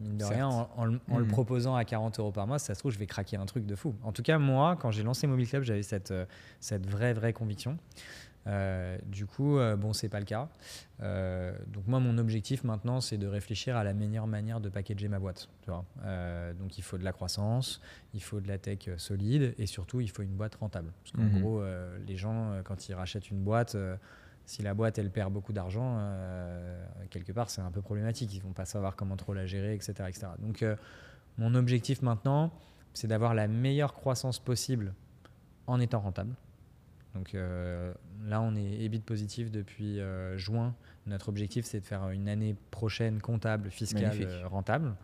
[0.00, 0.34] mine de Certes.
[0.34, 1.26] rien, en, en le- Mhm.
[1.28, 3.66] proposant à 40 euros par mois, si ça se trouve, je vais craquer un truc
[3.66, 3.94] de fou.
[4.02, 6.12] En tout cas, moi, quand j'ai lancé Mobile Club, j'avais cette,
[6.60, 7.78] cette vraie, vraie conviction.
[8.46, 10.48] Euh, du coup, euh, bon, c'est pas le cas.
[11.02, 15.08] Euh, donc moi, mon objectif maintenant, c'est de réfléchir à la meilleure manière de packager
[15.08, 15.48] ma boîte.
[15.62, 15.84] Tu vois
[16.58, 17.80] donc il faut de la croissance,
[18.14, 20.92] il faut de la tech solide et surtout, il faut une boîte rentable.
[21.02, 21.40] Parce qu'en Mhm.
[21.40, 21.62] gros,
[22.06, 23.76] les gens, quand ils rachètent une boîte,
[24.46, 25.98] si la boîte, elle perd beaucoup d'argent,
[27.10, 28.34] quelque part, c'est un peu problématique.
[28.34, 29.92] Ils vont pas savoir comment trop la gérer, etc.
[30.08, 30.26] etc.
[30.38, 30.64] Donc
[31.38, 32.50] mon objectif maintenant,
[32.94, 34.94] c'est d'avoir la meilleure croissance possible
[35.66, 36.34] en étant rentable.
[37.14, 37.92] Donc euh,
[38.24, 40.74] là, on est EBIT positif depuis euh, juin.
[41.06, 44.94] Notre objectif, c'est de faire une année prochaine comptable, fiscale, euh, rentable.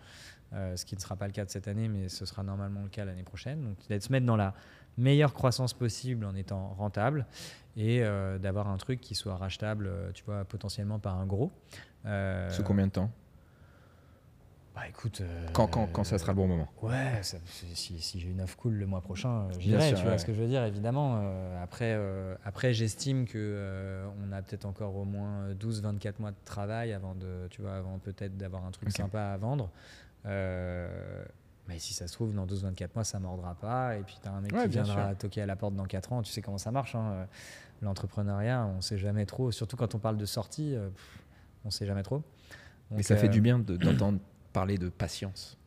[0.53, 2.89] ce qui ne sera pas le cas de cette année, mais ce sera normalement le
[2.89, 3.63] cas l'année prochaine.
[3.63, 4.55] Donc, de se mettre dans la
[4.99, 7.27] meilleure croissance possible en étant rentable
[7.77, 8.01] et
[8.41, 11.53] d'avoir un truc qui soit rachetable, tu vois, potentiellement par un gros.
[12.51, 13.11] Sous combien de temps?
[14.77, 15.23] Bah écoute.
[15.23, 18.43] Euh, quand, quand, quand, ça sera le bon moment Ouais, ça, si, si j'ai une
[18.43, 20.19] offre cool le mois prochain, euh, j'irai, tu vois ouais.
[20.19, 21.19] ce que je veux dire, évidemment.
[21.23, 26.31] Euh, après, euh, après j'estime qu'on euh, on a peut-être encore au moins 12-24 mois
[26.31, 28.99] de travail avant, de, tu vois, avant peut-être d'avoir un truc okay.
[28.99, 29.71] sympa à vendre.
[31.69, 33.97] Mais si ça se trouve, dans 12-24 mois, ça ne mordra pas.
[33.97, 36.13] Et puis, tu as un mec ouais, qui viendra toquer à la porte dans 4
[36.13, 36.23] ans.
[36.23, 36.95] Tu sais comment ça marche.
[36.95, 37.27] Hein.
[37.83, 39.51] L'entrepreneuriat, on ne sait jamais trop.
[39.51, 41.25] Surtout quand on parle de sortie, pff,
[41.65, 42.17] on ne sait jamais trop.
[42.19, 44.21] Donc, mais ça fait du bien d'entendre
[44.57, 45.59] parler de patience.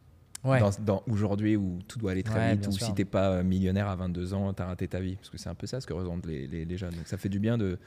[0.44, 0.60] Ouais.
[0.60, 3.88] Dans, dans aujourd'hui où tout doit aller très ouais, vite, ou si t'es pas millionnaire
[3.88, 5.16] à 22 ans, t'as raté ta vie.
[5.18, 6.96] Parce que c'est un peu ça ce que ressentent les, les, les, jeunes.
[6.96, 7.78] Donc ça fait du bien de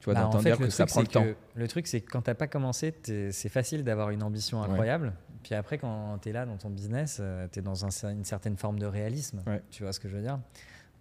[0.00, 1.26] tu vois, bah, d'entendre en fait, dire que ça prend le temps.
[1.54, 5.08] Le truc, c'est que quand t'as pas commencé, c'est facile d'avoir une ambition incroyable.
[5.08, 5.36] Ouais.
[5.44, 8.24] Puis après, quand tu es là dans ton business, euh, tu es dans un, une
[8.24, 9.42] certaine forme de réalisme.
[9.70, 10.40] Tu vois ce que je veux dire?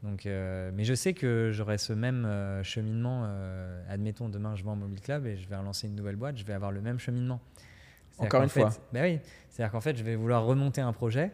[0.03, 3.23] Donc, euh, mais je sais que j'aurai ce même euh, cheminement.
[3.25, 6.37] Euh, admettons, demain, je vends Mobile Club et je vais relancer une nouvelle boîte.
[6.37, 7.41] Je vais avoir le même cheminement.
[8.17, 8.71] Encore une fait, fois.
[8.93, 9.19] Bah oui,
[9.49, 11.31] c'est-à-dire qu'en fait, je vais vouloir remonter un projet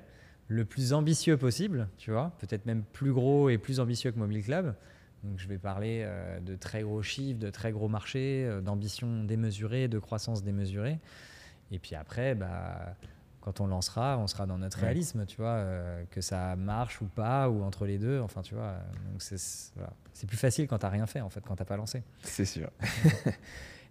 [0.47, 4.43] le plus ambitieux possible, tu vois, peut-être même plus gros et plus ambitieux que Mobile
[4.43, 4.75] Club.
[5.23, 9.23] Donc, je vais parler euh, de très gros chiffres, de très gros marchés, euh, d'ambition
[9.23, 10.99] démesurée, de croissance démesurée.
[11.71, 12.95] Et puis après, bah,
[13.39, 14.85] quand on lancera, on sera dans notre ouais.
[14.85, 18.19] réalisme, tu vois, euh, que ça marche ou pas, ou entre les deux.
[18.19, 18.73] Enfin, tu vois,
[19.11, 19.39] donc c'est
[19.75, 19.93] voilà.
[20.27, 22.03] plus facile quand tu n'as rien fait, en fait, quand tu n'as pas lancé.
[22.23, 22.69] C'est sûr.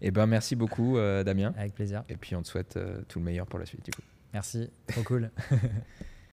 [0.02, 1.52] Eh ben, merci beaucoup, euh, Damien.
[1.56, 2.04] Avec plaisir.
[2.08, 4.02] Et puis, on te souhaite euh, tout le meilleur pour la suite, du coup.
[4.32, 5.30] Merci, trop cool.